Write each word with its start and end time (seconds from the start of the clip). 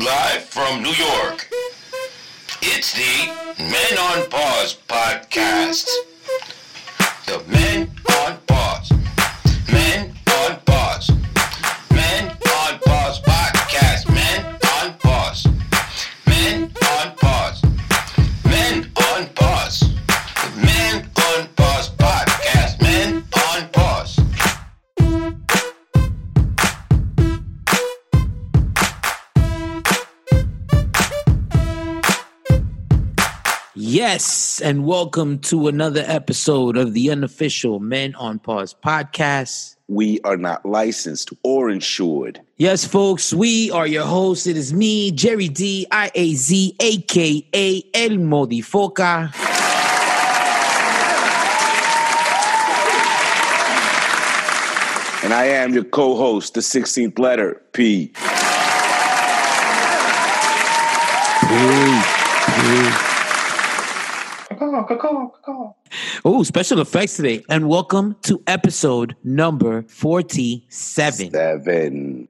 Live 0.00 0.44
from 0.44 0.82
New 0.82 0.94
York, 0.94 1.50
it's 2.62 2.94
the 2.94 3.26
Men 3.58 3.98
on 3.98 4.30
Pause 4.30 4.78
podcast. 4.88 5.90
The 7.26 7.42
Men 7.46 7.90
Yes, 34.60 34.68
and 34.68 34.84
welcome 34.84 35.38
to 35.38 35.68
another 35.68 36.04
episode 36.06 36.76
of 36.76 36.92
the 36.92 37.10
unofficial 37.10 37.80
Men 37.80 38.14
on 38.16 38.38
Pause 38.38 38.76
podcast. 38.84 39.76
We 39.88 40.20
are 40.20 40.36
not 40.36 40.66
licensed 40.66 41.30
or 41.42 41.70
insured. 41.70 42.42
Yes, 42.58 42.84
folks, 42.84 43.32
we 43.32 43.70
are 43.70 43.86
your 43.86 44.04
hosts. 44.04 44.46
It 44.46 44.58
is 44.58 44.74
me, 44.74 45.12
Jerry 45.12 45.48
D, 45.48 45.86
I 45.90 46.10
A 46.14 46.34
Z, 46.34 46.76
aka 46.78 47.82
El 47.94 48.18
Modifoca. 48.18 49.32
And 55.24 55.32
I 55.32 55.44
am 55.44 55.72
your 55.72 55.84
co 55.84 56.16
host, 56.16 56.52
the 56.52 56.60
16th 56.60 57.18
letter, 57.18 57.62
P. 57.72 58.12
Oh, 64.62 66.42
special 66.42 66.80
effects 66.80 67.16
today. 67.16 67.42
And 67.48 67.66
welcome 67.68 68.14
to 68.22 68.42
episode 68.46 69.16
number 69.24 69.82
47. 69.82 71.30
Seven. 71.30 72.28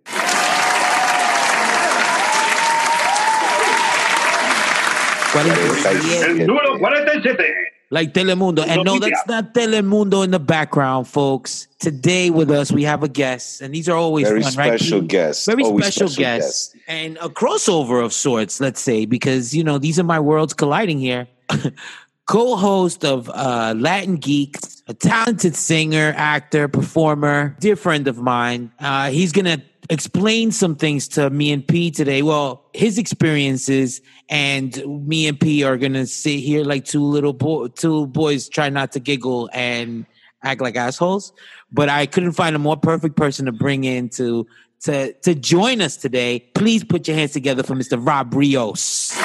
El 5.32 6.46
número 6.46 6.78
47. 6.78 7.46
like 7.90 8.12
Telemundo. 8.12 8.64
And 8.66 8.84
no, 8.84 8.98
that's 8.98 9.26
not 9.26 9.52
Telemundo 9.54 10.24
in 10.24 10.30
the 10.30 10.38
background, 10.38 11.08
folks. 11.08 11.66
Today 11.78 12.30
with 12.30 12.50
us, 12.50 12.70
we 12.70 12.84
have 12.84 13.02
a 13.02 13.08
guest, 13.08 13.60
and 13.60 13.74
these 13.74 13.88
are 13.88 13.96
always 13.96 14.28
Very 14.28 14.42
fun, 14.42 14.52
special 14.52 15.00
Pete? 15.00 15.10
guest. 15.10 15.46
Very 15.46 15.64
Always 15.64 15.84
special, 15.86 16.08
special 16.08 16.38
guest. 16.40 16.76
and 16.86 17.16
a 17.18 17.28
crossover 17.28 18.04
of 18.04 18.12
sorts, 18.12 18.60
let's 18.60 18.80
say, 18.80 19.06
because 19.06 19.54
you 19.54 19.64
know 19.64 19.78
these 19.78 19.98
are 19.98 20.04
my 20.04 20.20
worlds 20.20 20.54
colliding 20.54 20.98
here. 20.98 21.26
Co-host 22.30 23.04
of 23.04 23.28
uh, 23.30 23.74
Latin 23.76 24.16
Geex, 24.16 24.84
a 24.86 24.94
talented 24.94 25.56
singer, 25.56 26.14
actor, 26.16 26.68
performer, 26.68 27.56
dear 27.58 27.74
friend 27.74 28.06
of 28.06 28.18
mine. 28.18 28.70
Uh, 28.78 29.10
he's 29.10 29.32
gonna 29.32 29.60
explain 29.88 30.52
some 30.52 30.76
things 30.76 31.08
to 31.08 31.28
me 31.30 31.50
and 31.50 31.66
P 31.66 31.90
today. 31.90 32.22
Well, 32.22 32.64
his 32.72 32.98
experiences 32.98 34.00
and 34.28 34.80
me 34.86 35.26
and 35.26 35.40
P 35.40 35.64
are 35.64 35.76
gonna 35.76 36.06
sit 36.06 36.38
here 36.38 36.62
like 36.62 36.84
two 36.84 37.02
little 37.02 37.32
bo- 37.32 37.66
two 37.66 38.06
boys 38.06 38.48
try 38.48 38.68
not 38.68 38.92
to 38.92 39.00
giggle 39.00 39.50
and 39.52 40.06
act 40.44 40.60
like 40.60 40.76
assholes. 40.76 41.32
But 41.72 41.88
I 41.88 42.06
couldn't 42.06 42.34
find 42.34 42.54
a 42.54 42.60
more 42.60 42.76
perfect 42.76 43.16
person 43.16 43.46
to 43.46 43.52
bring 43.52 43.82
in 43.82 44.08
to 44.10 44.46
to 44.82 45.12
to 45.14 45.34
join 45.34 45.80
us 45.80 45.96
today. 45.96 46.48
Please 46.54 46.84
put 46.84 47.08
your 47.08 47.16
hands 47.16 47.32
together 47.32 47.64
for 47.64 47.74
Mr. 47.74 47.98
Rob 48.00 48.32
Rios. 48.32 49.19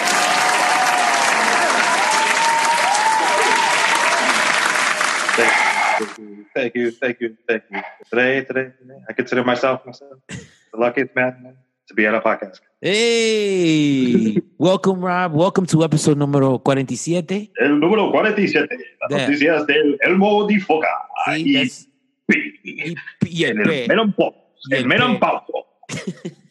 Thank 6.00 6.76
you, 6.76 6.92
thank 6.92 7.20
you, 7.22 7.38
thank 7.48 7.64
you. 7.72 7.80
Today, 8.10 8.44
today, 8.44 8.72
today, 8.80 9.00
I 9.10 9.14
consider 9.14 9.44
myself 9.46 9.86
myself 9.86 10.20
the 10.28 10.78
luckiest 10.78 11.16
man 11.16 11.56
to 11.88 11.94
be 11.94 12.06
on 12.06 12.16
a 12.16 12.22
podcast. 12.22 12.60
Hey, 12.82 14.36
welcome, 14.58 15.00
Rob. 15.00 15.34
Welcome 15.34 15.66
to 15.68 15.84
episode 15.86 16.18
numero 16.18 16.60
47. 16.60 17.52
El 17.62 17.80
número 17.80 18.12
47, 18.12 18.68
las 19.02 19.10
Yeah. 19.10 19.28
noticias 19.28 19.66
del 19.68 19.98
Elmo 20.02 20.46
di 20.48 20.60
Foca. 20.60 20.88
Sí, 21.34 21.88
y 22.28 22.92
y- 22.92 22.96
y 23.22 23.44
el 23.46 23.60
el 23.62 23.88
Melon 23.88 24.12
Pop. 24.14 24.36
El 24.72 24.78
El 24.80 24.88
Melon. 24.88 25.18
Pop. 25.20 25.44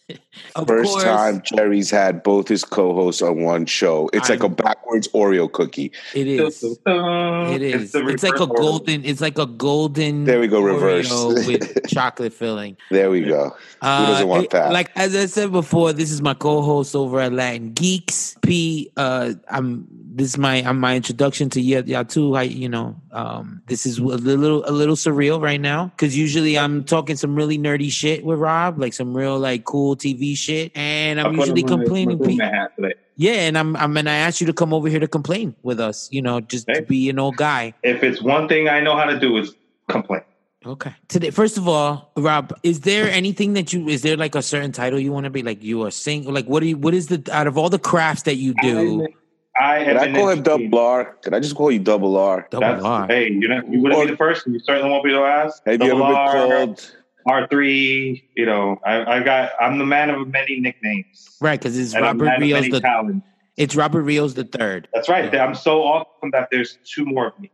Of 0.57 0.69
First 0.69 0.91
course, 0.93 1.05
time 1.05 1.43
Jerry's 1.45 1.91
had 1.91 2.23
both 2.23 2.49
his 2.49 2.65
co 2.65 2.95
hosts 2.95 3.23
on 3.23 3.43
one 3.43 3.67
show. 3.67 4.09
It's 4.13 4.31
I 4.31 4.35
like 4.35 4.43
a 4.43 4.49
backwards 4.49 5.09
Oreo 5.09 5.51
cookie. 5.51 5.93
it 6.15 6.27
is. 6.27 6.63
It 6.63 7.63
is. 7.63 7.93
the 7.93 8.07
It's, 8.09 8.23
like 8.23 8.35
a 8.39 8.41
reverse 8.41 8.51
order. 8.51 8.55
golden. 8.63 9.05
It's 9.05 9.21
like 9.21 9.39
a 9.39 9.47
golden. 9.47 10.25
There 10.25 10.41
we 10.41 10.47
go, 10.49 10.61
reverse. 10.61 11.11
Oreo 11.11 11.47
with 11.47 11.87
chocolate 11.89 12.33
filling. 12.33 12.77
There 12.91 13.11
we 13.11 13.23
go. 13.23 13.51
Who 13.51 13.57
doesn't 13.81 14.29
want 14.29 14.45
it- 14.45 14.51
that? 14.51 14.73
Like 14.73 14.91
as 14.97 15.15
I 15.15 15.27
said 15.27 15.53
before, 15.53 15.93
this 15.93 16.11
is 16.11 16.23
my 16.23 16.35
co-host 16.35 16.95
over 16.97 17.21
at 17.21 17.33
Latin 17.33 17.73
Geex. 17.75 18.41
P, 18.43 18.91
uh, 18.97 19.33
I'm 19.49 19.87
this 20.17 20.29
is 20.29 20.39
my 20.39 20.57
I'm 20.57 20.79
my 20.79 20.95
introduction 20.97 21.51
to 21.51 21.61
y'all, 21.61 21.83
y'all 21.89 22.05
too. 22.05 22.37
I 22.37 22.43
you 22.43 22.69
know, 22.69 22.97
um, 23.13 23.63
this 23.67 23.85
is 23.87 23.99
a 23.99 24.03
little 24.03 24.69
a 24.69 24.71
little 24.71 24.97
surreal 24.97 25.41
right 25.43 25.61
now 25.61 25.87
because 25.87 26.17
usually 26.17 26.59
I'm 26.59 26.85
talking 26.85 27.17
some 27.17 27.35
really 27.35 27.59
nerdy 27.59 27.91
shit 27.91 28.25
with 28.25 28.39
Rob, 28.39 28.79
like 28.79 28.93
some 28.93 29.17
real 29.17 29.39
like 29.39 29.65
cool 29.65 29.97
TV 29.97 30.24
shit, 30.33 30.73
and 30.75 31.21
I'm 31.21 31.37
usually 31.37 31.63
complaining. 31.63 32.19
my 32.19 32.27
P. 32.27 32.39
Batman 32.39 32.55
hat 32.55 32.77
today. 32.77 32.95
Yeah, 33.17 33.33
and 33.33 33.59
I'm 33.59 33.77
I'm 33.77 33.97
and 33.97 34.09
I 34.09 34.17
asked 34.17 34.41
you 34.41 34.47
to 34.47 34.55
come 34.55 34.73
over 34.73 34.89
here 34.89 35.01
to 35.01 35.09
complain 35.09 35.55
with 35.63 35.79
us. 35.79 36.09
You 36.11 36.23
know, 36.23 36.41
just 36.41 36.67
to 36.69 36.83
be 36.83 37.11
an 37.11 37.19
old 37.19 37.37
guy. 37.37 37.75
If 37.83 38.03
it's 38.03 38.23
one 38.23 38.49
thing 38.49 38.69
I 38.69 38.81
know 38.81 38.97
how 38.97 39.05
to 39.05 39.19
do 39.19 39.37
is 39.37 39.55
complain. 39.89 40.23
Okay. 40.67 40.95
Today, 41.09 41.31
first 41.31 41.59
of 41.59 41.69
all, 41.69 42.11
Rob, 42.17 42.59
is 42.63 42.81
there 42.81 43.11
anything 43.11 43.53
that 43.53 43.73
you 43.73 43.87
is 43.89 44.03
there 44.03 44.17
like 44.17 44.35
a 44.35 44.43
certain 44.43 44.73
title 44.73 44.99
you 44.99 45.13
want 45.13 45.25
to 45.25 45.31
be 45.31 45.43
like 45.43 45.63
you 45.63 45.83
are 45.83 45.91
sing 45.91 46.25
like 46.25 46.47
what 46.47 46.61
do 46.61 46.67
you 46.67 46.79
what 46.79 46.95
is 46.95 47.09
the 47.09 47.23
out 47.31 47.47
of 47.47 47.59
all 47.59 47.69
the 47.69 47.79
crafts 47.79 48.23
that 48.23 48.37
you 48.37 48.55
do? 48.63 49.07
I 49.57 49.85
Can 49.85 49.97
I 49.99 50.13
call 50.13 50.29
him. 50.31 50.43
Double 50.43 50.79
R? 50.79 51.05
Can 51.23 51.33
I 51.35 51.39
just 51.39 51.55
call 51.55 51.71
you 51.71 51.79
Double 51.79 52.17
R? 52.17 52.49
Double 52.51 52.67
That's, 52.67 52.85
R. 52.85 53.07
Hey, 53.07 53.31
you 53.31 53.47
know, 53.47 53.63
you 53.69 53.81
wouldn't 53.81 54.03
be 54.03 54.11
the 54.11 54.17
first, 54.17 54.47
and 54.47 54.55
you 54.55 54.61
certainly 54.61 54.91
won't 54.91 55.05
be 55.05 55.13
the 55.13 55.21
last. 55.21 55.63
Have 55.65 55.81
you 55.81 55.91
ever 55.91 56.01
Double 56.01 56.07
been 56.07 56.17
R, 56.17 56.33
called? 56.33 56.97
R 57.27 57.47
three, 57.49 58.29
you 58.37 58.47
know, 58.47 58.79
I, 58.85 59.17
I 59.17 59.23
got. 59.23 59.53
I'm 59.61 59.79
the 59.79 59.87
man 59.87 60.11
of 60.11 60.29
many 60.29 60.61
nicknames. 60.61 61.37
Right, 61.41 61.59
because 61.59 61.79
it's 61.79 61.95
And 61.95 62.05
I'm 62.05 62.19
the 62.19 62.25
Robert 62.25 62.41
Rios 62.43 62.71
the 62.71 62.81
talents. 62.81 63.27
it's 63.57 63.75
Robert 63.77 64.03
Rios 64.03 64.35
the 64.35 64.45
third. 64.45 64.89
That's 64.93 65.09
right. 65.09 65.35
I'm 65.35 65.55
so 65.55 65.83
awesome 65.83 66.31
that 66.33 66.49
there's 66.51 66.79
two 66.85 67.05
more 67.07 67.29
of 67.29 67.39
me. 67.41 67.51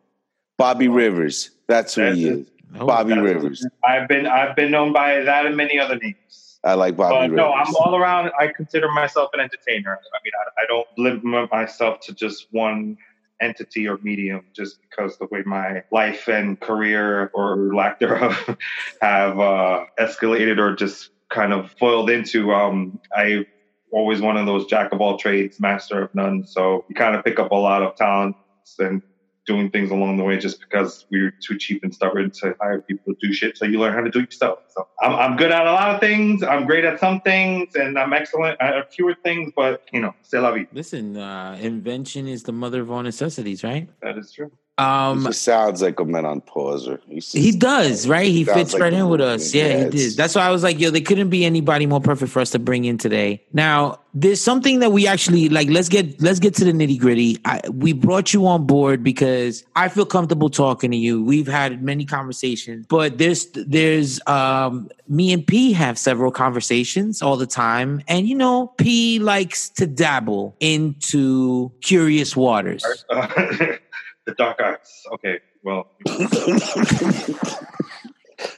Bobby 0.58 0.88
Rivers. 0.88 1.50
That's 1.68 1.94
who 1.94 2.10
he 2.12 2.28
is. 2.28 2.50
Oh, 2.78 2.86
Bobby 2.86 3.10
That's- 3.10 3.24
Rivers. 3.34 3.66
I've 3.84 4.08
been 4.08 4.26
I've 4.26 4.54
been 4.56 4.70
known 4.70 4.92
by 4.92 5.20
that 5.20 5.46
and 5.46 5.56
many 5.56 5.78
other 5.78 5.96
names. 5.96 6.58
I 6.62 6.74
like 6.74 6.96
Bobby 6.96 7.14
But 7.14 7.20
Rivers. 7.22 7.36
no, 7.36 7.52
I'm 7.52 7.74
all 7.76 7.96
around. 7.96 8.30
I 8.38 8.48
consider 8.48 8.90
myself 8.90 9.30
an 9.32 9.40
entertainer. 9.40 9.92
I 9.92 10.18
mean, 10.24 10.32
I, 10.38 10.62
I 10.62 10.66
don't 10.66 10.86
limit 10.98 11.50
myself 11.50 12.00
to 12.00 12.14
just 12.14 12.48
one 12.50 12.98
entity 13.40 13.88
or 13.88 13.98
medium 14.02 14.42
just 14.54 14.78
because 14.82 15.16
the 15.18 15.26
way 15.30 15.42
my 15.44 15.82
life 15.90 16.28
and 16.28 16.60
career 16.60 17.30
or 17.34 17.74
lack 17.74 17.98
thereof 17.98 18.56
have 19.00 19.38
uh, 19.38 19.84
escalated 19.98 20.58
or 20.58 20.74
just 20.74 21.10
kind 21.30 21.52
of 21.52 21.72
foiled 21.78 22.10
into. 22.10 22.52
Um, 22.52 23.00
I 23.14 23.46
always 23.92 24.20
one 24.20 24.36
of 24.36 24.46
those 24.46 24.66
jack 24.66 24.92
of 24.92 25.00
all 25.00 25.16
trades, 25.18 25.60
master 25.60 26.02
of 26.02 26.14
none. 26.14 26.46
So 26.46 26.84
you 26.88 26.94
kind 26.94 27.16
of 27.16 27.24
pick 27.24 27.38
up 27.38 27.50
a 27.50 27.56
lot 27.56 27.82
of 27.82 27.96
talents 27.96 28.38
and 28.78 29.02
doing 29.46 29.70
things 29.70 29.90
along 29.90 30.16
the 30.16 30.24
way 30.24 30.38
just 30.38 30.60
because 30.60 31.06
we 31.10 31.22
were 31.22 31.32
too 31.40 31.58
cheap 31.58 31.82
and 31.82 31.94
stubborn 31.94 32.30
to 32.30 32.54
hire 32.60 32.80
people 32.80 33.14
to 33.14 33.26
do 33.26 33.32
shit. 33.32 33.56
So 33.56 33.64
you 33.64 33.78
learn 33.80 33.94
how 33.94 34.02
to 34.02 34.10
do 34.10 34.20
it 34.20 34.26
yourself. 34.26 34.60
So 34.68 34.86
I'm, 35.00 35.14
I'm 35.14 35.36
good 35.36 35.50
at 35.50 35.66
a 35.66 35.72
lot 35.72 35.94
of 35.94 36.00
things. 36.00 36.42
I'm 36.42 36.66
great 36.66 36.84
at 36.84 37.00
some 37.00 37.20
things, 37.22 37.74
and 37.74 37.98
I'm 37.98 38.12
excellent 38.12 38.60
at 38.60 38.76
a 38.76 38.84
fewer 38.84 39.16
things. 39.24 39.52
But 39.56 39.84
you 39.92 40.00
know, 40.00 40.14
c'est 40.22 40.40
la 40.40 40.52
vie. 40.52 40.66
Listen, 40.72 41.16
uh, 41.16 41.58
invention 41.60 42.28
is 42.28 42.42
the 42.44 42.52
mother 42.52 42.82
of 42.82 42.90
all 42.90 43.02
necessities, 43.02 43.64
right? 43.64 43.88
That 44.02 44.18
is 44.18 44.32
true. 44.32 44.50
He 44.80 44.86
Um 44.86 45.24
just 45.24 45.42
sounds 45.42 45.82
like 45.82 46.00
a 46.00 46.04
man 46.04 46.24
on 46.24 46.40
pauser. 46.40 46.98
He's 47.08 47.30
he 47.32 47.52
does, 47.52 48.08
right? 48.08 48.26
He 48.28 48.44
Sounds 48.44 48.58
fits 48.58 48.72
like 48.74 48.82
right 48.82 48.92
a 48.92 48.96
in 48.96 49.08
with 49.08 49.20
us. 49.20 49.52
Yeah, 49.54 49.64
Yeah, 49.66 49.68
he 49.68 49.80
it's- 49.86 50.02
did. 50.10 50.16
That's 50.16 50.34
why 50.34 50.42
I 50.42 50.50
was 50.50 50.62
like, 50.62 50.78
yo, 50.80 50.90
there 50.90 51.02
couldn't 51.02 51.30
be 51.30 51.44
anybody 51.44 51.86
more 51.86 52.00
perfect 52.00 52.32
for 52.32 52.40
us 52.40 52.50
to 52.50 52.58
bring 52.58 52.84
in 52.84 52.98
today. 52.98 53.42
Now, 53.52 53.98
there's 54.12 54.40
something 54.40 54.80
that 54.80 54.90
we 54.90 55.06
actually 55.06 55.48
like. 55.48 55.68
Let's 55.70 55.88
get 55.88 56.20
let's 56.20 56.40
get 56.40 56.54
to 56.54 56.64
the 56.64 56.72
nitty 56.72 56.98
gritty. 56.98 57.38
We 57.72 57.92
brought 57.92 58.32
you 58.34 58.44
on 58.46 58.66
board 58.66 59.04
because 59.04 59.62
I 59.76 59.88
feel 59.88 60.04
comfortable 60.04 60.50
talking 60.50 60.90
to 60.90 60.96
you. 60.96 61.22
We've 61.22 61.46
had 61.46 61.80
many 61.82 62.04
conversations, 62.04 62.86
but 62.88 63.18
there's 63.18 63.46
there's 63.54 64.20
um 64.26 64.88
me 65.08 65.32
and 65.32 65.46
P 65.46 65.72
have 65.74 65.96
several 65.96 66.32
conversations 66.32 67.22
all 67.22 67.36
the 67.36 67.46
time, 67.46 68.02
and 68.08 68.26
you 68.28 68.34
know, 68.34 68.68
P 68.78 69.20
likes 69.20 69.68
to 69.70 69.86
dabble 69.86 70.56
into 70.58 71.70
curious 71.80 72.34
waters. 72.34 72.84
The 74.26 74.34
dark 74.34 74.60
arts. 74.60 75.04
Okay. 75.14 75.40
Well, 75.62 75.88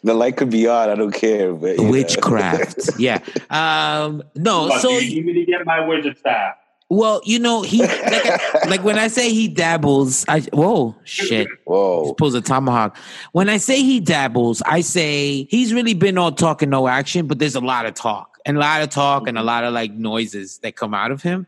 The 0.04 0.14
light 0.14 0.36
could 0.36 0.50
be 0.50 0.68
on. 0.68 0.88
I 0.90 0.94
don't 0.94 1.12
care. 1.12 1.52
But 1.54 1.78
you. 1.78 1.88
Witchcraft. 1.88 2.90
yeah. 3.00 3.18
Um, 3.50 4.22
no. 4.36 4.68
But 4.68 4.80
So 4.80 4.90
you 4.90 5.16
need 5.22 5.26
me 5.26 5.32
to 5.34 5.44
get 5.44 5.66
my 5.66 5.84
wizard 5.86 6.16
staff? 6.18 6.54
well, 6.88 7.20
you 7.24 7.38
know, 7.38 7.62
he 7.62 7.78
like, 7.82 8.64
like 8.68 8.84
when 8.84 8.98
I 8.98 9.08
say 9.08 9.30
he 9.32 9.48
dabbles. 9.48 10.24
I 10.28 10.40
whoa 10.52 10.94
shit. 11.04 11.48
Whoa. 11.64 12.12
pulls 12.14 12.34
a 12.34 12.40
tomahawk. 12.40 12.96
When 13.32 13.48
I 13.48 13.56
say 13.56 13.82
he 13.82 13.98
dabbles, 13.98 14.62
I 14.66 14.82
say 14.82 15.44
he's 15.50 15.72
really 15.74 15.94
been 15.94 16.18
all 16.18 16.32
talk 16.32 16.62
and 16.62 16.70
no 16.70 16.86
action, 16.88 17.26
but 17.26 17.38
there's 17.38 17.54
a 17.56 17.60
lot 17.60 17.86
of 17.86 17.94
talk 17.94 18.38
and 18.44 18.56
a 18.58 18.60
lot 18.60 18.82
of 18.82 18.90
talk 18.90 19.26
and 19.26 19.38
a 19.38 19.42
lot 19.42 19.64
of 19.64 19.72
like 19.72 19.92
noises 19.92 20.58
that 20.58 20.76
come 20.76 20.94
out 20.94 21.10
of 21.10 21.22
him. 21.22 21.46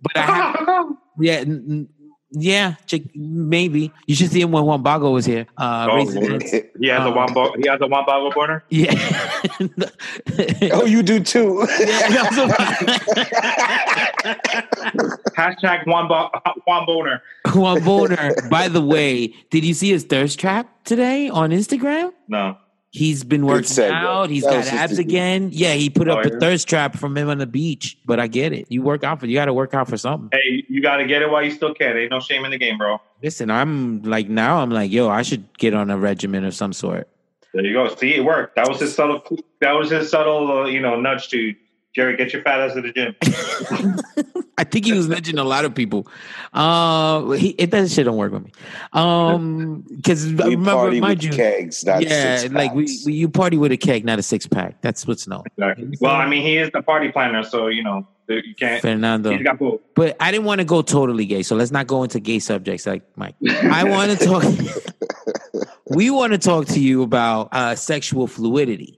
But 0.00 0.16
I 0.16 0.22
have, 0.22 0.86
yeah, 1.20 1.34
n- 1.34 1.64
n- 1.68 1.88
yeah, 2.30 2.74
maybe 3.14 3.92
you 4.06 4.14
should 4.14 4.30
see 4.30 4.40
him 4.40 4.50
when 4.52 4.64
Wambago 4.64 5.12
was 5.12 5.24
here. 5.24 5.46
Uh, 5.56 5.86
Oh, 5.90 5.96
raising 5.96 6.20
Lord. 6.28 6.42
hands. 6.42 6.64
He 6.78 6.88
has 6.88 7.00
a 7.02 7.08
Um, 7.08 7.14
wombo. 7.14 7.52
He 7.62 7.68
has 7.68 7.80
a 7.80 7.86
wombo 7.86 8.30
burner. 8.32 8.64
Yeah. 8.70 8.94
oh, 10.72 10.84
you 10.84 11.02
do 11.02 11.20
too. 11.20 11.66
Hashtag 15.36 15.86
wombo 15.86 16.30
womboner. 16.68 17.20
Wamboner. 17.46 18.48
By 18.50 18.68
the 18.68 18.80
way, 18.82 19.28
did 19.50 19.64
you 19.64 19.74
see 19.74 19.90
his 19.90 20.04
thirst 20.04 20.38
trap 20.38 20.68
today 20.84 21.28
on 21.28 21.50
Instagram? 21.50 22.12
No. 22.28 22.56
He's 22.96 23.24
been 23.24 23.44
working 23.44 23.84
out. 23.84 24.30
He's 24.30 24.42
That 24.44 24.64
got 24.64 24.72
abs 24.72 24.96
a- 24.98 25.02
again. 25.02 25.50
Yeah, 25.52 25.74
he 25.74 25.90
put 25.90 26.08
up 26.08 26.24
a 26.24 26.30
thirst 26.40 26.66
trap 26.66 26.96
from 26.96 27.14
him 27.16 27.28
on 27.28 27.36
the 27.36 27.46
beach. 27.46 27.98
But 28.06 28.18
I 28.18 28.26
get 28.26 28.54
it. 28.54 28.66
You 28.70 28.80
work 28.80 29.04
out 29.04 29.20
for 29.20 29.26
you 29.26 29.34
got 29.34 29.44
to 29.44 29.52
work 29.52 29.74
out 29.74 29.86
for 29.88 29.98
something. 29.98 30.30
Hey, 30.32 30.64
you 30.68 30.80
got 30.80 30.96
to 30.96 31.06
get 31.06 31.20
it 31.20 31.30
while 31.30 31.42
you 31.44 31.50
still 31.50 31.74
can. 31.74 31.96
Ain't 31.96 32.10
no 32.10 32.20
shame 32.20 32.44
in 32.46 32.50
the 32.52 32.58
game, 32.58 32.78
bro. 32.78 32.98
Listen, 33.22 33.50
I'm 33.50 34.02
like 34.02 34.28
now. 34.30 34.60
I'm 34.62 34.70
like, 34.70 34.90
yo, 34.90 35.10
I 35.10 35.20
should 35.22 35.44
get 35.58 35.74
on 35.74 35.90
a 35.90 35.98
regimen 35.98 36.44
of 36.44 36.54
some 36.54 36.72
sort. 36.72 37.06
There 37.52 37.64
you 37.64 37.74
go. 37.74 37.94
See, 37.94 38.14
it 38.14 38.24
worked. 38.24 38.56
That 38.56 38.68
was 38.68 38.80
his 38.80 38.94
subtle. 38.94 39.22
That 39.60 39.72
was 39.72 39.90
his 39.90 40.10
subtle, 40.10 40.50
uh, 40.60 40.66
you 40.66 40.80
know, 40.80 40.98
nudge 40.98 41.28
to 41.28 41.54
Jerry. 41.96 42.14
Get 42.14 42.34
your 42.34 42.42
fat 42.42 42.60
ass 42.60 42.74
to 42.74 42.82
the 42.82 42.92
gym. 42.92 43.16
I 44.58 44.64
think 44.64 44.84
he 44.84 44.92
was 44.92 45.08
mentioning 45.08 45.38
a 45.38 45.44
lot 45.44 45.64
of 45.64 45.74
people. 45.74 46.06
Uh, 46.52 47.30
he, 47.30 47.50
it 47.50 47.70
that 47.70 47.90
shit 47.90 48.04
don't 48.04 48.18
work 48.18 48.32
with 48.32 48.44
me. 48.44 48.52
Um, 48.92 49.80
because 49.96 50.26
we 50.26 50.32
remember, 50.32 50.72
party 50.72 51.00
mind 51.00 51.18
with 51.18 51.24
you, 51.24 51.32
kegs, 51.32 51.86
not 51.86 52.02
yeah, 52.02 52.36
six 52.36 52.52
like 52.52 52.74
we, 52.74 52.86
we 53.06 53.14
you 53.14 53.30
party 53.30 53.56
with 53.56 53.72
a 53.72 53.78
keg, 53.78 54.04
not 54.04 54.18
a 54.18 54.22
six 54.22 54.46
pack. 54.46 54.82
That's 54.82 55.06
what's 55.06 55.26
known. 55.26 55.44
Exactly. 55.56 55.96
Well, 55.98 56.14
I 56.14 56.28
mean, 56.28 56.42
he 56.42 56.58
is 56.58 56.70
the 56.70 56.82
party 56.82 57.10
planner, 57.10 57.42
so 57.42 57.68
you 57.68 57.82
know 57.82 58.06
you 58.28 58.54
can't. 58.54 58.82
Fernando. 58.82 59.30
He's 59.30 59.42
got 59.42 59.58
both. 59.58 59.80
But 59.94 60.16
I 60.20 60.30
didn't 60.30 60.44
want 60.44 60.60
to 60.60 60.66
go 60.66 60.82
totally 60.82 61.24
gay, 61.24 61.42
so 61.42 61.56
let's 61.56 61.70
not 61.70 61.86
go 61.86 62.02
into 62.02 62.20
gay 62.20 62.40
subjects 62.40 62.86
like 62.86 63.04
Mike. 63.16 63.36
I 63.48 63.84
want 63.84 64.18
to 64.18 64.26
talk. 64.26 64.44
we 65.86 66.10
want 66.10 66.34
to 66.34 66.38
talk 66.38 66.66
to 66.66 66.80
you 66.80 67.02
about 67.02 67.48
uh, 67.52 67.74
sexual 67.74 68.26
fluidity, 68.26 68.95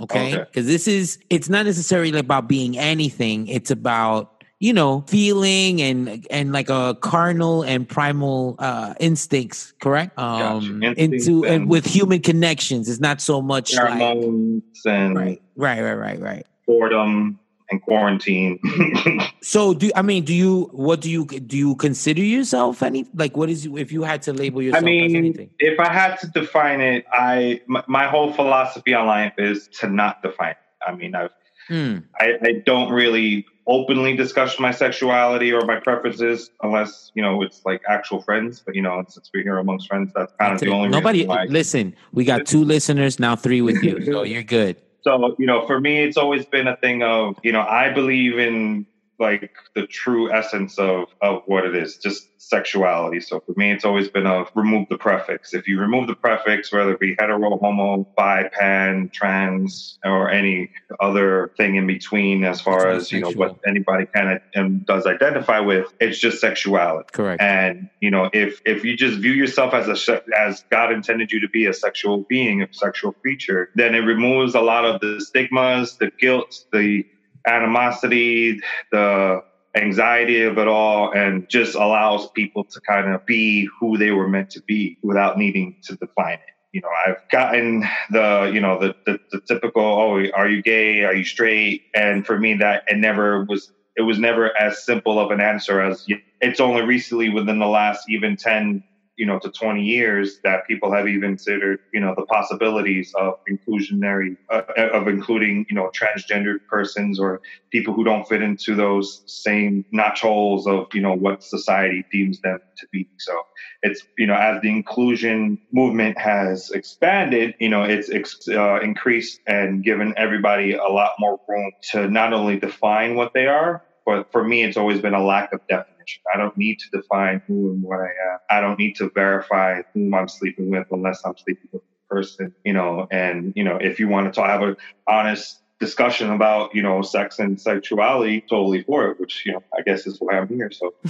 okay? 0.00 0.34
Okay. 0.34 0.44
Because 0.44 0.66
this 0.66 0.88
is 0.88 1.18
it's 1.30 1.48
not 1.48 1.66
necessarily 1.66 2.16
about 2.18 2.48
being 2.48 2.78
anything. 2.78 3.46
It's 3.48 3.70
about 3.70 4.42
you 4.60 4.72
know 4.72 5.04
feeling 5.06 5.80
and 5.80 6.26
and 6.30 6.52
like 6.52 6.68
a 6.68 6.96
carnal 7.00 7.62
and 7.62 7.88
primal 7.88 8.56
uh, 8.58 8.94
instincts, 9.00 9.72
correct? 9.80 10.18
Um, 10.18 10.80
Gotcha. 10.80 11.00
into 11.00 11.44
and 11.44 11.54
and- 11.54 11.70
with 11.70 11.86
human 11.86 12.20
connections. 12.20 12.88
It's 12.88 13.00
not 13.00 13.20
so 13.20 13.40
much 13.40 13.74
like 13.74 14.00
and 14.00 14.62
right, 14.84 15.40
right, 15.56 15.80
right, 15.82 15.94
right, 15.94 16.20
right. 16.20 16.46
boredom 16.66 17.38
and 17.70 17.82
quarantine. 17.82 18.58
So 19.40 19.72
do 19.72 19.90
I 19.94 20.02
mean 20.02 20.24
do 20.24 20.34
you 20.34 20.68
what 20.72 21.00
do 21.00 21.10
you 21.10 21.24
do 21.24 21.56
you 21.56 21.74
consider 21.76 22.22
yourself 22.22 22.82
any 22.82 23.06
like 23.14 23.36
what 23.36 23.48
is 23.48 23.66
if 23.66 23.92
you 23.92 24.02
had 24.02 24.20
to 24.22 24.32
label 24.32 24.60
I 24.60 24.64
yourself 24.64 24.82
as 24.82 24.84
mean, 24.84 25.16
anything? 25.16 25.50
if 25.58 25.80
I 25.80 25.90
had 25.90 26.16
to 26.18 26.26
define 26.26 26.80
it, 26.80 27.06
I 27.12 27.62
my, 27.66 27.82
my 27.86 28.08
whole 28.08 28.32
philosophy 28.32 28.92
on 28.94 29.06
life 29.06 29.34
is 29.38 29.68
to 29.80 29.88
not 29.88 30.22
define 30.22 30.50
it. 30.50 30.56
I 30.86 30.94
mean, 30.94 31.14
I've 31.14 31.30
Hmm. 31.68 31.98
I, 32.18 32.32
I 32.42 32.52
don't 32.64 32.90
really 32.92 33.44
openly 33.66 34.16
discuss 34.16 34.58
my 34.58 34.70
sexuality 34.70 35.52
or 35.52 35.60
my 35.66 35.78
preferences 35.78 36.50
unless 36.62 37.12
you 37.14 37.22
know 37.22 37.42
it's 37.42 37.60
like 37.66 37.82
actual 37.86 38.22
friends. 38.22 38.62
But 38.64 38.74
you 38.74 38.82
know, 38.82 39.04
since 39.06 39.30
we're 39.32 39.42
here 39.42 39.58
amongst 39.58 39.86
friends, 39.88 40.10
that's 40.14 40.32
kind 40.40 40.54
of 40.54 40.60
the 40.60 40.70
only 40.70 40.88
Nobody 40.88 41.26
listen. 41.48 41.94
We 42.12 42.24
got 42.24 42.46
two 42.46 42.64
listeners 42.64 43.20
now, 43.20 43.36
three 43.36 43.60
with 43.60 43.82
you, 43.84 44.02
so 44.04 44.22
you're 44.32 44.42
good. 44.42 44.76
So, 45.02 45.36
you 45.38 45.46
know, 45.46 45.66
for 45.66 45.80
me, 45.80 46.02
it's 46.02 46.16
always 46.16 46.44
been 46.44 46.66
a 46.66 46.76
thing 46.76 47.02
of, 47.02 47.36
you 47.42 47.52
know, 47.52 47.60
I 47.60 47.92
believe 47.92 48.38
in 48.38 48.86
like 49.18 49.50
the 49.74 49.86
true 49.86 50.32
essence 50.32 50.78
of 50.78 51.08
of 51.20 51.42
what 51.46 51.64
it 51.64 51.74
is, 51.74 51.96
just 51.96 52.28
sexuality. 52.40 53.20
So 53.20 53.40
for 53.40 53.52
me, 53.56 53.72
it's 53.72 53.84
always 53.84 54.08
been 54.08 54.26
of 54.26 54.50
remove 54.54 54.88
the 54.88 54.96
prefix. 54.96 55.54
If 55.54 55.66
you 55.66 55.80
remove 55.80 56.06
the 56.06 56.14
prefix, 56.14 56.72
whether 56.72 56.92
it 56.92 57.00
be 57.00 57.16
hetero, 57.18 57.58
homo, 57.58 58.06
bi, 58.16 58.48
pan, 58.52 59.10
trans, 59.12 59.98
or 60.04 60.30
any 60.30 60.70
other 61.00 61.52
thing 61.56 61.76
in 61.76 61.86
between, 61.86 62.44
as 62.44 62.60
far 62.60 62.88
It's 62.90 63.06
as 63.06 63.12
you 63.12 63.20
know 63.20 63.32
what 63.32 63.58
anybody 63.66 64.06
kind 64.06 64.30
of 64.30 64.42
and 64.54 64.86
does 64.86 65.06
identify 65.06 65.60
with, 65.60 65.92
it's 66.00 66.18
just 66.18 66.40
sexuality. 66.40 67.08
Correct. 67.12 67.42
And 67.42 67.90
you 68.00 68.10
know, 68.10 68.30
if 68.32 68.60
if 68.64 68.84
you 68.84 68.96
just 68.96 69.18
view 69.18 69.32
yourself 69.32 69.74
as 69.74 69.88
a 70.08 70.22
as 70.36 70.64
God 70.70 70.92
intended 70.92 71.32
you 71.32 71.40
to 71.40 71.48
be, 71.48 71.66
a 71.66 71.72
sexual 71.72 72.24
being, 72.28 72.62
a 72.62 72.68
sexual 72.72 73.12
creature, 73.12 73.70
then 73.74 73.94
it 73.94 74.00
removes 74.00 74.54
a 74.54 74.60
lot 74.60 74.84
of 74.84 75.00
the 75.00 75.20
stigmas, 75.20 75.96
the 75.96 76.10
guilt, 76.18 76.64
the 76.72 77.04
animosity, 77.48 78.60
the 78.92 79.42
anxiety 79.74 80.42
of 80.42 80.58
it 80.58 80.68
all, 80.68 81.12
and 81.12 81.48
just 81.48 81.74
allows 81.74 82.30
people 82.30 82.64
to 82.64 82.80
kind 82.80 83.12
of 83.12 83.24
be 83.26 83.68
who 83.80 83.96
they 83.96 84.10
were 84.10 84.28
meant 84.28 84.50
to 84.50 84.62
be 84.62 84.98
without 85.02 85.38
needing 85.38 85.76
to 85.84 85.96
define 85.96 86.34
it. 86.34 86.40
You 86.72 86.82
know, 86.82 86.90
I've 87.06 87.28
gotten 87.30 87.84
the, 88.10 88.50
you 88.52 88.60
know, 88.60 88.78
the, 88.78 88.94
the, 89.06 89.18
the 89.32 89.40
typical, 89.40 89.82
oh, 89.82 90.22
are 90.34 90.48
you 90.48 90.62
gay? 90.62 91.02
Are 91.02 91.14
you 91.14 91.24
straight? 91.24 91.84
And 91.94 92.26
for 92.26 92.38
me, 92.38 92.54
that 92.54 92.84
it 92.88 92.98
never 92.98 93.44
was 93.44 93.72
it 93.96 94.02
was 94.02 94.18
never 94.18 94.56
as 94.56 94.84
simple 94.84 95.18
of 95.18 95.32
an 95.32 95.40
answer 95.40 95.82
as 95.82 96.06
it's 96.40 96.60
only 96.60 96.82
recently 96.82 97.30
within 97.30 97.58
the 97.58 97.66
last 97.66 98.08
even 98.08 98.36
10 98.36 98.84
you 99.18 99.26
know 99.26 99.38
to 99.40 99.50
20 99.50 99.82
years 99.82 100.38
that 100.44 100.66
people 100.66 100.92
have 100.92 101.06
even 101.06 101.36
considered 101.36 101.80
you 101.92 102.00
know 102.00 102.14
the 102.16 102.24
possibilities 102.26 103.12
of 103.18 103.34
inclusionary 103.50 104.36
uh, 104.50 104.62
of 104.92 105.08
including 105.08 105.66
you 105.68 105.76
know 105.76 105.90
transgendered 105.94 106.58
persons 106.68 107.18
or 107.20 107.40
people 107.70 107.92
who 107.92 108.04
don't 108.04 108.26
fit 108.28 108.42
into 108.42 108.74
those 108.74 109.22
same 109.26 109.84
notch 109.92 110.22
holes 110.22 110.66
of 110.66 110.86
you 110.94 111.00
know 111.00 111.14
what 111.14 111.42
society 111.42 112.04
deems 112.10 112.40
them 112.40 112.58
to 112.78 112.86
be. 112.92 113.08
So 113.18 113.42
it's 113.82 114.02
you 114.16 114.26
know 114.26 114.34
as 114.34 114.62
the 114.62 114.70
inclusion 114.70 115.58
movement 115.72 116.18
has 116.18 116.70
expanded 116.70 117.54
you 117.58 117.68
know 117.68 117.82
it's 117.82 118.48
uh, 118.48 118.80
increased 118.80 119.40
and 119.46 119.84
given 119.84 120.14
everybody 120.16 120.74
a 120.74 120.84
lot 120.84 121.12
more 121.18 121.40
room 121.48 121.72
to 121.90 122.08
not 122.08 122.32
only 122.32 122.58
define 122.58 123.14
what 123.14 123.32
they 123.34 123.46
are 123.46 123.82
but 124.08 124.26
for 124.32 124.42
me, 124.42 124.62
it's 124.62 124.78
always 124.78 125.02
been 125.02 125.12
a 125.12 125.22
lack 125.22 125.52
of 125.52 125.60
definition. 125.68 126.22
I 126.34 126.38
don't 126.38 126.56
need 126.56 126.78
to 126.78 126.98
define 126.98 127.42
who 127.46 127.72
and 127.72 127.82
what 127.82 128.00
I 128.00 128.06
am. 128.06 128.38
I 128.48 128.58
don't 128.58 128.78
need 128.78 128.94
to 128.96 129.10
verify 129.14 129.82
whom 129.92 130.14
I'm 130.14 130.28
sleeping 130.28 130.70
with 130.70 130.86
unless 130.90 131.20
I'm 131.26 131.36
sleeping 131.36 131.68
with 131.72 131.82
a 131.82 132.14
person, 132.14 132.54
you 132.64 132.72
know. 132.72 133.06
And 133.10 133.52
you 133.54 133.62
know, 133.62 133.76
if 133.76 134.00
you 134.00 134.08
want 134.08 134.24
to 134.24 134.32
talk, 134.32 134.48
have 134.48 134.62
an 134.62 134.76
honest 135.06 135.60
discussion 135.80 136.32
about 136.32 136.74
you 136.74 136.82
know 136.82 137.02
sex 137.02 137.38
and 137.38 137.60
sexuality, 137.60 138.40
totally 138.48 138.82
for 138.82 139.10
it. 139.10 139.20
Which 139.20 139.44
you 139.46 139.52
know, 139.52 139.62
I 139.76 139.82
guess 139.82 140.06
is 140.06 140.18
why 140.20 140.38
I'm 140.38 140.48
here. 140.48 140.70
So, 140.70 140.94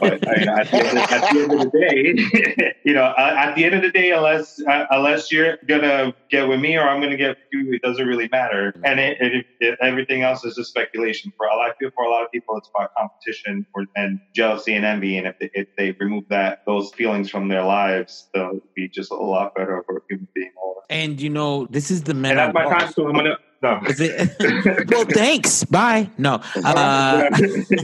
but 0.00 0.26
I, 0.26 0.60
at, 0.60 0.70
the 0.70 0.76
end 0.76 0.98
of, 0.98 1.12
at 1.12 1.32
the 1.32 1.40
end 1.40 1.52
of 1.52 1.60
the 1.60 1.78
day, 1.78 2.74
you 2.84 2.94
know, 2.94 3.04
uh, 3.04 3.34
at 3.36 3.54
the 3.54 3.64
end 3.64 3.74
of 3.74 3.82
the 3.82 3.90
day, 3.90 4.10
unless 4.12 4.60
uh, 4.60 4.86
unless 4.90 5.30
you're 5.30 5.58
gonna 5.68 6.14
get 6.30 6.48
with 6.48 6.60
me 6.60 6.76
or 6.76 6.88
I'm 6.88 7.00
gonna 7.00 7.16
get 7.16 7.30
with 7.30 7.38
you, 7.52 7.74
it 7.74 7.82
doesn't 7.82 8.06
really 8.06 8.28
matter. 8.30 8.74
And 8.84 8.98
it, 8.98 9.18
it, 9.20 9.46
it, 9.60 9.78
everything 9.80 10.22
else 10.22 10.44
is 10.44 10.56
just 10.56 10.70
speculation. 10.70 11.32
For 11.36 11.46
a 11.46 11.56
lot 11.56 11.70
of 11.70 11.78
people, 11.78 11.92
for 11.96 12.04
a 12.04 12.10
lot 12.10 12.24
of 12.24 12.32
people, 12.32 12.56
it's 12.56 12.68
about 12.74 12.90
competition 12.96 13.66
or, 13.74 13.86
and 13.94 14.20
jealousy 14.34 14.74
and 14.74 14.84
envy. 14.84 15.18
And 15.18 15.26
if 15.26 15.38
they, 15.38 15.50
if 15.54 15.68
they 15.76 15.92
remove 15.92 16.24
that 16.28 16.64
those 16.66 16.92
feelings 16.92 17.30
from 17.30 17.48
their 17.48 17.62
lives, 17.64 18.28
they'll 18.34 18.60
be 18.74 18.88
just 18.88 19.10
a 19.10 19.14
lot 19.14 19.54
better 19.54 19.82
for 19.86 19.98
a 19.98 20.00
human 20.08 20.28
being. 20.34 20.50
And 20.90 21.20
you 21.20 21.30
know, 21.30 21.66
this 21.66 21.90
is 21.90 22.02
the 22.02 22.14
man 22.14 22.32
and 22.32 22.38
that's 22.38 22.54
my 22.54 22.64
time. 22.64 22.92
So 22.92 23.06
I'm 23.06 23.14
gonna. 23.14 23.38
No. 23.62 23.80
Well, 24.88 25.04
thanks. 25.06 25.64
Bye. 25.64 26.10
No. 26.18 26.40
Uh, 26.56 27.30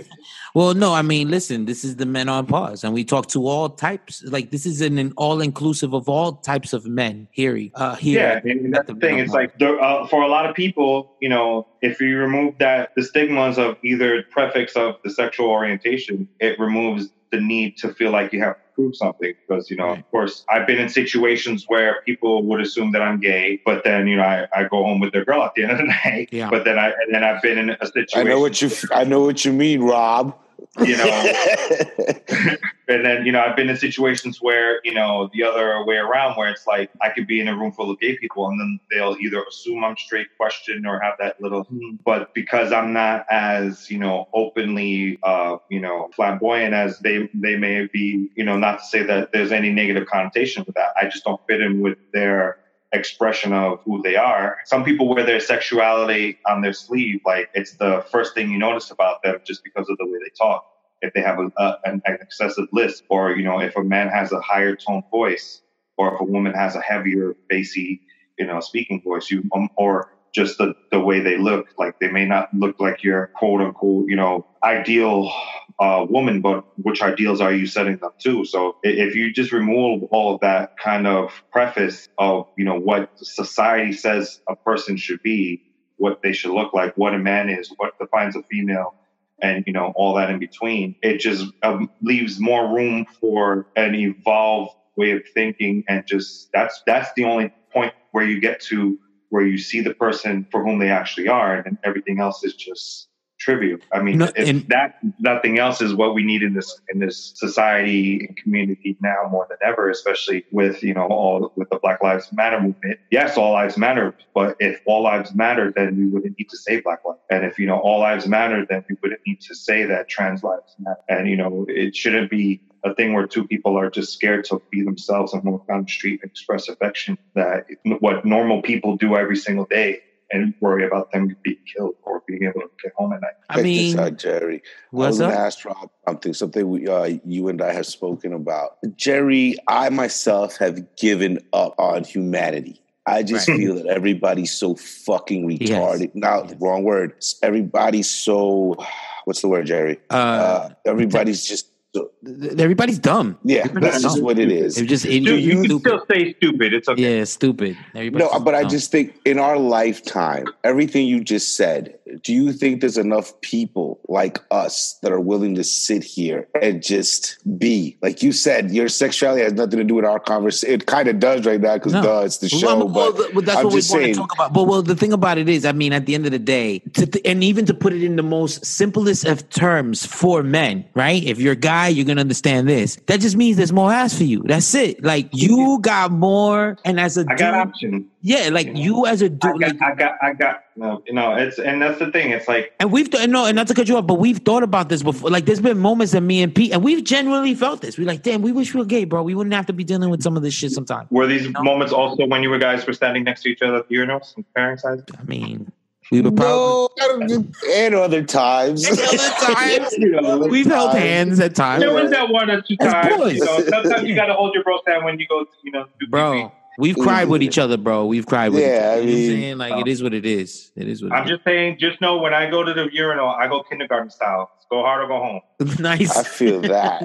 well, 0.55 0.75
no. 0.75 0.93
I 0.95 1.03
mean, 1.03 1.31
listen. 1.31 1.65
This 1.65 1.85
is 1.85 1.97
the 1.97 2.07
men 2.07 2.29
on 2.29 2.47
pause, 2.47 2.85
and 2.85 2.93
we 2.95 3.05
talk 3.05 3.27
to 3.29 3.47
all 3.47 3.69
types. 3.69 4.23
Like 4.25 4.51
this 4.51 4.67
is 4.67 4.81
an, 4.81 4.99
an 4.99 5.13
all 5.17 5.41
inclusive 5.41 5.95
of 5.95 6.09
all 6.09 6.35
types 6.35 6.73
of 6.73 6.87
men. 6.87 7.29
Here, 7.33 7.59
uh, 7.75 7.97
here. 7.97 8.43
Yeah, 8.45 8.51
and 8.51 8.75
that's 8.75 8.87
the 8.87 8.95
thing. 8.95 9.19
It's 9.19 9.33
like 9.33 9.61
uh, 9.61 10.07
for 10.07 10.23
a 10.23 10.29
lot 10.29 10.47
of 10.49 10.55
people, 10.55 11.17
you 11.21 11.29
know, 11.29 11.67
if 11.81 12.01
you 12.01 12.19
remove 12.19 12.59
that 12.59 12.91
the 12.97 13.03
stigmas 13.03 13.59
of 13.59 13.77
either 13.83 14.23
prefix 14.31 14.75
of 14.75 14.97
the 15.05 15.11
sexual 15.11 15.49
orientation, 15.49 16.29
it 16.41 16.59
removes 16.59 17.09
the 17.31 17.41
need 17.41 17.77
to 17.79 17.93
feel 17.95 18.11
like 18.11 18.33
you 18.33 18.41
have 18.43 18.57
prove 18.75 18.97
something. 18.97 19.35
Because 19.47 19.71
you 19.71 19.77
know, 19.77 19.89
Right. 19.89 19.99
of 19.99 20.11
course, 20.11 20.45
I've 20.49 20.67
been 20.67 20.79
in 20.79 20.89
situations 20.89 21.65
where 21.69 22.03
people 22.05 22.43
would 22.45 22.61
assume 22.61 22.93
that 22.93 23.03
I'm 23.03 23.21
gay, 23.21 23.61
but 23.65 23.85
then 23.85 24.07
you 24.07 24.17
know, 24.17 24.23
I, 24.23 24.47
I 24.55 24.65
go 24.65 24.83
home 24.85 25.01
with 25.01 25.13
their 25.13 25.25
girl 25.25 25.43
at 25.43 25.55
the 25.55 25.63
end 25.63 25.73
of 25.73 25.79
the 25.79 25.85
night. 26.05 26.29
Yeah. 26.33 26.51
But 26.51 26.65
then 26.65 26.79
I 26.79 26.89
and 26.89 27.15
then 27.15 27.25
I've 27.25 27.43
been 27.43 27.59
in 27.59 27.71
a 27.71 27.87
situation. 27.87 28.21
I 28.21 28.23
know 28.23 28.41
what 28.41 28.61
you. 28.63 28.71
I 28.93 29.05
know 29.05 29.21
what 29.21 29.45
you 29.45 29.53
mean, 29.53 29.83
Rob. 29.83 30.37
You 30.81 30.97
know, 30.97 31.05
and 32.89 33.05
then 33.05 33.27
you 33.27 33.33
know 33.33 33.41
I've 33.41 33.57
been 33.57 33.69
in 33.69 33.77
situations 33.77 34.41
where 34.41 34.81
you 34.85 34.95
know 34.95 35.31
the 35.33 35.43
other 35.45 35.85
way 35.85 35.97
around, 35.97 36.37
where 36.37 36.51
it's 36.51 36.67
like 36.67 36.91
I 37.01 37.11
could 37.11 37.27
be 37.27 37.41
in 37.41 37.49
a 37.49 37.57
room 37.57 37.73
full 37.73 37.91
of 37.91 38.01
gay 38.01 38.17
people, 38.17 38.49
and 38.49 38.59
then 38.59 38.81
they'll 38.91 39.17
either 39.21 39.43
assume 39.43 39.85
I'm 39.85 39.97
straight, 39.97 40.29
question, 40.37 40.87
or 40.87 41.01
have 41.01 41.15
that 41.19 41.41
little. 41.41 41.65
"Hmm." 41.65 41.97
But 42.05 42.35
because 42.35 42.73
I'm 42.73 42.93
not 42.93 43.27
as 43.31 43.91
you 43.91 43.99
know 43.99 44.29
openly, 44.33 45.19
uh, 45.23 45.57
you 45.69 45.81
know, 45.81 46.11
flamboyant 46.15 46.75
as 46.75 46.99
they 47.01 47.29
they 47.35 47.57
may 47.57 47.87
be, 47.87 48.31
you 48.35 48.45
know, 48.45 48.57
not 48.57 48.79
to 48.81 48.85
say 48.85 49.03
that 49.03 49.33
there's 49.33 49.53
any 49.53 49.71
negative 49.71 50.07
connotation 50.07 50.65
with 50.67 50.75
that. 50.75 50.95
I 51.01 51.05
just 51.05 51.25
don't 51.25 51.41
fit 51.47 51.61
in 51.61 51.81
with 51.81 51.99
their 52.13 52.59
expression 52.93 53.53
of 53.53 53.81
who 53.85 54.03
they 54.03 54.17
are. 54.17 54.59
Some 54.65 54.85
people 54.85 55.09
wear 55.09 55.25
their 55.25 55.41
sexuality 55.41 56.39
on 56.47 56.61
their 56.61 56.73
sleeve, 56.73 57.21
like 57.25 57.51
it's 57.55 57.73
the 57.73 58.05
first 58.11 58.35
thing 58.35 58.51
you 58.51 58.59
notice 58.59 58.91
about 58.91 59.23
them 59.23 59.39
just 59.45 59.65
because 59.65 59.89
of 59.89 59.97
the 59.99 60.07
way 60.07 60.19
they 60.23 60.31
talk. 60.37 60.67
If 61.01 61.15
they 61.15 61.23
have 61.23 61.39
a, 61.41 61.51
a, 61.57 61.79
an, 61.85 62.03
excessive 62.07 62.69
lisp, 62.73 63.05
or 63.09 63.33
you 63.33 63.43
know, 63.43 63.61
if 63.61 63.77
a 63.77 63.83
man 63.83 64.09
has 64.09 64.31
a 64.31 64.41
higher 64.41 64.77
tone 64.77 65.03
voice, 65.11 65.63
or 65.97 66.15
if 66.15 66.21
a 66.21 66.25
woman 66.25 66.53
has 66.53 66.77
a 66.77 66.81
heavier, 66.81 67.35
bassy, 67.49 68.03
you 68.39 68.47
know, 68.47 68.61
speaking 68.61 69.03
voice, 69.03 69.31
you 69.31 69.43
um, 69.55 69.69
or 69.77 70.13
just 70.33 70.59
the, 70.59 70.75
the 70.91 71.01
way 71.01 71.21
they 71.21 71.37
look, 71.37 71.69
like 71.79 71.99
they 71.99 72.11
may 72.11 72.25
not 72.25 72.53
look 72.55 72.81
like 72.81 73.03
your 73.03 73.29
quote 73.29 73.61
unquote, 73.61 74.09
you 74.09 74.17
know, 74.17 74.47
ideal 74.63 75.33
uh, 75.79 76.07
woman, 76.09 76.41
but 76.41 76.65
which 76.77 77.03
ideals 77.03 77.41
are 77.41 77.53
you 77.53 77.67
setting 77.67 77.99
them 77.99 78.11
to? 78.23 78.45
So 78.45 78.77
if 78.83 79.15
you 79.15 79.33
just 79.33 79.53
remove 79.53 80.05
all 80.11 80.35
of 80.35 80.41
that 80.41 80.71
kind 80.83 81.07
of 81.07 81.33
preface 81.51 82.09
of, 82.19 82.47
you 82.57 82.65
know, 82.65 82.79
what 82.79 83.11
society 83.17 83.93
says 83.93 84.41
a 84.49 84.57
person 84.57 84.97
should 84.97 85.21
be, 85.23 85.63
what 85.97 86.19
they 86.23 86.33
should 86.33 86.53
look 86.53 86.75
like, 86.75 86.97
what 86.97 87.15
a 87.15 87.19
man 87.19 87.49
is, 87.49 87.73
what 87.77 87.93
defines 88.01 88.37
a 88.37 88.43
female, 88.45 88.95
and 89.41 89.65
you 89.67 89.73
know 89.73 89.93
all 89.97 90.15
that 90.15 90.31
in 90.31 90.39
between, 90.39 90.97
it 91.03 91.19
just 91.19 91.47
um, 91.63 91.91
leaves 92.01 92.41
more 92.41 92.75
room 92.75 93.07
for 93.21 93.67
an 93.77 93.95
evolved 93.95 94.73
way 94.97 95.13
of 95.13 95.23
thinking, 95.35 95.85
and 95.89 96.05
just 96.07 96.49
that's 96.53 96.83
that's 96.87 97.11
the 97.17 97.25
only 97.25 97.53
point 97.73 97.93
where 98.13 98.25
you 98.25 98.41
get 98.41 98.61
to 98.61 98.99
where 99.31 99.47
you 99.47 99.59
see 99.59 99.81
the 99.81 99.95
person 99.95 100.47
for 100.51 100.63
whom 100.65 100.79
they 100.79 100.91
actually 100.91 101.29
are, 101.29 101.57
and 101.57 101.79
everything 101.85 102.21
else 102.21 102.45
is 102.45 102.55
just 102.55 103.09
trivial. 103.43 103.79
I 103.93 104.03
mean, 104.03 104.19
No, 104.19 104.29
if 104.37 104.49
and- 104.49 104.69
that 104.69 104.99
nothing 105.19 105.59
else 105.59 105.83
is 105.83 105.95
what 105.95 106.15
we 106.15 106.23
need 106.23 106.43
in 106.43 106.55
this 106.55 106.81
in 106.93 107.01
this 107.01 107.33
society 107.35 108.27
and 108.27 108.37
community 108.37 108.97
now 109.01 109.29
more 109.31 109.47
than 109.51 109.59
ever, 109.63 109.91
especially 109.91 110.45
with 110.53 110.83
you 110.83 110.95
know 110.95 111.07
all 111.07 111.53
with 111.57 111.69
the 111.71 111.79
Black 111.83 112.03
Lives 112.03 112.33
Matter 112.33 112.61
movement. 112.61 113.01
Yes, 113.11 113.37
all 113.37 113.53
lives 113.53 113.77
matter, 113.77 114.15
but 114.35 114.57
if 114.61 114.81
all 114.87 115.03
lives 115.03 115.35
matter, 115.35 115.73
then 115.75 115.97
we 115.97 116.07
wouldn't 116.07 116.39
need 116.39 116.49
to 116.51 116.57
say 116.57 116.81
Black 116.81 117.05
lives. 117.05 117.21
And 117.31 117.45
if 117.45 117.59
you 117.59 117.67
know 117.67 117.79
all 117.79 118.01
lives 118.01 118.27
matter, 118.27 118.65
then 118.69 118.85
we 118.89 118.97
wouldn't 119.03 119.21
need 119.27 119.41
to 119.43 119.55
say 119.55 119.85
that 119.87 120.09
trans 120.09 120.43
lives 120.43 120.75
matter. 120.79 121.01
And 121.09 121.29
you 121.29 121.37
know 121.37 121.67
it 121.69 121.97
shouldn't 121.97 122.31
be 122.31 122.61
a 122.85 122.95
thing 122.95 123.13
where 123.13 123.27
two 123.27 123.47
people 123.47 123.79
are 123.79 123.91
just 123.91 124.13
scared 124.13 124.45
to 124.45 124.61
be 124.71 124.83
themselves 124.83 125.33
and 125.33 125.43
walk 125.45 125.67
down 125.69 125.85
the 125.85 125.91
street 125.91 126.21
and 126.23 126.31
express 126.31 126.69
affection. 126.69 127.19
That 127.35 127.67
what 128.01 128.25
normal 128.25 128.63
people 128.63 128.97
do 128.97 129.17
every 129.17 129.37
single 129.37 129.67
day. 129.67 130.01
And 130.33 130.55
worry 130.61 130.87
about 130.87 131.13
them 131.13 131.37
being 131.43 131.59
killed 131.77 131.95
or 132.05 132.23
being 132.27 132.45
able 132.45 132.63
to 132.63 132.71
get 132.83 132.93
home 132.97 133.13
at 133.13 133.21
night. 133.21 133.33
I 133.51 133.57
Check 133.57 133.65
mean, 133.65 133.97
this 133.97 134.01
out, 134.01 134.17
Jerry. 134.19 134.63
I 134.93 134.97
was 134.97 135.19
gonna 135.19 135.33
up? 135.35 135.39
ask 135.39 135.65
Rob 135.65 135.91
something, 136.09 136.33
something 136.33 136.69
we, 136.71 136.89
uh, 136.89 137.19
you 137.25 137.49
and 137.49 137.61
I 137.61 137.73
have 137.73 137.87
spoken 137.87 138.33
about. 138.33 138.79
Jerry, 138.97 139.57
I 139.69 139.91
myself 139.91 140.57
have 140.57 140.97
given 140.97 141.39
up 141.53 141.75
on 141.79 142.05
humanity. 142.05 142.81
I 143.05 143.25
just 143.25 143.49
Right. 143.49 143.59
feel 143.59 143.75
that 143.75 143.87
everybody's 143.89 144.53
so 144.53 144.75
fucking 144.77 145.51
Yes. 145.51 145.71
retarded. 145.71 146.15
Now, 146.15 146.45
Yes. 146.45 146.55
wrong 146.61 146.85
word. 146.85 147.15
Everybody's 147.43 148.09
so. 148.09 148.77
What's 149.25 149.41
the 149.43 149.49
word, 149.49 149.67
Jerry? 149.67 150.01
Uh, 150.11 150.15
Uh, 150.15 150.69
everybody's 150.87 151.45
just. 151.45 151.67
So, 151.95 152.11
everybody's 152.59 152.99
dumb. 152.99 153.39
yeah, 153.45 153.61
Everybody's 153.67 153.93
that's 154.01 154.03
just 154.15 154.23
what 154.23 154.39
it 154.39 154.51
is. 154.51 154.77
They're 154.77 154.87
just 154.87 155.05
Dude, 155.05 155.13
injured. 155.13 155.41
you 155.41 155.51
can 155.57 155.65
stupid. 155.65 155.81
still 155.81 156.07
say 156.11 156.35
stupid. 156.35 156.73
It's 156.73 156.89
okay. 156.89 157.19
Yeah, 157.19 157.25
stupid. 157.25 157.77
Everybody's 157.95 158.31
No, 158.33 158.41
but 158.41 158.55
I 158.55 158.65
just 158.65 158.91
think 158.91 159.15
in 159.27 159.39
our 159.39 159.59
lifetime, 159.59 160.47
everything 160.65 161.07
you 161.07 161.23
just 161.23 161.55
said, 161.55 161.99
do 162.23 162.33
you 162.33 162.53
think 162.53 162.81
there's 162.81 162.97
enough 162.97 163.39
people 163.43 164.01
like 164.09 164.39
us 164.51 164.99
that 165.03 165.13
are 165.13 165.21
willing 165.21 165.55
to 165.57 165.65
sit 165.65 166.03
here 166.03 166.49
and 166.63 166.83
just 166.83 167.37
be? 167.59 167.99
Like 168.01 168.23
you 168.23 168.33
said, 168.33 168.71
your 168.71 168.89
sexuality 168.89 169.43
has 169.43 169.53
nothing 169.53 169.79
to 169.79 169.85
do 169.85 169.95
with 169.97 170.05
our 170.07 170.19
conversation. 170.21 170.75
It 170.75 170.87
kind 170.87 171.09
of 171.09 171.21
does 171.21 171.45
right 171.45 171.61
now 171.61 171.75
because 171.75 171.93
No. 171.93 172.03
duh, 172.03 172.21
it's 172.25 172.39
the 172.39 172.49
show. 172.49 172.87
well, 172.87 173.13
but 173.13 173.35
well, 173.35 173.43
that's 173.45 173.59
I'm 173.59 173.65
what 173.65 173.75
we 173.75 173.81
just 173.81 173.91
want 173.91 174.03
saying, 174.05 174.15
to 174.15 174.21
talk 174.21 174.35
about. 174.35 174.53
But 174.55 174.65
well, 174.65 174.83
the 174.83 174.97
thing 174.97 175.13
about 175.13 175.37
it 175.37 175.49
is, 175.49 175.67
I 175.67 175.73
mean, 175.73 175.93
at 175.93 176.07
the 176.07 176.15
end 176.15 176.25
of 176.25 176.33
the 176.33 176.39
day, 176.39 176.79
to 176.95 177.07
th- 177.07 177.23
and 177.27 177.45
even 177.45 177.67
to 177.67 177.75
put 177.75 177.93
it 177.93 178.03
in 178.03 178.17
the 178.17 178.23
most 178.23 178.65
simplest 178.65 179.25
of 179.27 179.49
terms 179.51 180.07
for 180.07 180.43
men, 180.43 180.85
right? 180.95 181.23
If 181.23 181.39
you're 181.39 181.53
a 181.53 181.57
guy, 181.57 181.82
you're 181.89 182.05
gonna 182.05 182.21
understand 182.21 182.69
this. 182.69 182.97
That 183.07 183.21
just 183.21 183.37
means 183.37 183.57
there's 183.57 183.73
more 183.73 183.93
ass 183.93 184.17
for 184.17 184.25
you. 184.25 184.43
That's 184.45 184.75
it. 184.75 185.03
Like 185.03 185.29
you 185.33 185.79
got 185.81 186.11
more, 186.13 186.79
and 186.85 187.01
as 187.01 187.17
a 187.17 187.23
I 187.23 187.35
got 187.35 187.37
dude, 187.37 187.55
options. 187.55 188.05
yeah, 188.21 188.49
like 188.51 188.71
you 188.75 189.07
as 189.07 189.23
a 189.23 189.29
dude, 189.29 189.41
got, 189.41 189.61
like, 189.61 189.83
I 189.83 189.95
got, 189.95 190.13
I 190.23 190.33
got, 190.35 190.65
no, 190.77 191.03
you 191.07 191.13
know, 191.15 191.35
it's, 191.35 191.59
and 191.59 191.81
that's 191.83 191.99
the 191.99 192.11
thing. 192.11 192.31
It's 192.31 192.49
like, 192.49 192.73
and 192.81 192.91
we've 192.93 193.11
th- 193.11 193.29
no, 193.29 193.47
and 193.47 193.57
not 193.57 193.69
to 193.69 193.75
cut 193.75 193.89
you 193.89 193.97
off, 193.97 194.07
but 194.07 194.15
we've 194.15 194.39
thought 194.39 194.63
about 194.63 194.89
this 194.89 195.03
before. 195.03 195.31
Like, 195.31 195.45
there's 195.45 195.61
been 195.61 195.79
moments 195.79 196.13
that 196.13 196.21
me 196.21 196.43
and 196.43 196.55
Pete, 196.55 196.73
and 196.73 196.83
we've 196.83 197.05
genuinely 197.05 197.55
felt 197.55 197.81
this. 197.81 197.99
We're 197.99 198.07
like, 198.07 198.23
damn, 198.23 198.43
we 198.43 198.53
wish 198.53 198.75
we 198.75 198.81
were 198.81 198.87
gay, 198.87 199.05
bro. 199.05 199.23
We 199.23 199.35
wouldn't 199.35 199.55
have 199.55 199.67
to 199.67 199.73
be 199.73 199.85
dealing 199.85 200.11
with 200.11 200.23
some 200.23 200.37
of 200.37 200.43
this 200.43 200.55
shit 200.55 200.73
sometimes. 200.73 201.11
were 201.11 201.27
these 201.27 201.49
moments 201.61 201.93
also 201.93 202.27
when 202.27 202.43
you 202.43 202.51
were 202.51 202.59
guys 202.59 202.87
were 202.87 202.93
standing 202.93 203.25
next 203.25 203.43
to 203.43 203.49
each 203.49 203.63
other 203.63 203.77
at 203.77 203.89
the 203.89 203.95
urinals 203.97 204.35
and 204.37 204.45
comparing 204.47 204.79
sizes? 204.79 205.05
I 205.19 205.23
mean, 205.25 205.71
we 206.13 206.21
were 206.21 206.31
probably. 206.31 206.89
no, 207.27 207.45
and 207.71 207.95
other 207.95 208.23
times. 208.23 208.85
And 208.85 208.99
other 208.99 209.17
times. 209.55 209.93
You 209.97 210.11
know, 210.21 210.39
We've 210.47 210.67
held 210.67 210.95
hands 210.95 211.41
at 211.41 211.55
times. 211.55 211.83
there 211.83 211.93
was 211.95 212.11
that 212.11 212.29
one 212.29 212.51
or 212.51 212.61
two 212.61 212.77
times. 212.77 213.33
You 213.35 213.45
know, 213.45 213.61
sometimes 213.61 214.07
you 214.07 214.15
got 214.15 214.27
to 214.27 214.35
hold 214.35 214.53
your 214.55 214.63
bro's 214.63 214.83
hand 214.87 215.05
when 215.05 215.19
you 215.19 215.27
go, 215.27 215.45
to, 215.45 215.51
you 215.63 215.73
know, 215.73 215.85
do 215.85 215.91
pee-pee. 216.01 216.11
bro. 216.11 216.53
We've 216.79 216.97
cried 216.97 217.29
with 217.29 217.43
each 217.43 217.59
other, 217.59 217.77
bro. 217.77 218.07
We've 218.07 218.27
cried 218.27 218.51
with 218.53 218.61
Yeah, 218.63 218.69
each 218.69 218.81
other. 218.81 218.93
I 218.93 218.97
You 219.01 219.01
know 219.01 219.03
what 219.03 219.03
I'm 219.03 219.07
mean- 219.15 219.31
saying? 219.43 219.59
Like 219.59 219.77
it 219.87 219.89
is 219.91 220.03
what 220.03 220.15
it 220.15 220.25
is. 220.27 220.73
It 220.77 220.89
is 220.89 221.03
what 221.03 221.13
I'm 221.13 221.25
it 221.27 221.29
just 221.29 221.45
saying, 221.45 221.77
just 221.79 222.01
know 222.01 222.19
when 222.19 222.33
I 222.35 222.49
go 222.51 222.63
to 222.65 222.73
the 222.73 222.89
urinal, 222.93 223.29
I 223.29 223.47
go 223.49 223.63
kindergarten 223.63 224.11
style. 224.11 224.51
Go 224.71 224.81
hard 224.83 225.05
or 225.05 225.09
go 225.09 225.19
home. 225.19 225.41
nice. 225.83 226.17
I 226.17 226.23
feel 226.23 226.63
that. 226.63 227.03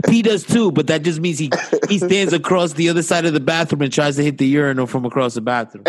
P 0.08 0.22
does 0.22 0.44
too, 0.44 0.70
but 0.70 0.86
that 0.86 1.02
just 1.02 1.18
means 1.20 1.40
he 1.40 1.50
he 1.88 1.98
stands 1.98 2.32
across 2.32 2.74
the 2.74 2.88
other 2.88 3.02
side 3.02 3.24
of 3.24 3.32
the 3.32 3.40
bathroom 3.40 3.82
and 3.82 3.92
tries 3.92 4.14
to 4.14 4.22
hit 4.22 4.38
the 4.38 4.46
urinal 4.46 4.86
from 4.86 5.04
across 5.04 5.34
the 5.34 5.40
bathroom. 5.40 5.82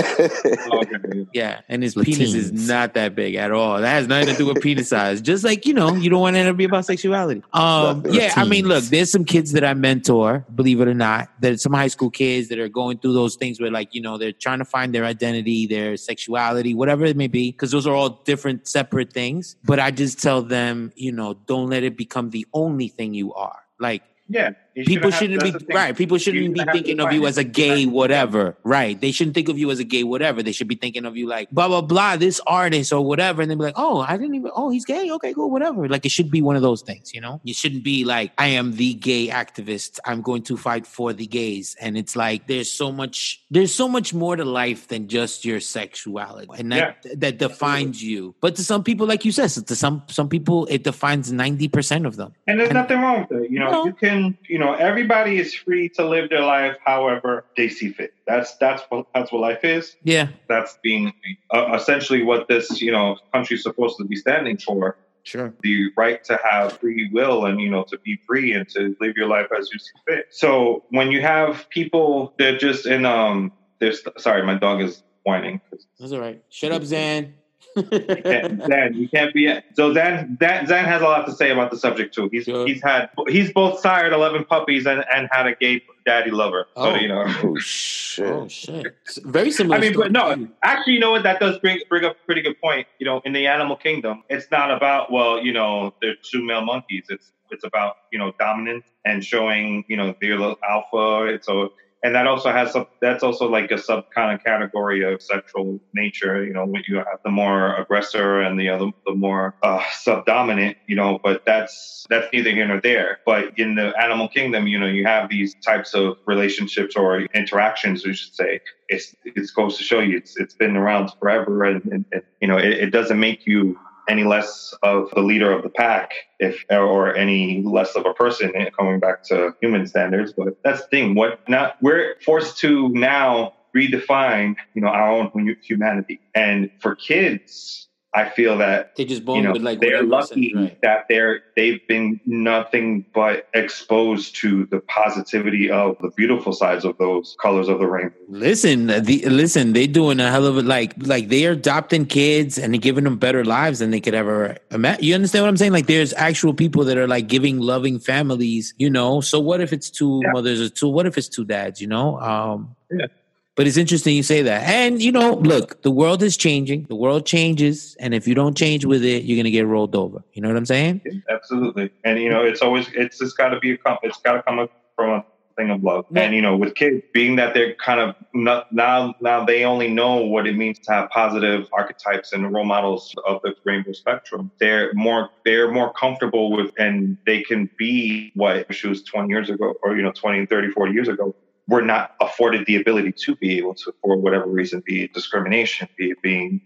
Yeah, 1.32 1.62
and 1.70 1.84
his 1.84 1.94
penis 1.94 2.34
is 2.34 2.52
not 2.68 2.96
that 2.96 3.14
big 3.16 3.36
at 3.36 3.52
all. 3.52 3.80
That 3.82 3.92
has 3.94 4.08
nothing 4.08 4.30
to 4.30 4.36
do 4.36 4.48
with 4.48 4.64
penis 4.64 4.90
size. 4.90 5.22
Just 5.22 5.44
like 5.44 5.68
you 5.68 5.76
know, 5.76 5.94
you 5.94 6.10
don't 6.10 6.22
want 6.22 6.36
it 6.38 6.46
to 6.46 6.54
be 6.56 6.64
about 6.64 6.86
sexuality. 6.86 7.44
Um, 7.54 7.98
Nothing. 8.02 8.14
yeah, 8.14 8.34
I 8.36 8.46
mean, 8.46 8.66
look, 8.68 8.84
there's 8.86 9.12
some 9.12 9.26
kids 9.26 9.52
that 9.52 9.64
I 9.64 9.76
mentor, 9.76 10.44
believe 10.56 10.82
it 10.82 10.88
or 10.88 10.96
not. 10.96 11.30
There's 11.40 11.62
some 11.62 11.74
high 11.84 11.94
school 11.96 12.10
kids 12.10 12.48
that 12.50 12.60
are 12.60 12.74
going 12.82 12.98
through 13.00 13.16
those 13.22 13.36
things 13.36 13.60
where, 13.60 13.74
like, 13.80 13.90
you 13.96 14.02
know, 14.06 14.16
they're 14.18 14.40
trying 14.46 14.60
to 14.60 14.70
find 14.76 14.96
their 14.96 15.06
identity, 15.16 15.68
their 15.68 15.92
sexuality, 15.98 16.74
whatever 16.74 17.04
it 17.12 17.18
may 17.24 17.28
be, 17.40 17.52
because 17.52 17.72
those 17.76 17.86
are 17.86 17.96
all 18.00 18.12
different, 18.32 18.60
separate 18.68 19.12
things. 19.12 19.58
But 19.72 19.78
I 19.80 19.92
just 19.92 20.16
tell 20.22 20.42
them, 20.42 20.94
you 20.96 21.12
know, 21.12 21.30
don't 21.52 21.70
let 21.70 21.84
it 21.84 21.96
become 21.98 22.30
the 22.30 22.46
only 22.54 22.88
thing 22.88 23.10
you 23.14 23.34
are. 23.34 23.60
Like, 23.80 24.04
Yeah. 24.30 24.52
You 24.76 24.84
people 24.86 25.12
shouldn't 25.12 25.42
be 25.44 25.52
the 25.52 25.60
thing. 25.60 25.76
right. 25.76 25.96
People 25.96 26.18
shouldn't 26.18 26.54
be 26.54 26.64
thinking 26.72 27.00
of 27.00 27.12
you 27.14 27.26
as 27.28 27.38
a 27.38 27.44
gay 27.44 27.86
whatever. 27.86 28.58
Right? 28.64 29.00
They 29.00 29.12
shouldn't 29.12 29.36
think 29.36 29.50
of 29.50 29.58
you 29.58 29.70
as 29.72 29.80
a 29.80 29.84
gay 29.84 30.04
whatever. 30.04 30.42
They 30.44 30.52
should 30.52 30.68
be 30.68 30.76
thinking 30.76 31.06
of 31.06 31.16
you 31.18 31.28
like 31.28 31.50
blah 31.52 31.68
blah 31.68 31.82
blah. 31.82 32.18
This 32.18 32.42
artist 32.48 32.92
or 32.94 33.06
whatever, 33.06 33.42
and 33.42 33.50
they'd 33.52 33.58
be 33.58 33.64
like, 33.64 33.76
oh, 33.78 34.00
I 34.02 34.18
didn't 34.18 34.36
even. 34.36 34.52
Oh, 34.56 34.70
he's 34.70 34.86
gay. 34.86 35.10
Okay, 35.12 35.34
cool, 35.34 35.50
whatever. 35.52 35.88
Like 35.88 36.06
it 36.06 36.12
should 36.12 36.32
be 36.32 36.42
one 36.42 36.56
of 36.56 36.62
those 36.62 36.82
things. 36.82 37.14
You 37.14 37.22
know, 37.22 37.40
you 37.44 37.54
shouldn't 37.54 37.84
be 37.84 38.04
like, 38.04 38.32
I 38.38 38.48
am 38.48 38.74
the 38.74 38.94
gay 38.96 39.28
activist. 39.28 40.00
I'm 40.06 40.22
going 40.22 40.44
to 40.44 40.58
fight 40.58 40.88
for 40.88 41.14
the 41.14 41.28
gays. 41.28 41.76
And 41.80 41.98
it's 41.98 42.16
like 42.16 42.48
there's 42.48 42.72
so 42.72 42.92
much. 42.92 43.44
There's 43.52 43.74
so 43.74 43.88
much 43.88 44.14
more 44.14 44.36
to 44.36 44.46
life 44.46 44.88
than 44.88 45.08
just 45.08 45.46
your 45.46 45.60
sexuality, 45.60 46.48
and 46.58 46.72
that 46.72 47.06
that 47.18 47.38
defines 47.38 48.04
you. 48.04 48.34
But 48.42 48.56
to 48.56 48.64
some 48.64 48.84
people, 48.84 49.06
like 49.08 49.26
you 49.26 49.32
said, 49.32 49.50
to 49.68 49.76
some 49.76 50.04
some 50.08 50.30
people, 50.30 50.66
it 50.70 50.84
defines 50.84 51.32
ninety 51.32 51.68
percent 51.68 52.06
of 52.06 52.16
them. 52.16 52.34
And 52.48 52.60
there's 52.60 52.70
And- 52.70 52.78
nothing 52.78 53.00
wrong 53.02 53.28
with 53.30 53.44
it. 53.44 53.52
You 53.52 53.60
know, 53.60 53.72
No. 53.72 53.86
you 53.86 53.94
can, 53.94 54.38
you 54.50 54.58
know, 54.60 54.63
everybody 54.72 55.38
is 55.38 55.54
free 55.54 55.90
to 55.90 56.08
live 56.08 56.30
their 56.30 56.42
life 56.42 56.78
however 56.86 57.46
they 57.58 57.68
see 57.68 57.92
fit. 57.92 58.14
That's 58.26 58.56
that's 58.58 58.82
what 58.90 59.08
that's 59.14 59.32
what 59.32 59.42
life 59.42 59.66
is. 59.66 59.98
Yeah. 60.04 60.30
That's 60.48 60.78
being 60.82 61.12
uh, 61.54 61.74
essentially 61.74 62.24
what 62.24 62.48
this, 62.48 62.82
you 62.82 62.92
know, 62.92 63.18
country 63.34 63.58
is 63.58 63.64
supposed 63.64 63.98
to 63.98 64.06
be 64.06 64.16
standing 64.16 64.58
for. 64.58 64.98
Sure. 65.24 65.54
The 65.62 65.90
right 65.96 66.24
to 66.26 66.40
have 66.44 66.80
free 66.80 67.10
will 67.12 67.46
and 67.46 67.60
you 67.60 67.70
know 67.70 67.84
to 67.84 67.98
be 68.00 68.20
free 68.28 68.54
and 68.54 68.68
to 68.70 68.96
live 69.00 69.16
your 69.16 69.28
life 69.28 69.48
as 69.58 69.70
you 69.72 69.80
see 69.80 69.92
fit. 70.08 70.28
So 70.32 70.84
when 70.90 71.12
you 71.12 71.22
have 71.22 71.70
people 71.70 72.34
that 72.40 72.60
just 72.60 72.86
in 72.86 73.06
um, 73.06 73.52
there's 73.80 74.02
sorry, 74.18 74.46
my 74.46 74.56
dog 74.56 74.82
is 74.82 75.04
whining. 75.24 75.62
That's 76.00 76.12
all 76.12 76.20
right. 76.20 76.44
Shut 76.50 76.72
up, 76.72 76.84
Zan. 76.84 77.34
You 77.76 78.68
Zan, 78.68 78.94
you 78.94 79.10
can't 79.10 79.34
be. 79.34 79.54
So 79.74 79.94
Zan, 79.94 80.38
Zan, 80.42 80.68
Zan 80.68 80.86
has 80.86 81.02
a 81.02 81.06
lot 81.06 81.26
to 81.26 81.32
say 81.32 81.52
about 81.52 81.72
the 81.72 81.78
subject 81.78 82.14
too. 82.14 82.30
He's 82.32 82.46
Sure. 82.46 82.68
he's 82.68 82.82
had 82.84 83.10
he's 83.28 83.52
both 83.52 83.80
sired 83.80 84.14
eleven 84.14 84.44
puppies 84.46 84.86
and, 84.86 85.04
and 85.14 85.28
had 85.32 85.48
a 85.48 85.56
gay 85.56 85.82
daddy 86.06 86.32
lover. 86.32 86.68
Oh. 86.76 86.94
So 86.94 87.00
you 87.00 87.08
know. 87.08 87.24
Oh 87.44 87.56
shit! 87.60 88.28
Oh 88.28 88.48
shit! 88.48 88.96
Very 89.24 89.52
similar. 89.52 89.78
I 89.78 89.80
mean, 89.80 89.94
but 89.96 90.12
no, 90.12 90.48
actually, 90.64 90.94
you 90.94 91.00
know 91.00 91.12
what? 91.12 91.24
That 91.24 91.40
does 91.40 91.58
bring 91.60 91.80
bring 91.90 92.06
up 92.06 92.18
a 92.22 92.26
pretty 92.26 92.42
good 92.42 92.60
point. 92.62 92.88
You 93.00 93.06
know, 93.06 93.22
in 93.26 93.34
the 93.34 93.48
animal 93.48 93.76
kingdom, 93.76 94.24
it's 94.30 94.50
not 94.52 94.72
about 94.72 95.12
well, 95.12 95.44
you 95.44 95.54
know, 95.54 95.94
they're 96.02 96.16
two 96.22 96.44
male 96.44 96.62
monkeys. 96.62 97.06
It's 97.10 97.32
it's 97.52 97.64
about 97.64 97.96
you 98.12 98.20
know 98.20 98.34
dominance 98.40 98.86
and 99.06 99.24
showing 99.24 99.86
you 99.88 99.98
know 99.98 100.16
they're 100.22 100.38
the 100.38 100.56
alpha. 100.70 101.26
It's 101.26 101.48
a 101.48 101.68
and 102.04 102.14
that 102.16 102.28
also 102.28 102.52
has 102.52 102.74
some. 102.74 102.86
That's 103.02 103.24
also 103.24 103.50
like 103.50 103.72
a 103.72 103.78
sub 103.78 104.12
kind 104.14 104.36
of 104.36 104.44
category 104.44 105.04
of 105.04 105.22
sexual 105.22 105.80
nature. 105.94 106.44
You 106.44 106.54
know, 106.54 106.66
when 106.66 106.84
you 106.88 106.98
have 106.98 107.20
the 107.24 107.32
more 107.32 107.76
aggressor 107.76 108.42
and 108.42 108.60
the 108.60 108.70
other 108.70 108.92
the 109.06 109.16
more 109.16 109.56
uh, 109.64 109.82
subdominant. 109.94 110.78
You 110.88 110.98
know, 110.98 111.20
but 111.24 111.46
that's 111.46 112.06
that's 112.10 112.28
neither 112.34 112.52
here 112.52 112.68
nor 112.68 112.82
there. 112.82 113.20
But 113.26 113.58
in 113.58 113.76
the 113.76 113.94
animal 114.00 114.28
kingdom, 114.28 114.68
you 114.68 114.78
know, 114.78 114.88
you 114.88 115.06
have 115.06 115.30
these 115.30 115.56
types 115.64 115.94
of 115.94 116.18
relationships 116.26 116.96
or 116.96 117.22
interactions, 117.22 118.06
we 118.06 118.14
should 118.14 118.36
say, 118.36 118.60
it's 118.90 119.16
it 119.24 119.50
goes 119.56 119.78
to 119.78 119.84
show 119.84 120.00
you 120.00 120.18
it's 120.18 120.38
it's 120.38 120.54
been 120.54 120.76
around 120.76 121.12
forever 121.20 121.64
and, 121.64 121.84
and, 121.86 122.06
and 122.12 122.22
you 122.42 122.48
know 122.48 122.58
it, 122.58 122.74
it 122.74 122.90
doesn't 122.92 123.20
make 123.20 123.48
you 123.48 123.80
any 124.08 124.24
less 124.24 124.74
of 124.84 125.10
the 125.12 125.22
leader 125.22 125.52
of 125.52 125.64
the 125.64 125.70
pack 125.70 126.12
if 126.40 126.64
or 126.70 127.16
any 127.16 127.64
less 127.64 127.96
of 127.96 128.06
a 128.06 128.14
person 128.14 128.52
eh, 128.56 128.70
coming 128.78 129.00
back 129.00 129.24
to 129.24 129.56
human 129.62 129.88
standards. 129.88 130.34
But 130.36 130.58
that's 130.64 130.82
the 130.82 130.88
thing. 130.88 131.16
What 131.16 131.48
not 131.48 131.78
we're 131.82 132.16
forced 132.26 132.58
to 132.60 132.90
now 132.90 133.54
redefine 133.76 134.56
you 134.74 134.82
know 134.82 134.90
our 134.90 135.12
own 135.12 135.56
humanity. 135.64 136.20
And 136.36 136.70
for 136.80 136.96
kids 136.96 137.88
i 138.16 138.30
feel 138.30 138.58
that 138.58 138.96
they 138.96 139.06
just 139.06 139.22
you 139.22 139.26
born 139.26 139.44
know, 139.44 139.52
with 139.54 139.62
like 139.62 139.80
they're 139.80 140.04
lucky 140.04 140.54
right? 140.56 140.78
that 140.82 141.06
they're 141.10 141.42
they've 141.56 141.86
been 141.88 142.20
nothing 142.26 143.06
but 143.14 143.48
exposed 143.54 144.36
to 144.36 144.66
the 144.68 144.80
positivity 144.82 145.70
of 145.70 145.98
the 146.02 146.10
beautiful 146.16 146.54
sides 146.54 146.86
of 146.86 146.98
those 146.98 147.36
colors 147.42 147.68
of 147.68 147.80
the 147.80 147.86
rainbow. 147.88 148.16
Listen, 148.30 148.88
the 148.88 149.24
listen, 149.30 149.74
they're 149.74 149.88
doing 149.88 150.20
a 150.20 150.30
hell 150.32 150.46
of 150.46 150.58
a 150.58 150.62
like 150.62 150.94
like 151.06 151.30
they're 151.30 151.52
adopting 151.54 152.06
kids 152.06 152.58
and 152.58 152.80
giving 152.82 153.04
them 153.04 153.18
better 153.18 153.44
lives 153.46 153.80
than 153.80 153.92
they 153.92 154.00
could 154.02 154.14
ever 154.16 154.58
imagine. 154.72 155.04
You 155.04 155.16
understand 155.16 155.44
what 155.44 155.50
I'm 155.50 155.58
saying? 155.58 155.72
Like 155.74 155.88
there's 155.88 156.14
actual 156.14 156.54
people 156.54 156.84
that 156.86 156.98
are 156.98 157.08
like 157.08 157.28
giving 157.28 157.60
loving 157.60 158.00
families, 158.00 158.74
you 158.78 158.90
know. 158.90 159.22
So 159.22 159.40
what 159.40 159.62
if 159.62 159.74
it's 159.74 159.90
two 159.90 160.22
Yeah. 160.24 160.32
mothers 160.34 160.62
or 160.62 160.70
two? 160.70 160.90
What 160.90 161.06
if 161.06 161.18
it's 161.18 161.30
two 161.30 161.46
dads? 161.46 161.82
You 161.82 161.88
know. 161.88 162.20
Um, 162.20 162.76
Yeah. 162.92 163.08
But 163.56 163.68
it's 163.68 163.78
interesting 163.78 164.16
you 164.16 164.24
say 164.24 164.42
that, 164.42 164.64
and 164.64 165.02
you 165.02 165.12
know, 165.12 165.36
look, 165.36 165.84
the 165.84 165.92
world 165.92 166.24
is 166.24 166.36
changing. 166.36 166.86
The 166.86 166.96
world 166.96 167.26
changes, 167.26 167.96
and 168.00 168.14
if 168.16 168.28
you 168.28 168.34
don't 168.34 168.58
change 168.58 168.84
with 168.84 169.04
it, 169.04 169.24
you're 169.26 169.38
gonna 169.38 169.52
get 169.52 169.68
rolled 169.68 169.96
over. 169.96 170.24
You 170.34 170.42
know 170.42 170.48
what 170.48 170.58
I'm 170.58 170.66
saying? 170.66 171.02
Absolutely, 171.30 171.92
and 172.04 172.20
you 172.20 172.30
know 172.30 172.44
it's 172.44 172.62
always 172.62 172.88
it's 172.94 173.20
just 173.20 173.38
got 173.38 173.50
to 173.50 173.60
be 173.60 173.74
a 173.74 173.78
it's 174.02 174.18
got 174.22 174.34
to 174.34 174.44
come 174.44 174.68
from 174.96 175.10
a 175.10 175.26
thing 175.56 175.70
of 175.70 175.84
love. 175.84 176.06
Yeah. 176.10 176.24
And 176.24 176.36
you 176.36 176.42
know 176.42 176.56
with 176.56 176.76
kids 176.76 177.04
being 177.14 177.36
that 177.36 177.54
they're 177.54 177.76
kind 177.76 178.00
of 178.00 178.16
not, 178.34 178.72
now 178.72 179.14
now 179.22 179.46
they 179.46 179.66
only 179.66 179.88
know 179.88 180.16
what 180.16 180.48
it 180.48 180.56
means 180.56 180.80
to 180.80 180.92
have 180.92 181.10
positive 181.10 181.68
archetypes 181.72 182.34
and 182.34 182.52
role 182.52 182.66
models 182.66 183.14
of 183.28 183.42
the 183.44 183.56
rainbow 183.66 183.92
spectrum. 183.92 184.52
They're 184.60 184.94
more 184.94 185.30
they're 185.46 185.72
more 185.72 185.94
comfortable 185.94 186.52
with 186.52 186.72
and 186.78 187.18
they 187.26 187.42
can 187.42 187.70
be 187.78 188.32
what 188.36 188.74
she 188.74 188.88
was 188.88 189.04
20 189.04 189.30
years 189.30 189.50
ago 189.50 189.76
or 189.84 189.96
you 189.96 190.02
know 190.02 190.12
20 190.12 190.46
30 190.46 190.72
40 190.72 190.94
years 190.94 191.08
ago 191.08 191.36
were 191.68 191.82
not 191.82 192.16
afforded 192.20 192.66
the 192.66 192.76
ability 192.76 193.14
to 193.14 193.36
be 193.36 193.58
able 193.58 193.74
to, 193.76 193.94
for 194.02 194.18
whatever 194.18 194.48
reason, 194.48 194.84
be 194.86 195.04
it 195.04 195.14
discrimination, 195.14 195.88
be 195.98 196.12
it 196.12 196.22
being 196.22 196.62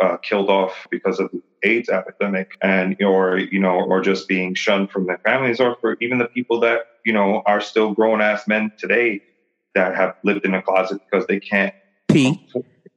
uh, 0.00 0.16
killed 0.18 0.48
off 0.48 0.86
because 0.90 1.20
of 1.20 1.30
the 1.30 1.42
AIDS 1.62 1.88
epidemic, 1.88 2.52
and 2.62 2.96
or 3.02 3.38
you 3.38 3.60
know, 3.60 3.80
or 3.80 4.00
just 4.00 4.28
being 4.28 4.54
shunned 4.54 4.90
from 4.90 5.06
their 5.06 5.18
families, 5.18 5.60
or 5.60 5.76
for 5.80 5.96
even 6.00 6.18
the 6.18 6.26
people 6.26 6.60
that 6.60 6.80
you 7.04 7.12
know 7.12 7.42
are 7.46 7.60
still 7.60 7.92
grown 7.92 8.20
ass 8.20 8.48
men 8.48 8.72
today 8.78 9.22
that 9.74 9.94
have 9.94 10.14
lived 10.24 10.44
in 10.44 10.54
a 10.54 10.62
closet 10.62 11.00
because 11.10 11.26
they 11.26 11.38
can't 11.38 11.74
P. 12.08 12.46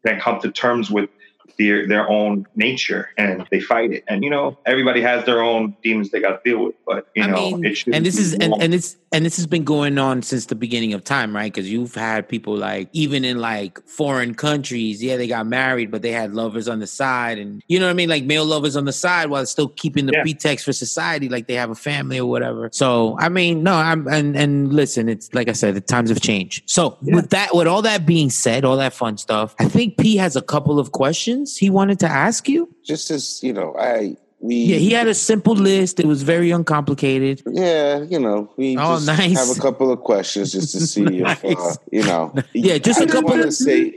can't 0.06 0.22
come 0.22 0.40
to 0.42 0.52
terms 0.52 0.90
with 0.90 1.10
their 1.58 1.88
their 1.88 2.10
own 2.10 2.46
nature 2.56 3.10
and 3.18 3.46
they 3.52 3.60
fight 3.60 3.92
it. 3.92 4.04
And 4.08 4.24
you 4.24 4.30
know, 4.30 4.58
everybody 4.66 5.02
has 5.02 5.26
their 5.26 5.42
own 5.42 5.76
demons 5.84 6.10
they 6.12 6.20
got 6.20 6.44
to 6.44 6.50
deal 6.50 6.64
with, 6.66 6.76
but 6.86 7.08
you 7.16 7.24
I 7.24 7.28
know, 7.28 7.36
mean, 7.52 7.66
it 7.66 7.86
and 7.88 8.06
this 8.06 8.18
is 8.18 8.34
and, 8.36 8.54
and 8.60 8.74
it's 8.74 8.98
and 9.12 9.24
this 9.24 9.36
has 9.38 9.46
been 9.46 9.64
going 9.64 10.00
on 10.00 10.24
since 10.24 10.48
the 10.48 10.56
beginning 10.56 10.94
of 10.94 11.04
time, 11.04 11.36
right? 11.36 11.54
Because 11.54 11.72
you've 11.72 11.94
had 11.94 12.28
people 12.28 12.56
like 12.58 12.90
even 12.94 13.24
in 13.24 13.38
like 13.40 13.80
foreign 13.88 14.34
countries, 14.34 15.04
yeah, 15.04 15.18
they 15.18 15.28
got 15.28 15.46
married, 15.46 15.92
but 15.92 16.02
they 16.02 16.12
had 16.12 16.34
lovers 16.34 16.68
on 16.68 16.80
the 16.80 16.88
side, 16.88 17.38
and 17.38 17.62
you 17.68 17.80
know 17.80 17.86
what 17.86 17.92
I 17.92 17.94
mean, 17.94 18.10
like 18.10 18.24
male 18.24 18.46
lovers 18.46 18.76
on 18.76 18.86
the 18.86 18.94
side, 18.94 19.30
while 19.30 19.46
still 19.46 19.68
keeping 19.70 20.08
the 20.08 20.14
Yeah. 20.14 20.22
pretext 20.24 20.66
for 20.66 20.74
society, 20.74 21.30
like 21.30 21.48
they 21.48 21.54
have 21.56 21.70
a 21.70 21.76
family 21.76 22.20
or 22.20 22.26
whatever. 22.30 22.70
So 22.74 23.16
I 23.20 23.30
mean, 23.30 23.62
no, 23.64 23.74
I'm 23.76 24.08
and 24.08 24.36
and 24.36 24.74
listen, 24.74 25.08
it's 25.10 25.32
like 25.34 25.50
I 25.50 25.54
said, 25.54 25.76
the 25.76 25.82
times 25.82 26.10
have 26.10 26.22
changed. 26.22 26.64
So 26.66 26.98
Yeah. 27.04 27.16
with 27.16 27.30
that, 27.30 27.54
with 27.54 27.68
all 27.68 27.84
that 27.84 28.06
being 28.08 28.32
said, 28.32 28.66
all 28.66 28.78
that 28.78 28.94
fun 28.94 29.18
stuff, 29.18 29.54
I 29.60 29.66
think 29.66 29.98
P 29.98 30.16
has 30.18 30.36
a 30.36 30.42
couple 30.42 30.80
of 30.80 30.92
questions 30.92 31.33
he 31.58 31.70
wanted 31.70 32.00
to 32.00 32.08
ask 32.08 32.48
you. 32.48 32.74
Just 32.84 33.12
as 33.12 33.42
you 33.44 33.54
know, 33.54 33.76
I 33.78 34.18
we 34.44 34.56
Yeah, 34.56 34.78
he 34.78 34.92
had 34.92 35.08
a 35.08 35.14
simple 35.14 35.56
list. 35.56 36.00
It 36.02 36.06
was 36.06 36.22
very 36.22 36.52
uncomplicated. 36.52 37.42
Yeah, 37.48 38.02
you 38.02 38.20
know, 38.20 38.52
we 38.58 38.78
Oh, 38.78 38.96
just 38.96 39.08
nice. 39.08 39.38
have 39.48 39.58
a 39.58 39.60
couple 39.60 39.90
of 39.92 40.02
questions 40.02 40.52
just 40.52 40.72
to 40.74 40.82
see 40.86 41.04
if, 41.24 41.46
uh, 41.46 41.74
you 41.92 42.04
know. 42.04 42.34
Yeah, 42.54 42.78
just 42.78 43.00
I 43.02 43.06
a 43.06 43.08
couple 43.08 43.42
of- 43.42 43.54
say, 43.54 43.94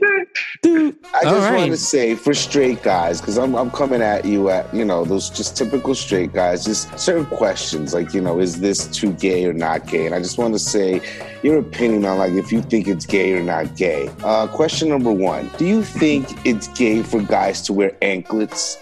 Dude, 0.61 0.95
I 1.13 1.25
all 1.25 1.35
just 1.35 1.53
want 1.53 1.71
to 1.71 1.77
say 1.77 2.15
for 2.15 2.33
straight 2.33 2.81
guys, 2.83 3.19
because 3.19 3.37
I'm 3.37 3.55
I'm 3.55 3.71
coming 3.71 4.01
at 4.01 4.23
you 4.25 4.49
at 4.49 4.71
you 4.73 4.85
know 4.85 5.03
those 5.03 5.29
just 5.29 5.57
typical 5.57 5.95
straight 5.95 6.31
guys, 6.31 6.63
just 6.63 6.97
certain 6.97 7.25
questions 7.25 7.93
like 7.93 8.13
you 8.13 8.21
know 8.21 8.39
is 8.39 8.59
this 8.59 8.87
too 8.87 9.11
gay 9.13 9.45
or 9.45 9.53
not 9.53 9.87
gay, 9.87 10.05
and 10.05 10.13
I 10.15 10.19
just 10.19 10.37
want 10.37 10.53
to 10.53 10.59
say 10.59 11.01
your 11.43 11.57
opinion 11.59 12.05
on 12.05 12.19
like 12.19 12.33
if 12.33 12.51
you 12.51 12.61
think 12.61 12.87
it's 12.87 13.05
gay 13.05 13.33
or 13.33 13.41
not 13.43 13.75
gay. 13.75 14.09
Uh, 14.23 14.45
question 14.47 14.89
number 14.89 15.11
one: 15.11 15.49
Do 15.57 15.65
you 15.65 15.81
think 15.83 16.23
it's 16.45 16.67
gay 16.69 17.01
for 17.01 17.19
guys 17.21 17.61
to 17.63 17.73
wear 17.73 17.91
anklets? 18.03 18.77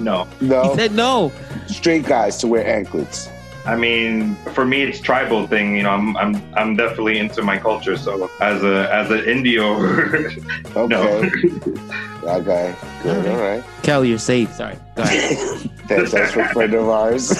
No 0.00 0.26
no. 0.40 0.65
He 0.70 0.76
said 0.76 0.92
no. 0.92 1.32
straight 1.66 2.04
guys 2.06 2.36
to 2.38 2.46
wear 2.46 2.66
anklets. 2.66 3.28
I 3.64 3.74
mean, 3.74 4.36
for 4.54 4.64
me, 4.64 4.82
it's 4.84 5.00
tribal 5.00 5.48
thing. 5.48 5.76
You 5.76 5.82
know, 5.82 5.90
I'm 5.90 6.16
I'm 6.16 6.54
I'm 6.54 6.76
definitely 6.76 7.18
into 7.18 7.42
my 7.42 7.58
culture. 7.58 7.96
So 7.96 8.30
as 8.40 8.62
a 8.62 8.88
as 8.94 9.10
an 9.10 9.24
Indio, 9.24 9.74
Okay, 9.74 10.36
no. 10.76 11.28
okay, 12.22 12.74
good, 13.02 13.26
all 13.26 13.38
right. 13.40 13.64
Kelly, 13.82 14.08
you're 14.10 14.18
safe. 14.18 14.52
Sorry. 14.54 14.76
Go 14.94 15.02
ahead. 15.02 15.70
That's, 15.88 16.10
that's 16.10 16.34
a 16.34 16.48
friend 16.48 16.74
of 16.74 16.88
ours. 16.88 17.30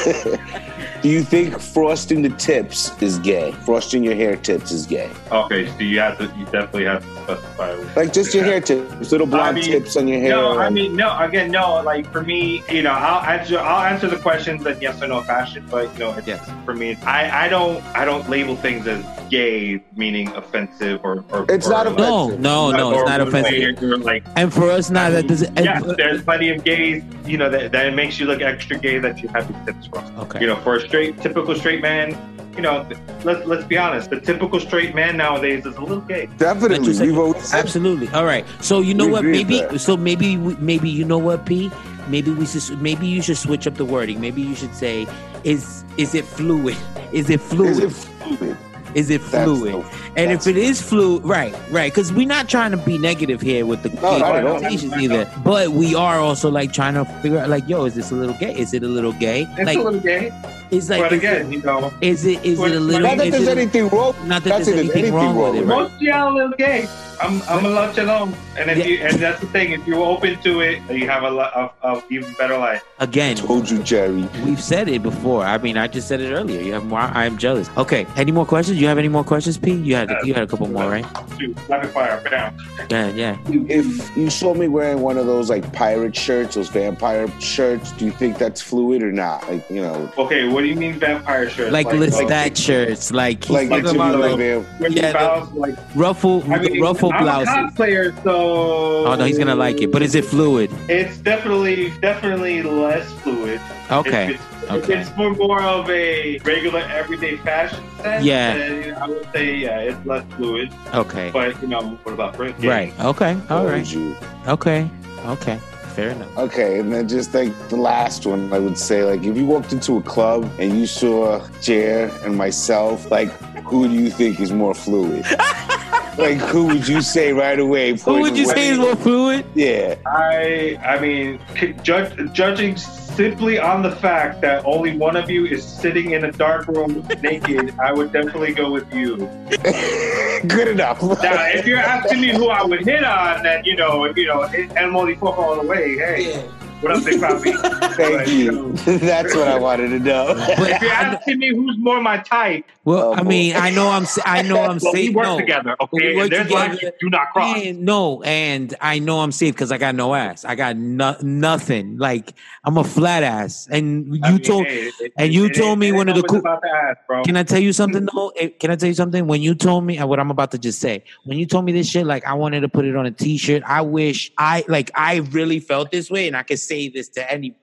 Do 1.07 1.13
you 1.13 1.23
think 1.23 1.61
frosting 1.61 2.23
the 2.23 2.31
tips 2.31 2.91
is 3.01 3.21
gay? 3.21 3.53
Frosting 3.65 4.03
your 4.03 4.17
hair 4.17 4.35
tips 4.35 4.73
is 4.73 4.87
gay? 4.87 5.09
okay, 5.31 5.69
so 5.69 5.79
you 5.79 6.01
have 6.01 6.19
to 6.19 6.25
you 6.37 6.45
definitely 6.47 6.85
have 6.87 7.05
to 7.05 7.15
specify. 7.23 7.75
Like 7.95 8.13
just 8.13 8.35
your 8.35 8.43
hair 8.43 8.61
tips, 8.61 9.13
little 9.13 9.29
blonde 9.29 9.59
I 9.59 9.61
mean, 9.61 9.71
tips 9.71 9.97
on 9.97 10.09
your 10.09 10.19
hair. 10.19 10.31
No, 10.31 10.59
I 10.59 10.69
mean 10.69 10.97
no. 10.97 11.17
Again, 11.21 11.53
no. 11.53 11.81
Like 11.81 12.11
for 12.11 12.25
me, 12.25 12.65
you 12.69 12.83
know, 12.83 12.91
I'll 12.91 13.23
answer 13.25 13.57
I'll 13.57 13.87
answer 13.87 14.09
the 14.09 14.17
questions 14.17 14.67
in 14.67 14.81
yes 14.81 15.01
or 15.01 15.07
no 15.07 15.23
fashion. 15.23 15.65
But 15.71 15.93
you 15.93 16.01
know, 16.01 16.13
it's, 16.15 16.27
Yes. 16.27 16.51
for 16.65 16.75
me, 16.75 16.97
I 17.05 17.45
I 17.45 17.49
don't 17.49 17.85
I 17.95 18.05
don't 18.05 18.29
label 18.29 18.57
things 18.57 18.89
as 18.89 19.05
gay, 19.29 19.81
meaning 19.97 20.29
offensive 20.35 21.01
or. 21.05 21.25
or 21.31 21.47
It's 21.49 21.67
or, 21.67 21.71
not 21.71 21.87
like, 21.87 21.99
No, 21.99 22.25
offensive. 22.27 22.41
no, 22.41 22.71
no, 22.73 22.93
it's 22.95 23.09
not 23.09 23.21
offensive. 23.21 23.83
or, 23.83 23.97
like 23.99 24.25
And 24.37 24.53
for 24.53 24.71
us 24.71 24.89
now, 24.91 25.11
that 25.11 25.27
doesn't. 25.27 25.59
yeah, 25.59 25.79
and- 25.83 25.97
there's 25.97 26.23
plenty 26.23 26.51
of 26.51 26.63
gays, 26.63 27.03
you 27.25 27.37
know, 27.37 27.51
that, 27.51 27.73
that 27.73 27.93
makes 27.95 28.21
you 28.21 28.27
look 28.27 28.41
extra 28.41 28.79
gay 28.79 28.99
that 28.99 29.21
you 29.21 29.29
have 29.31 29.51
your 29.51 29.59
tips 29.67 29.87
from. 29.89 30.05
okay. 30.21 30.41
You 30.41 30.47
know, 30.47 30.57
for 30.57 30.77
a 30.77 30.81
straight, 30.97 31.21
typical 31.21 31.55
straight 31.55 31.83
man, 31.83 32.17
you 32.57 32.63
know, 32.63 32.89
let's 33.23 33.47
let's 33.47 33.67
be 33.67 33.77
honest, 33.77 34.09
the 34.09 34.19
typical 34.19 34.59
straight 34.59 34.95
man 34.95 35.19
nowadays 35.19 35.67
is 35.67 35.77
a 35.77 35.81
little 35.81 36.01
gay. 36.01 36.25
Definitely. 36.39 36.99
We've 36.99 37.19
always 37.19 37.45
said 37.45 37.61
Absolutely. 37.61 38.09
All 38.09 38.25
right. 38.25 38.47
So 38.63 38.81
you 38.81 38.95
know 38.95 39.05
We 39.05 39.13
what? 39.13 39.25
Maybe. 39.27 39.79
So 39.79 39.99
maybe. 39.99 40.37
Maybe 40.39 40.89
you 40.89 41.05
know 41.05 41.19
what, 41.19 41.45
P. 41.45 41.71
Maybe 42.09 42.31
we 42.31 42.47
should. 42.47 42.81
Maybe 42.81 43.07
you 43.07 43.21
should 43.21 43.37
switch 43.37 43.67
up 43.67 43.75
the 43.75 43.85
wording. 43.85 44.23
Maybe 44.23 44.41
you 44.41 44.55
should 44.55 44.75
say, 44.75 45.07
"Is 45.45 45.85
is 45.99 46.15
it 46.15 46.25
fluid? 46.25 46.79
Is 47.13 47.29
it 47.29 47.43
fluid? 47.43 47.77
Is 47.77 47.81
it 47.85 47.93
fluid? 47.93 48.57
Is 48.95 49.11
it 49.11 49.21
fluid?" 49.21 49.75
the- 49.75 50.07
and 50.17 50.33
if 50.33 50.47
it 50.47 50.57
is 50.57 50.81
fluid, 50.81 51.25
right, 51.25 51.55
right, 51.71 51.93
because 51.93 52.11
we're 52.11 52.27
not 52.27 52.49
trying 52.49 52.71
to 52.71 52.79
be 52.79 52.97
negative 52.97 53.43
here 53.43 53.67
with 53.67 53.83
the 53.83 53.91
No, 53.91 54.13
gay 54.13 54.19
not 54.19 54.43
connotations 54.43 54.95
either. 54.95 55.31
But 55.45 55.73
we 55.73 55.95
are 55.95 56.19
also 56.19 56.51
like 56.51 56.73
trying 56.73 56.95
to 56.95 57.05
figure 57.21 57.39
out, 57.39 57.51
like, 57.51 57.69
yo, 57.69 57.85
is 57.85 57.95
this 57.95 58.11
a 58.11 58.15
little 58.15 58.35
gay? 58.37 58.59
Is 58.59 58.73
it 58.73 58.83
a 58.83 58.89
little 58.89 59.13
gay? 59.13 59.43
It's 59.43 59.67
like, 59.67 59.77
a 59.77 59.83
little 59.83 60.01
gay. 60.01 60.33
It's 60.71 60.89
like 60.91 61.03
but 61.03 61.13
again, 61.13 61.47
it, 61.53 61.57
you 61.57 61.63
know, 61.63 61.93
is 62.01 62.25
it 62.25 62.45
is 62.45 62.59
it 62.61 62.73
a 62.73 62.81
little? 62.81 63.03
Not 63.03 63.19
that 63.19 63.31
there's 63.31 63.49
anything 63.49 63.89
wrong. 63.89 64.15
not 64.29 64.43
that 64.45 64.65
there's 64.65 64.67
that 64.67 64.79
anything, 64.79 65.13
wrong 65.15 65.37
with 65.37 65.55
it, 65.55 65.67
right? 65.67 65.67
most 65.91 66.01
y'all 66.01 66.39
is 66.39 66.53
gay. 66.59 66.87
I'm 67.19 67.41
I'm 67.43 67.63
gonna 67.63 67.69
let 67.71 67.97
you 67.97 68.05
know. 68.05 68.29
And 68.59 68.71
if 68.71 68.77
Yeah. 68.79 68.85
you 68.85 68.99
and 68.99 69.17
that's 69.19 69.41
the 69.41 69.47
thing, 69.47 69.73
if 69.73 69.87
you're 69.87 70.05
open 70.05 70.39
to 70.43 70.61
it, 70.61 70.83
you 70.91 71.09
have 71.09 71.23
a 71.23 71.31
lot 71.31 71.53
of, 71.55 71.71
of 71.83 72.05
even 72.11 72.31
better 72.35 72.59
life. 72.59 72.85
Again, 72.99 73.37
Told 73.37 73.71
you, 73.71 73.83
Jerry. 73.83 74.29
we've 74.45 74.61
said 74.63 74.89
it 74.89 75.03
before. 75.03 75.43
I 75.45 75.57
mean, 75.57 75.79
I 75.79 75.87
just 75.89 76.09
said 76.09 76.21
it 76.21 76.33
earlier. 76.33 76.61
You 76.61 76.75
have 76.75 76.85
more. 76.85 77.01
I 77.01 77.25
am 77.25 77.39
jealous. 77.39 77.71
Okay. 77.79 78.07
Any 78.17 78.33
more 78.33 78.45
questions? 78.45 78.79
You 78.79 78.87
have 78.89 78.99
any 78.99 79.09
more 79.09 79.25
questions, 79.25 79.57
P? 79.57 79.73
You 79.73 79.95
had 79.97 80.11
you 80.25 80.35
had 80.35 80.43
a 80.43 80.47
couple 80.47 80.69
more, 80.69 80.91
right? 80.91 81.07
Shoot, 81.39 81.57
rapid 81.69 81.91
fire, 81.91 82.21
bam. 82.29 82.55
Yeah, 82.91 83.09
yeah. 83.11 83.37
If 83.49 84.15
you 84.17 84.29
saw 84.29 84.53
me 84.55 84.69
wearing 84.69 85.01
one 85.01 85.17
of 85.17 85.25
those 85.27 85.49
like 85.49 85.73
pirate 85.73 86.15
shirts, 86.15 86.55
those 86.57 86.69
vampire 86.69 87.29
shirts, 87.41 87.93
do 87.93 88.05
you 88.05 88.11
think 88.11 88.37
that's 88.37 88.61
fluid 88.61 89.03
or 89.03 89.11
not? 89.13 89.49
Like, 89.51 89.69
you 89.71 89.81
know, 89.81 90.11
Okay, 90.19 90.49
what 90.57 90.63
do 90.63 90.69
you 90.69 90.75
mean 90.75 90.99
vampire 90.99 91.51
shirts? 91.51 91.71
Like, 91.71 91.85
like, 91.85 91.97
Lestat 92.01 92.57
shirts, 92.57 93.11
like 93.13 93.45
he's 93.45 93.51
like 93.51 93.69
talking 93.69 93.95
about 93.95 94.19
like, 94.19 94.57
like 94.81 94.91
yeah, 94.97 95.45
you 95.45 95.51
like 95.61 95.77
ruffle 95.95 96.43
I 96.51 96.61
mean, 96.61 96.81
ruffle 96.81 97.13
I'm 97.13 97.25
blouses. 97.25 97.49
a 97.49 97.59
cosplayer, 97.59 98.25
so 98.25 99.07
Oh 99.07 99.15
no, 99.17 99.27
he's 99.27 99.37
gonna 99.37 99.55
like 99.55 99.83
it. 99.83 99.93
But 99.93 100.01
is 100.01 100.15
it 100.15 100.25
fluid? 100.25 100.71
It's 100.89 101.19
definitely 101.19 101.91
definitely 102.01 102.63
less 102.63 103.13
fluid. 103.21 103.61
Okay. 103.93 104.31
If 104.31 104.41
it's, 104.41 104.71
Okay. 104.73 104.99
it's 104.99 105.11
for 105.11 105.29
more 105.35 105.63
of 105.63 105.91
a 105.91 106.39
regular 106.39 106.81
everyday 106.81 107.37
fashion 107.37 107.85
sense, 108.03 108.25
Yeah. 108.25 108.57
then 108.57 108.95
I 108.95 109.09
would 109.09 109.29
say 109.35 109.57
yeah, 109.57 109.81
it's 109.81 110.07
less 110.07 110.25
fluid. 110.37 110.73
Okay. 110.95 111.29
But 111.35 111.61
you 111.61 111.69
know, 111.69 111.99
what 112.03 112.15
about 112.15 112.33
print? 112.33 112.57
Right. 112.65 112.99
Okay. 112.99 113.33
All 113.51 113.59
told 113.59 113.71
right. 113.73 113.93
you. 113.93 114.17
Okay. 114.49 114.89
Okay. 115.27 115.59
Fair 115.97 116.11
enough. 116.11 116.37
Okay, 116.37 116.79
and 116.79 116.93
then 116.93 117.09
just 117.09 117.33
like 117.33 117.51
the 117.71 117.77
last 117.77 118.27
one, 118.27 118.53
I 118.53 118.59
would 118.59 118.77
say, 118.77 119.03
like, 119.03 119.25
if 119.25 119.35
you 119.35 119.47
walked 119.47 119.73
into 119.73 119.97
a 119.97 120.03
club 120.03 120.47
and 120.59 120.79
you 120.79 120.87
saw 120.87 121.41
Jer 121.63 122.11
and 122.23 122.37
myself, 122.37 123.11
like, 123.11 123.31
who 123.65 123.89
do 123.89 123.95
you 123.95 124.11
think 124.11 124.39
is 124.39 124.53
more 124.53 124.75
fluid? 124.75 125.25
like, 126.19 126.37
who 126.37 126.67
would 126.67 126.87
you 126.87 127.01
say 127.01 127.33
right 127.33 127.59
away? 127.59 127.97
Who 127.97 128.21
would 128.21 128.37
you 128.37 128.45
away? 128.45 128.55
say 128.55 128.69
is 128.69 128.79
more 128.79 128.95
fluid? 128.95 129.47
Yeah, 129.55 129.95
I 130.05 130.79
I 130.85 131.01
mean, 131.01 131.41
c- 131.59 131.73
judge, 131.83 132.13
judging 132.35 132.77
simply 133.17 133.59
on 133.59 133.83
the 133.83 133.91
fact 133.91 134.43
that 134.43 134.65
only 134.67 134.97
one 134.97 135.17
of 135.17 135.31
you 135.31 135.47
is 135.47 135.65
sitting 135.65 136.11
in 136.13 136.25
a 136.25 136.33
dark 136.33 136.69
room 136.69 137.07
naked, 137.23 137.75
I 137.81 137.93
would 137.93 138.13
definitely 138.13 138.53
go 138.53 138.71
with 138.71 138.93
you. 138.93 139.17
good 140.47 140.69
enough. 140.69 141.03
Now, 141.03 141.47
if 141.49 141.67
you're 141.67 141.79
asking 141.79 142.21
me 142.21 142.29
who 142.29 142.49
I 142.49 142.63
would 142.63 142.85
hit 142.85 143.05
on, 143.05 143.43
then 143.43 143.65
you 143.65 143.75
know, 143.75 144.05
you 144.15 144.27
know, 144.27 144.43
and 144.43 144.79
I'm 144.79 144.95
only 144.95 145.15
four 145.15 145.35
all 145.35 145.61
the 145.61 145.67
way. 145.67 145.97
Hey, 145.97 146.43
what 146.83 146.93
up, 146.93 147.05
Big 147.05 147.21
Poppy? 147.21 147.53
Thank 147.97 148.29
you. 148.29 148.73
That's 148.99 149.35
what 149.35 149.49
I 149.49 149.59
wanted 149.59 149.89
to 149.91 149.99
know. 149.99 150.35
But 150.59 150.71
If 150.71 150.83
you're 150.83 150.91
asking 150.93 151.39
me 151.39 151.49
who's 151.55 151.77
more 151.79 152.01
my 152.01 152.19
type, 152.19 152.65
well, 152.85 153.11
Oh, 153.11 153.15
I 153.15 153.23
mean, 153.25 153.57
I 153.57 153.71
know 153.71 153.89
I'm. 153.89 154.05
sa- 154.07 154.23
I 154.25 154.43
know 154.43 154.61
I'm 154.63 154.79
well, 154.81 154.93
we 154.93 155.07
safe. 155.07 155.15
work 155.15 155.25
No, 155.27 155.39
together, 155.39 155.77
we 155.93 155.99
okay? 156.01 156.17
work 156.17 156.31
There's 156.31 156.51
lines 156.51 156.77
together. 156.79 156.97
you 157.01 157.09
do 157.09 157.11
not 157.17 157.31
cross. 157.33 157.61
And, 157.61 157.81
no, 157.85 158.23
and 158.23 158.75
I 158.81 159.01
know 159.01 159.21
I'm 159.21 159.33
safe 159.33 159.55
because 159.55 159.73
I 159.73 159.79
got 159.79 159.95
no 159.97 160.15
ass. 160.15 160.45
I 160.45 160.55
got 160.55 160.77
no, 160.77 161.17
nothing. 161.21 161.99
Like 161.99 162.35
I'm 162.65 162.77
a 162.79 162.85
flat 162.85 163.25
ass. 163.25 163.67
And 163.71 164.15
you 164.15 164.21
I 164.23 164.31
mean, 164.33 164.41
told. 164.41 164.67
hey, 164.67 164.93
it- 165.01 165.13
and 165.19 165.33
you 165.35 165.47
it 165.47 165.55
told 165.55 165.71
ain't- 165.71 165.79
me 165.81 165.89
it 165.89 165.93
one 165.93 166.09
ain't 166.09 166.17
of 166.19 166.23
the 166.23 166.29
cool- 166.29 166.39
about 166.39 166.63
the 166.63 166.69
ass, 166.69 166.97
bro. 167.09 167.25
Can 167.25 167.37
I 167.37 167.43
tell 167.43 167.59
you 167.59 167.73
something 167.73 168.07
though? 168.15 168.29
Eh, 168.37 168.51
Can 168.61 168.71
I 168.71 168.77
tell 168.77 168.89
you 168.89 168.95
something? 168.95 169.27
When 169.27 169.43
you 169.43 169.55
told 169.57 169.83
me 169.85 169.99
what 170.03 170.21
I'm 170.21 170.31
about 170.31 170.53
to 170.53 170.59
just 170.59 170.79
say, 170.81 171.03
when 171.25 171.39
you 171.39 171.47
told 171.47 171.65
me 171.65 171.73
this 171.73 171.89
shit, 171.89 172.07
like 172.07 172.25
I 172.25 172.35
wanted 172.35 172.61
to 172.61 172.69
put 172.69 172.85
it 172.85 172.95
on 172.95 173.05
a 173.07 173.11
T-shirt. 173.11 173.63
I 173.67 173.81
wish 173.81 174.31
I 174.39 174.65
like 174.69 174.93
I 174.95 175.17
really 175.33 175.59
felt 175.59 175.91
this 175.91 176.09
way, 176.09 176.29
and 176.29 176.37
I 176.37 176.45
could 176.45 176.61
say 176.61 176.89
this 176.89 177.09
to 177.11 177.33
any. 177.33 177.57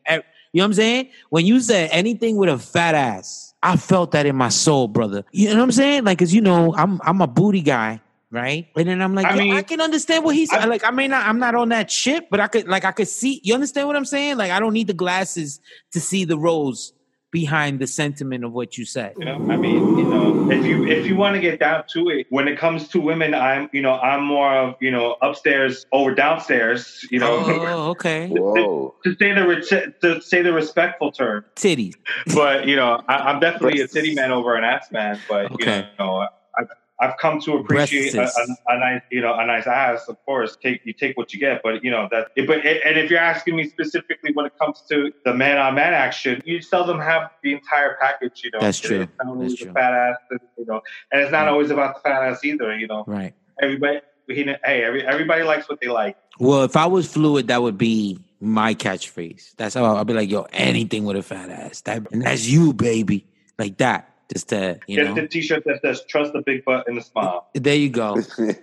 You 0.54 0.60
know 0.60 0.66
what 0.66 0.68
I'm 0.68 0.74
saying? 0.76 1.10
When 1.30 1.46
you 1.46 1.60
said 1.60 1.90
anything 1.92 2.38
with 2.38 2.48
a 2.48 2.60
fat 2.60 2.94
ass, 2.94 3.56
I 3.64 3.76
felt 3.76 4.12
that 4.12 4.26
in 4.28 4.36
my 4.36 4.50
soul, 4.50 4.88
brother. 4.88 5.26
You 5.32 5.50
know 5.50 5.56
what 5.56 5.64
I'm 5.64 5.72
saying? 5.72 6.04
Like, 6.06 6.20
cause 6.20 6.32
you 6.32 6.42
know, 6.42 6.74
I'm 6.76 7.02
I'm 7.04 7.22
a 7.22 7.28
booty 7.28 7.62
guy. 7.62 8.00
Right, 8.30 8.68
and 8.76 8.88
then 8.88 9.00
I'm 9.00 9.14
like, 9.14 9.28
I 9.28 9.40
yo, 9.40 9.56
I, 9.56 9.62
can 9.62 9.80
understand 9.80 10.24
what 10.24 10.36
he's 10.36 10.52
I- 10.52 10.66
like. 10.66 10.84
I 10.84 10.90
may 10.90 11.08
not, 11.08 11.28
I'm 11.28 11.38
not 11.38 11.54
on 11.54 11.70
that 11.70 11.92
shit, 11.92 12.32
but 12.32 12.40
I 12.40 12.48
could, 12.48 12.68
like, 12.68 12.84
I 12.84 12.92
could 12.92 13.08
see. 13.08 13.40
You 13.44 13.54
understand 13.54 13.86
what 13.86 13.96
I'm 13.96 14.06
saying? 14.06 14.38
Like, 14.38 14.50
I 14.50 14.60
don't 14.60 14.74
need 14.74 14.88
the 14.88 14.94
glasses 14.96 15.60
to 15.92 16.00
see 16.00 16.26
the 16.26 16.36
rose 16.36 16.94
behind 17.34 17.80
the 17.80 17.88
sentiment 17.88 18.46
of 18.46 18.54
what 18.54 18.78
you 18.78 18.86
said. 18.86 19.16
You 19.18 19.26
know, 19.26 19.36
I 19.50 19.58
mean, 19.58 19.98
you 19.98 20.04
know, 20.06 20.50
if 20.52 20.64
you 20.66 20.86
if 20.88 21.08
you 21.08 21.16
want 21.18 21.34
to 21.36 21.42
get 21.42 21.60
down 21.60 21.84
to 21.94 22.08
it, 22.10 22.28
when 22.30 22.48
it 22.48 22.58
comes 22.60 22.88
to 22.90 23.02
women, 23.02 23.34
I'm 23.34 23.70
you 23.74 23.82
know 23.82 23.96
I'm 23.96 24.24
more 24.24 24.56
of 24.56 24.76
you 24.80 24.92
know 24.92 25.18
upstairs 25.22 25.86
over 25.92 26.14
downstairs. 26.14 27.06
You 27.12 27.20
know, 27.20 27.34
Oh, 27.44 27.90
okay. 27.92 28.28
Whoa. 28.32 28.96
to 29.04 29.16
say 29.20 29.34
the 29.34 29.46
re- 29.48 29.92
to 30.02 30.22
say 30.22 30.44
the 30.44 30.54
respectful 30.54 31.12
term. 31.12 31.44
Titties. 31.56 31.96
But 32.34 32.68
you 32.68 32.76
know, 32.76 33.02
I, 33.10 33.16
I'm 33.16 33.40
definitely 33.40 33.82
a 33.82 33.88
titty 33.88 34.14
man 34.16 34.32
over 34.32 34.56
an 34.56 34.64
ass 34.64 34.92
man. 34.92 35.20
But 35.28 35.52
Okay. 35.54 35.80
you 35.80 36.06
know, 36.06 36.28
I've 36.58 36.68
I've 37.04 37.18
come 37.18 37.40
to 37.42 37.58
appreciate 37.58 38.14
a, 38.16 38.24
a, 38.24 38.46
a 38.68 38.80
nice 38.80 39.02
you 39.12 39.22
know 39.22 39.34
a 39.38 39.46
nice 39.46 39.68
ass. 39.68 40.08
Of 40.08 40.18
course, 40.26 40.58
take 40.62 40.82
you 40.86 40.94
take 40.94 41.18
what 41.18 41.34
you 41.34 41.40
get. 41.40 41.62
But 41.64 41.84
you 41.84 41.92
know 41.92 42.08
that. 42.12 42.30
But 42.48 42.66
and 42.66 42.98
if 42.98 43.10
you're 43.12 43.20
asking 43.20 43.56
me 43.56 43.68
specifically 43.70 44.32
when 44.34 44.46
it 44.46 44.54
comes 44.60 44.82
to 44.90 45.12
the 45.26 45.34
man 45.34 45.58
on 45.58 45.76
man 45.76 45.94
action, 45.94 46.42
you 46.46 46.62
seldom 46.62 47.00
have 47.00 47.30
the 47.44 47.54
entire 47.54 47.98
package. 48.00 48.42
You 48.44 48.52
know, 48.54 48.60
That's 48.62 48.80
true. 48.80 49.08
That's 49.40 49.56
true. 49.56 49.72
fat 49.74 49.94
ass. 49.94 50.16
You 50.58 50.66
know, 50.66 50.82
and 51.12 51.22
it's 51.22 51.32
not 51.32 51.44
Right. 51.44 51.50
always 51.50 51.72
about 51.72 51.96
the 51.96 52.02
fat 52.02 52.24
ass 52.24 52.44
either. 52.44 52.76
You 52.76 52.88
know, 52.88 53.04
Right. 53.08 53.34
everybody. 53.62 54.00
He, 54.30 54.44
hey, 54.64 54.84
every, 54.86 55.06
everybody 55.06 55.44
likes 55.44 55.68
what 55.68 55.82
they 55.82 55.90
like. 55.90 56.16
Well, 56.40 56.64
if 56.64 56.78
I 56.78 56.86
was 56.86 57.12
fluid, 57.12 57.48
that 57.48 57.62
would 57.62 57.78
be 57.78 58.18
my 58.40 58.74
catchphrase. 58.74 59.54
That's 59.58 59.76
how 59.76 59.84
I'll 59.84 60.06
be 60.06 60.14
like, 60.14 60.30
yo, 60.30 60.48
anything 60.54 61.04
with 61.04 61.18
a 61.18 61.22
fat 61.22 61.50
ass. 61.50 61.82
That 61.82 62.10
and 62.14 62.22
that's 62.22 62.48
you, 62.48 62.72
baby. 62.74 63.28
Like 63.60 63.78
that. 63.80 64.13
Just 64.34 64.50
to, 64.50 64.80
you 64.88 64.98
Get 64.98 65.08
know. 65.10 65.14
the 65.22 65.28
T-shirt 65.28 65.64
that 65.66 65.82
says 65.82 66.04
"Trust 66.10 66.34
the 66.34 66.42
Big 66.42 66.66
Butt 66.66 66.88
in 66.88 66.96
the 66.96 67.02
Smile." 67.02 67.48
There 67.54 67.76
you 67.76 67.90
go. 67.90 68.18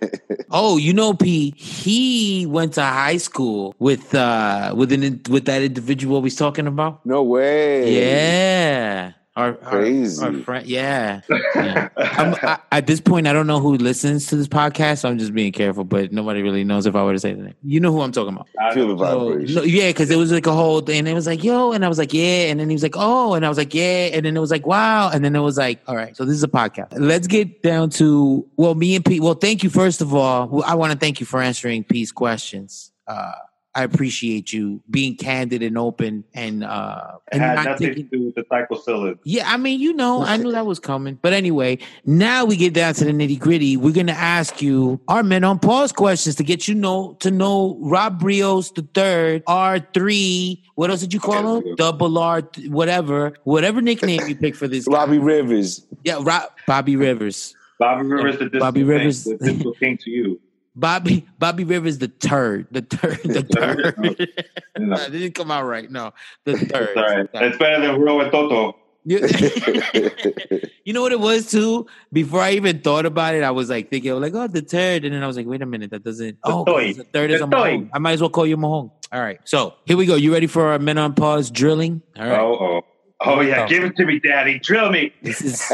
Oh, 0.53 0.79
you 0.79 0.93
know, 0.93 1.15
P. 1.15 1.55
He 1.57 2.45
went 2.45 2.75
to 2.75 2.83
high 2.83 3.19
school 3.19 3.73
with 3.79 4.13
uh 4.17 4.75
with 4.77 4.91
an 4.93 5.23
with 5.31 5.45
that 5.45 5.63
individual 5.63 6.21
we 6.21 6.25
was 6.27 6.35
talking 6.35 6.67
about. 6.67 7.07
no 7.07 7.23
way. 7.23 7.95
Yeah, 7.95 9.13
our, 9.41 9.59
our- 9.65 9.71
Crazy. 9.71 10.25
Our, 10.25 10.33
friend. 10.45 10.67
Yeah. 10.67 11.21
yeah. 11.55 11.89
I'm, 11.97 12.35
I, 12.43 12.59
at 12.73 12.87
this 12.87 13.01
point, 13.01 13.27
I 13.27 13.33
don't 13.33 13.47
know 13.47 13.59
who 13.61 13.75
listens 13.77 14.27
to 14.29 14.37
this 14.37 14.47
podcast. 14.49 14.99
So 15.01 15.09
I'm 15.09 15.19
just 15.19 15.35
being 15.35 15.53
careful, 15.53 15.85
but 15.85 16.13
nobody 16.13 16.43
really 16.43 16.65
knows 16.65 16.87
if 16.87 16.95
I 16.95 17.03
were 17.03 17.13
to 17.13 17.19
say 17.19 17.33
the 17.35 17.43
name. 17.43 17.55
You 17.63 17.81
know 17.81 17.91
who 17.93 18.01
I'm 18.03 18.13
talking 18.13 18.35
about. 18.35 18.49
I 18.61 18.75
Feel 18.75 18.89
the 18.89 18.95
know. 18.95 19.11
So, 19.11 19.29
vibration. 19.31 19.55
no, 19.57 19.63
yeah, 19.63 19.89
because 19.89 20.11
it 20.11 20.17
was 20.17 20.31
like 20.33 20.47
a 20.47 20.53
whole 20.53 20.81
thing. 20.81 21.07
It 21.07 21.15
was 21.15 21.27
like, 21.27 21.43
yo, 21.43 21.73
and 21.73 21.85
I 21.85 21.89
was 21.89 21.99
like, 21.99 22.13
yeah. 22.13 22.51
And 22.51 22.61
then 22.61 22.69
he 22.69 22.75
was 22.75 22.83
like, 22.83 22.95
oh, 22.97 23.35
and 23.35 23.45
I 23.45 23.49
was 23.49 23.59
like, 23.59 23.75
yeah. 23.75 24.11
And 24.13 24.25
then 24.25 24.37
it 24.37 24.41
was 24.41 24.51
like, 24.51 24.67
wow. 24.67 25.11
And 25.13 25.25
then 25.25 25.35
it 25.35 25.41
was 25.41 25.59
like, 25.59 25.81
all 25.87 25.97
right, 25.97 26.17
so 26.17 26.25
this 26.25 26.35
is 26.35 26.43
a 26.45 26.49
podcast. 26.49 26.89
Let's 26.93 27.27
get 27.27 27.63
down 27.63 27.91
to, 27.91 28.47
well, 28.57 28.75
me 28.75 28.95
and 28.97 29.05
Pete. 29.05 29.23
Well, 29.23 29.35
thank 29.35 29.63
you, 29.63 29.71
first 29.71 30.01
of 30.01 30.15
all. 30.15 30.63
I 30.65 30.75
want 30.75 30.93
to 30.93 30.99
thank 30.99 31.21
you 31.21 31.27
for 31.27 31.41
answering 31.41 31.85
Pete's 31.85 32.13
questions. 32.13 32.93
Uh, 33.07 33.33
I 33.73 33.85
appreciate 33.85 34.53
you 34.53 34.83
being 34.91 35.15
candid 35.17 35.63
and 35.63 35.79
open 35.79 36.25
and, 36.35 36.65
uh, 36.65 37.13
It 37.31 37.35
and 37.37 37.41
had 37.43 37.55
not 37.55 37.65
nothing 37.67 37.87
thinking, 37.95 38.09
to 38.11 38.17
do 38.19 38.25
with 38.27 38.35
the 38.35 38.43
cyclosilin. 38.43 39.19
yeah, 39.25 39.49
I 39.49 39.59
mean, 39.59 39.79
you 39.79 39.93
know, 39.93 40.23
I 40.23 40.39
knew 40.39 40.51
that 40.59 40.67
was 40.67 40.81
coming. 40.81 41.19
But 41.23 41.35
anyway, 41.35 41.79
now 42.05 42.45
we 42.45 42.57
get 42.57 42.75
down 42.75 42.95
to 42.95 43.05
the 43.05 43.13
nitty 43.13 43.39
gritty. 43.39 43.77
We're 43.77 43.95
gonna 43.95 44.11
ask 44.11 44.61
you 44.61 45.01
our 45.07 45.23
men 45.23 45.45
on 45.45 45.61
pause 45.61 45.93
questions 45.93 46.35
to 46.37 46.43
get 46.43 46.67
you 46.67 46.75
know 46.75 47.17
to 47.21 47.31
know 47.31 47.77
Rob 47.81 48.21
Rios 48.25 48.73
the 48.73 48.83
third, 48.93 49.45
R 49.47 49.79
three. 49.95 50.65
What 50.75 50.91
else 50.91 51.01
did 51.01 51.15
you 51.15 51.21
call 51.21 51.47
Okay. 51.59 51.69
him? 51.69 51.77
Double 51.77 52.19
R, 52.19 52.43
whatever, 52.69 53.35
whatever 53.45 53.81
nickname 53.81 54.27
you 54.27 54.35
pick 54.35 54.57
for 54.57 54.67
this. 54.67 54.89
guy. 54.89 55.05
Rivers. 55.05 55.87
yeah, 56.03 56.19
Rob, 56.21 56.51
Bobby 56.67 56.97
Rivers, 56.97 57.55
Bobby 57.79 58.03
Rivers, 58.09 58.39
the 58.39 58.45
disco 58.47 58.59
Bobby 58.59 58.81
king, 58.81 58.89
Rivers. 58.89 59.25
the 59.25 59.37
disco 59.37 59.73
to 59.81 60.11
you. 60.11 60.41
Bobby, 60.75 61.27
Bobby 61.39 61.65
Rivers 61.65 61.99
the 61.99 62.09
third, 62.09 62.67
the 62.71 62.83
third, 62.83 63.21
the 63.25 63.43
third? 63.43 64.29
No. 64.79 64.97
That 64.97 65.13
didn't 65.13 65.35
come 65.35 65.51
out 65.51 65.67
right. 65.67 65.91
No, 65.91 66.15
the 66.45 66.57
third. 66.57 66.89
It's 66.97 66.97
right. 66.97 67.29
It's 67.43 67.59
better 67.59 67.87
than 67.87 68.01
Ro 68.01 68.21
and 68.21 68.33
Toto. 68.33 68.77
You, 70.85 70.95
know 70.95 71.03
what 71.03 71.13
it 71.13 71.21
was 71.21 71.51
too? 71.51 71.87
Before 72.13 72.41
I 72.41 72.53
even 72.53 72.81
thought 72.81 73.05
about 73.07 73.35
it, 73.35 73.45
I 73.45 73.51
was 73.51 73.69
like 73.69 73.91
thinking, 73.91 74.19
like, 74.19 74.35
oh, 74.35 74.49
the 74.49 74.63
third. 74.63 75.05
And 75.05 75.15
then 75.15 75.23
I 75.23 75.27
was 75.27 75.37
like, 75.37 75.47
wait 75.47 75.61
a 75.63 75.67
minute, 75.67 75.91
that 75.91 76.03
doesn't. 76.03 76.39
Oh, 76.43 76.65
the 76.65 77.05
third 77.13 77.31
is 77.31 77.41
a 77.41 77.45
toy. 77.45 77.51
Mahone. 77.77 77.91
I 77.93 77.99
might 77.99 78.13
as 78.13 78.21
well 78.23 78.31
call 78.31 78.47
you 78.47 78.57
Mahone. 78.57 78.91
All 79.13 79.21
right. 79.21 79.39
So 79.45 79.75
here 79.85 79.97
we 79.97 80.07
go. 80.07 80.17
You 80.17 80.33
ready 80.33 80.47
for 80.47 80.69
our 80.69 80.79
men 80.79 80.99
on 80.99 81.15
pause 81.15 81.51
drilling? 81.51 82.03
All 82.19 82.27
right. 82.27 82.41
Oh, 82.41 82.59
oh. 82.59 82.83
Oh, 83.21 83.41
yeah. 83.41 83.65
Oh. 83.65 83.69
Give 83.69 83.85
it 83.85 83.97
to 83.97 84.07
me, 84.07 84.19
daddy. 84.19 84.59
Drill 84.59 84.91
me. 84.91 85.13
This 85.23 85.43
is 85.43 85.71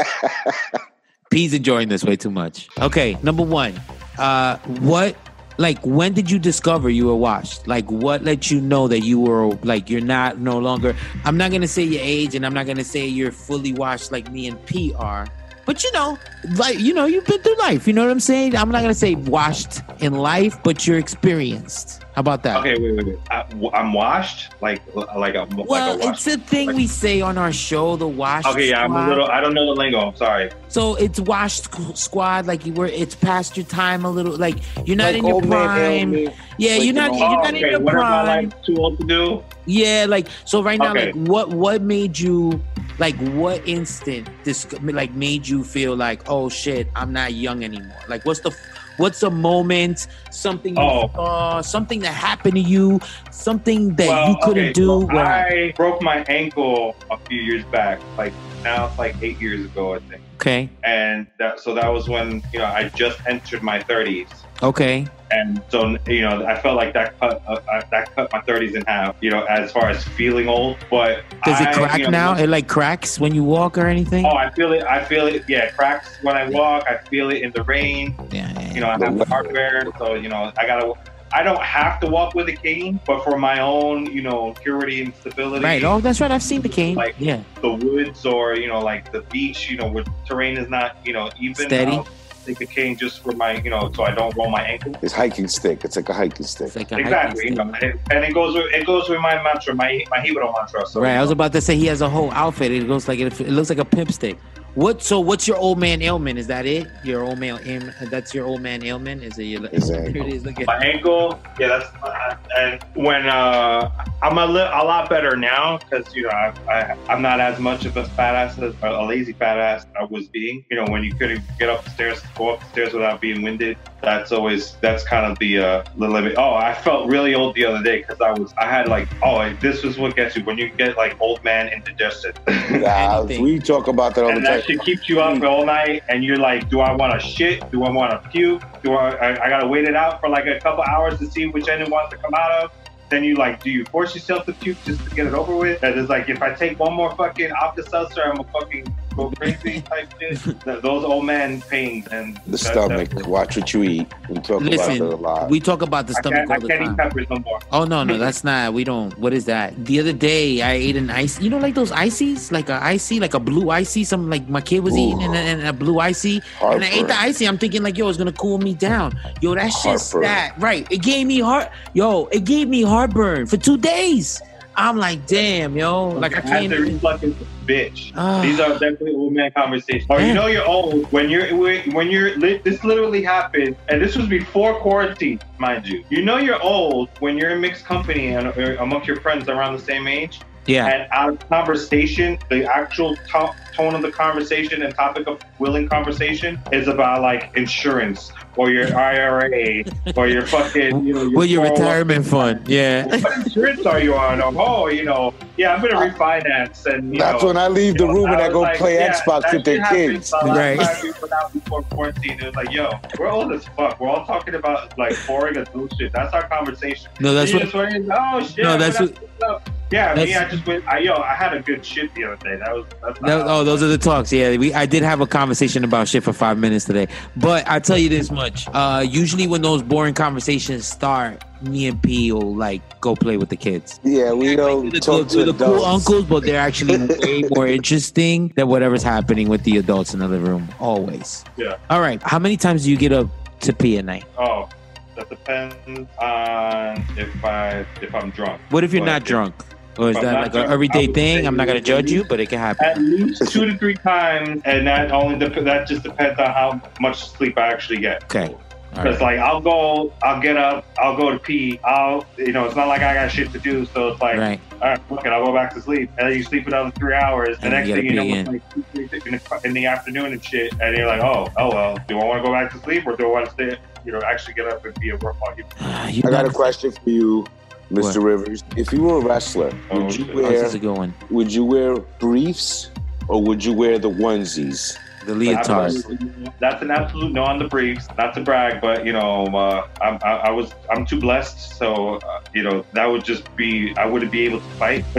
P's 1.31 1.53
enjoying 1.53 1.87
this 1.87 2.03
way 2.03 2.17
too 2.17 2.31
much. 2.31 2.67
Okay, 2.79 3.17
number 3.23 3.43
one. 3.43 3.73
Uh 4.17 4.57
what 4.81 5.15
like 5.57 5.79
when 5.85 6.13
did 6.13 6.29
you 6.29 6.39
discover 6.39 6.89
you 6.89 7.07
were 7.07 7.15
washed? 7.15 7.67
Like 7.67 7.89
what 7.89 8.23
let 8.23 8.51
you 8.51 8.61
know 8.61 8.87
that 8.87 9.01
you 9.01 9.19
were 9.19 9.49
like 9.63 9.89
you're 9.89 10.01
not 10.01 10.39
no 10.39 10.59
longer 10.59 10.95
I'm 11.25 11.37
not 11.37 11.51
gonna 11.51 11.67
say 11.67 11.83
your 11.83 12.01
age 12.03 12.35
and 12.35 12.45
I'm 12.45 12.53
not 12.53 12.65
gonna 12.65 12.83
say 12.83 13.07
you're 13.07 13.31
fully 13.31 13.73
washed 13.73 14.11
like 14.11 14.31
me 14.31 14.47
and 14.47 14.63
P 14.65 14.93
are, 14.95 15.27
but 15.67 15.83
you 15.83 15.91
know, 15.91 16.17
like 16.55 16.79
you 16.79 16.93
know, 16.93 17.05
you've 17.05 17.25
been 17.25 17.41
through 17.41 17.57
life. 17.57 17.85
You 17.87 17.93
know 17.93 18.03
what 18.03 18.09
I'm 18.09 18.21
saying? 18.21 18.55
I'm 18.55 18.71
not 18.71 18.81
gonna 18.81 18.93
say 18.95 19.13
washed 19.15 19.81
in 19.99 20.13
life, 20.13 20.57
but 20.63 20.87
you're 20.87 20.97
experienced. 20.97 22.03
How 22.15 22.21
about 22.21 22.41
that? 22.43 22.57
Okay, 22.61 22.81
wait, 22.81 22.95
wait, 22.95 23.05
wait. 23.05 23.19
I, 23.29 23.45
am 23.79 23.93
washed, 23.93 24.53
like 24.61 24.81
like 24.95 25.35
a 25.35 25.45
well, 25.55 25.97
like 25.97 26.05
a 26.05 26.09
it's 26.09 26.25
a 26.25 26.37
thing 26.37 26.67
like, 26.67 26.75
we 26.77 26.87
say 26.87 27.19
on 27.21 27.37
our 27.37 27.51
show, 27.51 27.97
the 27.97 28.07
wash. 28.07 28.45
Okay, 28.45 28.69
yeah, 28.69 28.85
squad. 28.85 28.97
I'm 28.97 29.05
a 29.05 29.09
little. 29.09 29.27
I 29.27 29.41
don't 29.41 29.53
know 29.53 29.65
the 29.65 29.79
lingo. 29.79 29.99
I'm 29.99 30.15
sorry. 30.15 30.49
So 30.69 30.95
it's 30.95 31.19
washed 31.19 31.67
squad, 31.97 32.47
like 32.47 32.65
you 32.65 32.73
were. 32.73 32.87
It's 32.87 33.13
past 33.13 33.57
your 33.57 33.65
time 33.65 34.05
a 34.05 34.09
little. 34.09 34.35
Like 34.37 34.55
you're 34.87 34.95
not 34.95 35.13
Like 35.13 35.17
in 35.17 35.27
your 35.27 35.41
prime. 35.41 36.11
man. 36.11 36.33
Yeah, 36.57 36.77
Like, 36.77 36.83
you're 36.85 36.93
not. 36.93 37.13
you 37.13 37.19
You're 37.19 37.29
not 37.29 37.45
Oh, 37.45 37.47
okay, 37.49 37.57
in 37.65 37.71
your 37.71 37.79
what 37.81 37.93
am 37.95 37.99
I 38.01 38.23
prime. 38.23 38.25
like 38.49 38.63
too 38.63 38.75
old 38.77 38.99
to 38.99 39.05
do? 39.05 39.43
Yeah, 39.67 40.05
like 40.07 40.29
so 40.45 40.63
right 40.63 40.79
now, 40.79 40.93
Okay. 40.93 41.07
like 41.07 41.15
what 41.15 41.49
what 41.49 41.81
made 41.81 42.17
you 42.17 42.63
like 42.97 43.15
what 43.17 43.61
instant 43.67 44.27
this 44.43 44.65
like 44.81 45.13
made 45.13 45.47
you 45.47 45.63
feel 45.63 45.95
like 45.95 46.23
oh 46.27 46.49
shit 46.49 46.89
I'm 46.95 47.11
not 47.13 47.33
young 47.33 47.63
anymore? 47.63 47.99
Like 48.07 48.25
what's 48.25 48.39
the 48.39 48.51
what's 48.97 49.21
a 49.23 49.29
moment, 49.29 50.07
something 50.31 50.75
Oh. 50.77 51.09
saw, 51.15 51.61
something 51.61 51.99
that 52.01 52.13
happened 52.13 52.55
to 52.55 52.61
you, 52.61 52.99
something 53.31 53.95
that 53.97 54.07
well, 54.07 54.29
you 54.29 54.37
couldn't 54.41 54.63
okay, 54.65 54.73
do? 54.73 54.99
What? 55.05 55.25
I 55.27 55.73
broke 55.77 56.01
my 56.01 56.23
ankle 56.29 56.97
a 57.11 57.17
few 57.29 57.41
years 57.41 57.65
back. 57.71 58.01
Like 58.17 58.35
now, 58.63 58.85
it's 58.87 58.97
like 58.97 59.17
eight 59.21 59.39
years 59.39 59.65
ago, 59.65 59.93
I 59.95 59.99
think. 60.09 60.23
Okay, 60.37 60.69
And 60.83 61.25
that, 61.39 61.59
so 61.59 61.73
that 61.73 61.87
was 61.91 62.07
when 62.07 62.43
you 62.53 62.59
know 62.59 62.65
I 62.65 62.89
just 62.95 63.19
entered 63.27 63.63
my 63.63 63.79
30s. 63.79 64.29
okay, 64.61 65.07
and 65.31 65.61
so 65.69 65.97
you 66.07 66.21
know 66.21 66.45
I 66.45 66.55
felt 66.61 66.75
like 66.77 66.93
that 66.93 67.19
cut 67.19 67.41
uh, 67.47 67.59
uh, 67.73 67.81
that 67.91 68.15
cut 68.15 68.29
my 68.31 68.41
30s 68.47 68.75
in 68.75 68.83
half. 68.87 69.15
You 69.21 69.31
know, 69.31 69.43
as 69.45 69.71
far 69.71 69.89
as 69.89 70.03
feeling 70.03 70.47
old, 70.47 70.77
but 70.91 71.23
does 71.43 71.59
it 71.59 71.67
I, 71.69 71.73
crack 71.73 71.97
you 71.99 72.05
know, 72.05 72.11
now? 72.11 72.37
It 72.37 72.49
like 72.49 72.67
cracks 72.67 73.19
when 73.19 73.33
you 73.33 73.43
walk 73.43 73.77
or 73.77 73.87
anything? 73.87 74.25
Oh, 74.25 74.35
I 74.45 74.51
feel 74.51 74.71
it. 74.73 74.83
I 74.83 75.03
feel 75.03 75.25
it. 75.27 75.43
Yeah, 75.47 75.65
it 75.65 75.75
cracks 75.75 76.07
when 76.21 76.37
I 76.37 76.47
walk. 76.49 76.83
I 76.87 76.97
feel 77.09 77.29
it 77.31 77.41
in 77.41 77.51
the 77.53 77.63
rain. 77.63 78.15
yeah, 78.31 78.51
yeah, 78.53 78.73
You 78.73 78.81
know, 78.81 78.89
I 78.89 78.97
have 79.03 79.17
the 79.17 79.25
hardware, 79.25 79.83
so 79.97 80.13
you 80.13 80.29
know 80.29 80.51
I 80.57 80.67
gotta. 80.67 80.93
I 81.37 81.43
don't 81.43 81.61
have 81.61 81.99
to 81.99 82.07
walk 82.07 82.33
with 82.33 82.49
a 82.49 82.53
cane, 82.55 82.99
but 83.05 83.23
for 83.23 83.37
my 83.37 83.59
own, 83.59 84.07
you 84.07 84.23
know, 84.23 84.53
purity 84.63 85.03
and 85.03 85.13
stability, 85.17 85.63
right. 85.63 85.83
Oh, 85.83 85.99
that's 85.99 86.19
right. 86.19 86.31
I've 86.31 86.41
seen 86.41 86.61
the 86.63 86.69
cane. 86.69 86.95
Like- 86.95 87.13
yeah, 87.19 87.43
the 87.61 87.73
woods 87.73 88.25
or 88.25 88.55
you 88.55 88.67
know, 88.67 88.79
like 88.79 89.11
the 89.11 89.21
beach, 89.21 89.69
you 89.69 89.77
know, 89.77 89.87
where 89.87 90.03
terrain 90.25 90.57
is 90.57 90.67
not, 90.67 90.97
you 91.05 91.13
know, 91.13 91.29
even. 91.39 91.67
Steady. 91.67 91.91
I'll 91.91 92.07
take 92.43 92.61
a 92.61 92.65
cane 92.65 92.97
just 92.97 93.21
for 93.21 93.33
my, 93.33 93.57
you 93.57 93.69
know, 93.69 93.91
so 93.93 94.03
I 94.03 94.15
don't 94.15 94.35
roll 94.35 94.49
my 94.49 94.63
ankle. 94.63 94.95
It's 95.03 95.13
hiking 95.13 95.47
stick. 95.47 95.85
It's 95.85 95.95
like 95.95 96.09
a 96.09 96.13
hiking 96.13 96.45
stick. 96.45 96.67
it's 96.67 96.75
like 96.75 96.91
a 96.91 96.97
Exactly, 96.97 97.49
hiking 97.49 97.57
you 97.57 97.63
know, 97.63 97.77
and, 97.81 97.99
and 98.09 98.25
it 98.25 98.33
goes 98.33 98.55
with 98.55 98.73
it 98.73 98.87
goes 98.87 99.07
with 99.07 99.19
my 99.19 99.35
mantra, 99.43 99.75
my 99.75 100.03
my 100.09 100.21
Hebrew 100.21 100.51
mantra. 100.51 100.87
So 100.87 101.01
Right, 101.01 101.17
I 101.17 101.21
was 101.21 101.29
about 101.29 101.53
to 101.53 101.61
say 101.61 101.75
he 101.75 101.85
has 101.85 102.01
a 102.01 102.09
whole 102.09 102.31
outfit. 102.31 102.71
It 102.71 102.87
looks 102.87 103.07
like 103.07 103.19
it, 103.19 103.39
it 103.39 103.51
looks 103.51 103.69
like 103.69 103.77
a 103.77 103.85
pimp 103.85 104.11
stick. 104.11 104.39
What? 104.77 105.01
So, 105.01 105.19
what's 105.19 105.47
your 105.47 105.57
old 105.57 105.79
man 105.79 106.03
ailment? 106.03 106.37
Is 106.37 106.45
that 106.47 106.67
it? 106.67 106.87
Your 107.03 107.23
old 107.23 107.39
man 107.39 107.59
ailment? 107.65 107.95
That's 108.11 108.31
your 108.31 108.45
old 108.45 108.61
man 108.61 108.83
ailment? 108.85 109.23
Is 109.23 109.39
it? 109.39 109.45
Your, 109.45 109.67
His 109.69 109.89
here 109.89 110.01
ankle. 110.01 110.27
it 110.27 110.33
is. 110.35 110.45
Look 110.45 110.59
at. 110.59 110.67
my 110.67 110.77
ankle. 110.77 111.39
Yeah, 111.59 111.69
that's 111.69 111.89
uh, 112.03 112.35
and 112.59 112.83
when 112.93 113.25
uh, 113.25 113.89
I'm 114.21 114.37
a, 114.37 114.45
li- 114.45 114.59
a 114.61 114.83
lot 114.83 115.09
better 115.09 115.35
now 115.35 115.79
because 115.89 116.13
you 116.13 116.23
know 116.23 116.29
I, 116.29 116.53
I 116.69 116.95
I'm 117.09 117.21
not 117.21 117.39
as 117.39 117.59
much 117.59 117.85
of 117.85 117.95
a 117.97 118.05
fat 118.05 118.35
ass 118.35 118.57
as 118.57 118.73
a 118.81 119.05
lazy 119.05 119.33
fat 119.33 119.59
ass 119.59 119.85
I 119.99 120.05
was 120.05 120.27
being. 120.29 120.65
You 120.71 120.77
know 120.77 120.91
when 120.91 121.03
you 121.03 121.13
couldn't 121.15 121.45
get 121.59 121.69
up 121.69 121.83
the 121.83 121.89
stairs, 121.91 122.19
go 122.37 122.49
up 122.53 122.61
the 122.63 122.69
stairs 122.69 122.93
without 122.93 123.21
being 123.21 123.43
winded. 123.43 123.77
That's 124.01 124.31
always 124.31 124.77
that's 124.81 125.03
kind 125.03 125.31
of 125.31 125.37
the 125.39 125.59
uh, 125.59 125.83
the 125.97 126.07
limit. 126.07 126.35
Oh, 126.37 126.53
I 126.53 126.73
felt 126.73 127.09
really 127.09 127.35
old 127.35 127.55
the 127.55 127.65
other 127.65 127.83
day 127.83 127.97
because 127.97 128.17
I 128.21 128.31
was 128.31 128.51
I 128.59 128.65
had 128.67 128.87
like 128.87 129.07
oh 129.23 129.53
this 129.61 129.83
is 129.83 129.97
what 129.99 130.15
gets 130.15 130.35
you 130.35 130.43
when 130.45 130.57
you 130.57 130.71
get 130.77 130.97
like 130.97 131.15
old 131.19 131.43
man 131.43 131.69
indigestion. 131.69 132.31
Nah, 132.71 133.23
we 133.39 133.59
talk 133.59 133.87
about 133.87 134.15
that 134.15 134.23
all 134.23 134.29
the 134.31 134.37
and 134.37 134.45
time. 134.45 134.57
that 134.57 134.65
shit 134.65 134.81
keeps 134.81 135.07
you 135.07 135.19
up 135.19 135.41
all 135.43 135.65
night 135.65 136.01
and 136.09 136.23
you're 136.23 136.37
like 136.37 136.69
do 136.69 136.79
i 136.79 136.91
want 136.95 137.19
to 137.19 137.19
shit 137.19 137.69
do 137.71 137.83
i 137.83 137.89
want 137.89 138.11
to 138.11 138.29
puke 138.29 138.61
do 138.83 138.93
I, 138.93 139.09
I 139.15 139.45
i 139.45 139.49
gotta 139.49 139.67
wait 139.67 139.85
it 139.85 139.95
out 139.95 140.19
for 140.19 140.29
like 140.29 140.45
a 140.45 140.59
couple 140.61 140.83
hours 140.83 141.19
to 141.19 141.27
see 141.27 141.47
which 141.47 141.67
end 141.67 141.81
it 141.81 141.89
wants 141.89 142.11
to 142.11 142.17
come 142.17 142.33
out 142.33 142.63
of 142.63 142.71
then 143.09 143.23
you 143.23 143.35
like 143.35 143.61
do 143.63 143.69
you 143.69 143.85
force 143.85 144.13
yourself 144.15 144.45
to 144.45 144.53
puke 144.53 144.81
just 144.83 145.03
to 145.03 145.09
get 145.11 145.27
it 145.27 145.33
over 145.33 145.55
with? 145.55 145.81
And 145.83 145.99
it's 145.99 146.09
like 146.09 146.29
if 146.29 146.41
i 146.41 146.53
take 146.53 146.79
one 146.79 146.93
more 146.93 147.15
fucking 147.15 147.51
alka 147.51 147.83
seltzer 147.83 148.21
i'm 148.23 148.37
gonna 148.37 148.49
fucking 148.51 148.95
go 149.17 149.31
crazy 149.31 149.81
type 149.81 150.13
shit 150.19 150.59
those 150.81 151.03
old 151.03 151.25
man 151.25 151.61
pains 151.61 152.07
and 152.07 152.37
The 152.45 152.51
that- 152.51 152.57
stomach. 152.59 153.09
that- 153.09 153.27
Watch 153.27 153.57
what 153.57 153.73
you 153.73 153.83
eat. 153.83 154.07
We 154.29 154.35
talk 154.35 154.61
about 154.61 154.63
Listen, 154.63 154.91
it 154.93 155.01
a 155.01 155.15
lot. 155.15 155.49
We 155.49 155.59
talk 155.59 155.81
about 155.81 156.07
the 156.07 156.13
I 156.17 156.19
stomach 156.21 156.37
can't, 156.47 156.51
I 156.51 156.55
all 156.55 156.61
the 156.61 156.67
can't 156.67 156.81
eat 156.81 156.85
time. 156.85 156.95
peppers 156.95 157.29
no 157.29 157.35
more. 157.39 157.59
Oh 157.71 157.83
no, 157.83 158.03
no, 158.03 158.17
that's 158.17 158.43
not. 158.49 158.73
We 158.73 158.83
don't. 158.83 159.17
What 159.19 159.33
is 159.33 159.45
that? 159.45 159.85
The 159.85 159.99
other 159.99 160.13
day, 160.13 160.61
I 160.61 160.73
ate 160.73 160.95
an 160.95 161.09
ice. 161.09 161.41
You 161.41 161.49
know, 161.49 161.57
like 161.57 161.75
those 161.75 161.91
ices, 161.91 162.51
like 162.51 162.69
a 162.69 162.81
icy, 162.83 163.19
like 163.19 163.33
a 163.33 163.39
blue 163.39 163.69
icy. 163.69 164.03
Some 164.03 164.29
like 164.29 164.47
my 164.47 164.61
kid 164.61 164.79
was 164.81 164.93
Ooh. 164.93 164.97
eating, 165.09 165.23
and, 165.23 165.35
and 165.35 165.67
a 165.67 165.73
blue 165.73 165.99
icy. 165.99 166.41
And 166.61 166.83
I 166.83 166.87
ate 166.89 167.07
the 167.07 167.15
icy. 167.19 167.47
I'm 167.47 167.57
thinking 167.57 167.83
like, 167.83 167.97
yo, 167.97 168.07
it's 168.09 168.17
gonna 168.17 168.31
cool 168.31 168.59
me 168.59 168.73
down. 168.73 169.19
Yo, 169.41 169.55
that 169.55 169.69
shit's 169.69 170.11
that 170.11 170.53
right. 170.59 170.87
It 170.91 171.01
gave 171.01 171.27
me 171.27 171.39
heart. 171.39 171.69
Yo, 171.93 172.27
it 172.27 172.45
gave 172.45 172.67
me 172.69 172.83
heartburn 172.83 173.45
for 173.47 173.57
two 173.57 173.77
days. 173.77 174.41
I'm 174.77 174.97
like, 174.97 175.25
damn, 175.25 175.75
yo, 175.75 176.09
like 176.09 176.37
I 176.37 176.41
can't. 176.41 176.65
even- 176.65 176.99
fucking 176.99 177.35
bitch. 177.65 178.11
Ah. 178.15 178.41
These 178.43 178.59
are 178.59 178.73
definitely 178.73 179.15
old 179.15 179.33
man 179.33 179.51
conversations. 179.51 180.05
Or 180.09 180.21
you 180.21 180.33
know 180.35 180.45
you're 180.45 180.65
old 180.65 181.11
when 181.11 181.29
you're 181.29 181.47
when 181.55 182.09
you're 182.11 182.37
this 182.37 182.83
literally 182.83 183.23
happened, 183.23 183.75
and 183.89 184.01
this 184.01 184.15
was 184.15 184.27
before 184.27 184.75
quarantine, 184.79 185.39
mind 185.57 185.87
you. 185.87 186.03
You 186.09 186.21
know 186.23 186.37
you're 186.37 186.61
old 186.61 187.09
when 187.19 187.37
you're 187.37 187.49
in 187.49 187.59
mixed 187.61 187.85
company 187.85 188.27
and 188.35 188.47
or 188.55 188.75
amongst 188.75 189.07
your 189.07 189.19
friends 189.19 189.49
around 189.49 189.73
the 189.73 189.83
same 189.83 190.07
age, 190.07 190.41
Yeah, 190.67 190.85
and 190.85 191.07
out 191.11 191.29
of 191.29 191.49
conversation, 191.49 192.37
the 192.49 192.65
actual 192.71 193.15
to- 193.15 193.53
tone 193.77 193.93
of 193.93 194.01
the 194.01 194.11
conversation 194.11 194.81
and 194.81 194.93
topic 194.95 195.27
of 195.27 195.39
willing 195.59 195.87
conversation 195.87 196.59
is 196.71 196.87
about 196.87 197.21
like 197.21 197.55
insurance 197.55 198.31
or 198.57 198.71
your 198.71 198.93
IRA 198.97 199.83
or 200.15 200.27
your 200.27 200.45
fucking 200.47 201.05
you 201.05 201.13
know 201.13 201.21
your 201.21 201.35
well, 201.35 201.45
your 201.45 201.63
retirement 201.63 202.25
fund. 202.25 202.67
Yeah. 202.67 203.05
What 203.05 203.45
insurance 203.45 203.85
are 203.85 203.99
you 203.99 204.15
on? 204.15 204.41
Oh, 204.41 204.53
oh 204.57 204.87
you 204.87 205.05
know, 205.05 205.33
yeah, 205.57 205.75
I'm 205.75 205.81
gonna 205.81 206.11
refinance, 206.11 206.85
and 206.87 207.13
you 207.13 207.19
That's 207.19 207.41
know, 207.41 207.49
when 207.49 207.57
I 207.57 207.67
leave 207.67 207.97
the 207.97 208.07
know, 208.07 208.13
room 208.13 208.31
and 208.31 208.41
I 208.41 208.47
was 208.47 208.53
go 208.53 208.61
like, 208.61 208.77
play 208.77 208.95
yeah, 208.95 209.13
Xbox 209.13 209.53
with 209.53 209.63
their 209.63 209.85
kids. 209.85 210.33
Right. 210.43 210.79
time 210.79 210.95
we 211.03 211.11
went 211.11 211.31
out 211.33 211.53
before 211.53 211.83
quarantine. 211.83 212.39
It 212.39 212.45
was 212.45 212.55
like, 212.55 212.71
yo, 212.71 212.89
we're 213.19 213.29
old 213.29 213.51
as 213.53 213.65
fuck. 213.77 213.99
We're 213.99 214.09
all 214.09 214.25
talking 214.25 214.55
about 214.55 214.97
like 214.97 215.15
boring 215.27 215.57
adult 215.57 215.95
shit. 215.97 216.11
That's 216.11 216.33
our 216.33 216.47
conversation. 216.47 217.11
No, 217.19 217.33
that's 217.33 217.51
You 217.51 217.57
what. 217.57 217.63
just 217.63 217.75
went, 217.75 218.09
oh 218.11 218.43
shit. 218.43 218.63
No, 218.63 218.77
that's 218.77 218.99
what. 218.99 219.43
up?" 219.43 219.69
Yeah, 219.91 220.15
me, 220.15 220.35
I 220.35 220.49
just 220.49 220.65
went. 220.67 220.85
I, 220.87 220.99
yo, 220.99 221.15
I 221.15 221.33
had 221.33 221.53
a 221.53 221.61
good 221.61 221.85
shit 221.85 222.13
the 222.13 222.25
other 222.25 222.35
day. 222.37 222.57
That 222.57 222.73
was. 222.73 222.85
That's 223.01 223.19
That, 223.19 223.47
oh, 223.47 223.63
those 223.67 223.83
are 223.83 223.87
the 223.87 223.97
talks. 223.97 224.31
Yeah, 224.31 224.55
we 224.57 224.73
I 224.73 224.85
did 224.85 225.03
have 225.03 225.19
a 225.21 225.27
conversation 225.27 225.83
about 225.83 226.07
shit 226.07 226.23
for 226.23 226.33
five 226.33 226.57
minutes 226.57 226.85
today. 226.85 227.07
But 227.35 227.67
I 227.67 227.79
tell 227.79 227.97
you 227.97 228.09
this 228.09 228.31
much: 228.31 228.67
uh, 228.73 229.05
usually 229.07 229.45
when 229.45 229.61
those 229.61 229.83
boring 229.83 230.13
conversations 230.13 230.87
start, 230.87 231.43
me 231.61 231.87
and 231.87 232.01
P 232.01 232.31
will 232.31 232.55
like 232.55 232.81
go 233.01 233.13
play 233.15 233.35
with 233.37 233.49
the 233.49 233.57
kids. 233.57 233.99
Yeah, 234.03 234.31
we 234.33 234.55
don't 234.55 234.89
the, 234.89 234.99
talk 235.01 235.27
the, 235.27 235.45
to 235.45 235.51
the 235.51 235.65
cool 235.65 235.83
uncles, 235.83 236.25
but 236.25 236.43
they're 236.43 236.59
actually 236.59 236.97
way 237.21 237.43
more 237.53 237.67
interesting 237.67 238.53
than 238.55 238.67
whatever's 238.69 239.03
happening 239.03 239.49
with 239.49 239.63
the 239.63 239.77
adults 239.77 240.13
in 240.13 240.19
the 240.21 240.27
living 240.27 240.47
room. 240.47 240.69
Always. 240.79 241.43
Yeah. 241.57 241.77
All 241.89 241.99
right. 241.99 242.21
How 242.23 242.39
many 242.39 242.55
times 242.57 242.85
do 242.85 242.91
you 242.91 242.97
get 242.97 243.11
up 243.11 243.27
to 243.61 243.73
pee 243.73 243.97
at 243.97 244.05
night? 244.05 244.23
Oh, 244.37 244.69
that 245.17 245.29
depends 245.29 245.75
on 246.19 247.03
if 247.17 247.43
I 247.43 247.85
if 248.01 248.15
I'm 248.15 248.29
drunk. 248.31 248.61
What 248.69 248.83
if 248.85 248.93
you're 248.93 249.01
But 249.01 249.11
not 249.11 249.21
if- 249.23 249.27
drunk? 249.27 249.55
Or 249.97 250.11
is 250.11 250.17
I'm 250.17 250.23
that 250.23 250.41
like 250.41 250.55
an 250.55 250.71
everyday 250.71 251.07
thing? 251.07 251.47
I'm 251.47 251.55
not 251.55 251.67
gonna 251.67 251.81
judge 251.81 252.11
you, 252.11 252.23
but 252.23 252.39
it 252.39 252.49
can 252.49 252.59
happen. 252.59 252.85
At 252.85 252.99
least 253.01 253.51
two 253.51 253.65
to 253.65 253.77
three 253.77 253.95
times, 253.95 254.61
and 254.65 254.85
that 254.85 255.11
only 255.11 255.39
dep- 255.39 255.63
that 255.63 255.87
just 255.87 256.03
depends 256.03 256.39
on 256.39 256.45
how 256.51 256.81
much 256.99 257.29
sleep 257.29 257.57
I 257.57 257.67
actually 257.69 257.99
get. 257.99 258.23
Okay. 258.25 258.53
All 258.95 259.03
Because 259.03 259.19
right. 259.19 259.37
like 259.37 259.39
I'll 259.39 259.59
go, 259.59 260.13
I'll 260.23 260.39
get 260.41 260.55
up, 260.55 260.85
I'll 260.99 261.17
go 261.17 261.31
to 261.31 261.39
pee, 261.39 261.79
I'll 261.83 262.25
you 262.37 262.51
know 262.53 262.65
it's 262.65 262.75
not 262.75 262.87
like 262.87 263.01
I 263.01 263.13
got 263.15 263.31
shit 263.31 263.51
to 263.51 263.59
do, 263.59 263.85
so 263.85 264.09
it's 264.09 264.21
like 264.21 264.37
Right. 264.37 264.59
all 264.81 264.89
right, 264.89 264.99
fuck 265.09 265.25
it, 265.25 265.29
I'll 265.29 265.45
go 265.45 265.53
back 265.53 265.73
to 265.73 265.81
sleep, 265.81 266.09
and 266.17 266.29
then 266.29 266.37
you 266.37 266.43
sleep 266.43 266.67
another 266.67 266.91
three 266.91 267.13
hours. 267.13 267.57
The 267.57 267.65
And 267.65 267.73
next 267.73 267.89
you 267.89 267.95
thing 267.95 268.05
you 268.05 268.13
know, 268.13 268.27
gotta 268.43 268.55
it's 268.57 269.51
like 269.51 269.65
in 269.65 269.73
the, 269.73 269.85
afternoon 269.87 270.31
and 270.33 270.43
shit, 270.43 270.73
and 270.79 270.95
you're 270.95 271.07
like, 271.07 271.21
oh, 271.21 271.49
oh 271.57 271.69
well, 271.69 271.97
do 272.07 272.17
I 272.19 272.23
want 272.23 272.43
to 272.43 272.47
go 272.47 272.53
back 272.53 272.71
to 272.71 272.79
sleep 272.79 273.05
or 273.05 273.15
do 273.15 273.25
I 273.27 273.31
want 273.31 273.45
to 273.45 273.51
stay, 273.51 273.77
you 274.05 274.11
know, 274.11 274.21
actually 274.21 274.53
get 274.53 274.67
up 274.67 274.85
and 274.85 274.97
be 274.99 275.09
a 275.09 275.17
work 275.17 275.35
Ah, 275.81 276.07
you 276.07 276.23
I 276.25 276.29
got 276.29 276.45
a 276.45 276.49
question 276.49 276.91
for 276.91 277.09
you, 277.09 277.45
Mr. 277.91 278.21
Rivers. 278.23 278.63
If 278.75 278.91
you 278.91 279.03
were 279.03 279.17
a 279.19 279.21
wrestler, 279.21 279.71
Oh, 279.91 280.03
would 280.05 280.15
you 280.15 280.25
shit. 280.25 280.35
Oh, 280.35 280.41
this 280.49 280.63
is 280.69 280.73
a 280.75 280.79
good 280.79 280.97
one. 280.97 281.13
would 281.29 281.53
you 281.53 281.63
wear 281.63 281.95
briefs 282.19 282.89
or 283.29 283.41
would 283.41 283.63
you 283.63 283.73
wear 283.73 283.97
the 283.99 284.09
onesies? 284.09 284.97
The 285.27 285.35
leotard. 285.35 286.53
That's 286.59 286.81
an 286.81 286.89
absolute 286.89 287.33
no 287.33 287.43
on 287.43 287.59
the 287.59 287.65
briefs. 287.67 288.07
Not 288.17 288.33
to 288.35 288.41
brag, 288.41 288.79
but 288.79 289.05
you 289.05 289.11
know, 289.11 289.45
uh, 289.47 289.85
I'm, 290.01 290.17
I, 290.23 290.47
I 290.47 290.51
was 290.51 290.73
I'm 290.89 291.05
too 291.05 291.19
blessed, 291.19 291.77
so 291.77 292.15
uh, 292.15 292.39
you 292.53 292.63
know 292.63 292.85
that 292.93 293.05
would 293.05 293.25
just 293.25 293.53
be 293.57 293.93
I 293.97 294.05
wouldn't 294.05 294.31
be 294.31 294.45
able 294.45 294.59
to 294.59 294.65
fight. 294.79 295.03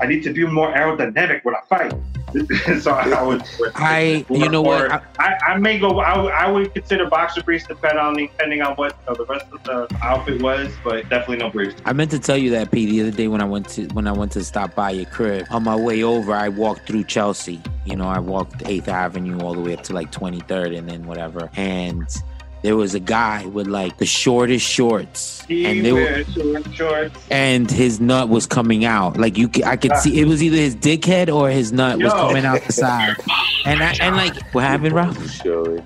I 0.00 0.06
need 0.06 0.22
to 0.24 0.32
be 0.34 0.46
more 0.46 0.70
aerodynamic 0.72 1.44
when 1.44 1.54
I 1.54 1.60
fight. 1.66 1.94
so 2.82 2.90
I 2.92 3.22
would. 3.22 3.42
I- 3.76 4.26
you 4.28 4.48
know 4.50 4.60
what? 4.60 4.90
I, 5.18 5.36
I 5.46 5.58
may 5.58 5.78
go. 5.78 6.00
I, 6.00 6.20
would- 6.20 6.32
I 6.32 6.50
would 6.50 6.74
consider 6.74 7.08
boxer 7.08 7.42
briefs 7.42 7.66
depending 7.66 7.98
on 7.98 8.14
depending 8.16 8.60
on 8.60 8.74
what 8.74 8.98
uh, 9.08 9.14
the 9.14 9.24
rest 9.24 9.46
of 9.52 9.62
the 9.62 9.88
outfit 10.02 10.42
was, 10.42 10.70
but 10.84 11.08
definitely 11.08 11.38
no 11.38 11.48
briefs. 11.48 11.80
I 11.86 11.94
meant 11.94 12.10
to 12.10 12.18
tell 12.18 12.36
you 12.36 12.50
that, 12.50 12.70
P, 12.70 12.84
the 12.84 13.00
other 13.00 13.10
day 13.16 13.28
when 13.28 13.40
I 13.40 13.44
went 13.44 13.68
to 13.70 13.86
when 13.94 14.06
I 14.06 14.12
went 14.12 14.32
to 14.32 14.44
stop 14.44 14.74
by 14.74 14.90
your 14.90 15.06
crib. 15.06 15.46
On 15.50 15.62
my 15.64 15.76
way 15.76 16.02
over, 16.02 16.34
I 16.34 16.48
walked 16.50 16.86
through 16.86 17.04
Chelsea, 17.04 17.62
You 17.86 17.96
know, 17.96 18.08
I 18.08 18.18
walked 18.18 18.58
8th 18.64 18.88
Avenue 18.88 19.05
all 19.42 19.54
the 19.54 19.60
way 19.60 19.74
up 19.74 19.82
to 19.84 19.92
like 19.92 20.10
23rd 20.12 20.76
and 20.76 20.88
then 20.88 21.06
whatever. 21.06 21.50
And 21.56 22.06
there 22.62 22.76
was 22.76 22.94
a 22.94 23.00
guy 23.00 23.44
with 23.46 23.66
like 23.66 23.98
the 23.98 24.06
shortest 24.06 24.66
shorts. 24.66 25.42
He 25.46 25.64
and 25.66 25.84
they 25.84 25.92
were 25.92 26.24
short 26.24 26.74
shorts. 26.74 27.18
and 27.30 27.70
his 27.70 28.00
nut 28.00 28.28
was 28.28 28.46
coming 28.46 28.84
out. 28.84 29.16
Like 29.16 29.36
you, 29.38 29.48
I 29.64 29.76
could 29.76 29.96
see 29.98 30.20
it 30.20 30.26
was 30.26 30.42
either 30.42 30.56
his 30.56 30.74
dickhead 30.74 31.32
or 31.32 31.48
his 31.50 31.72
nut 31.72 31.98
was 32.02 32.12
coming 32.12 32.44
out 32.44 32.62
the 32.62 32.72
side. 32.72 33.14
And 33.64 33.82
I, 33.82 33.94
and 34.00 34.16
like, 34.16 34.34
what 34.54 34.64
happened, 34.64 34.94
Rob? 34.94 35.16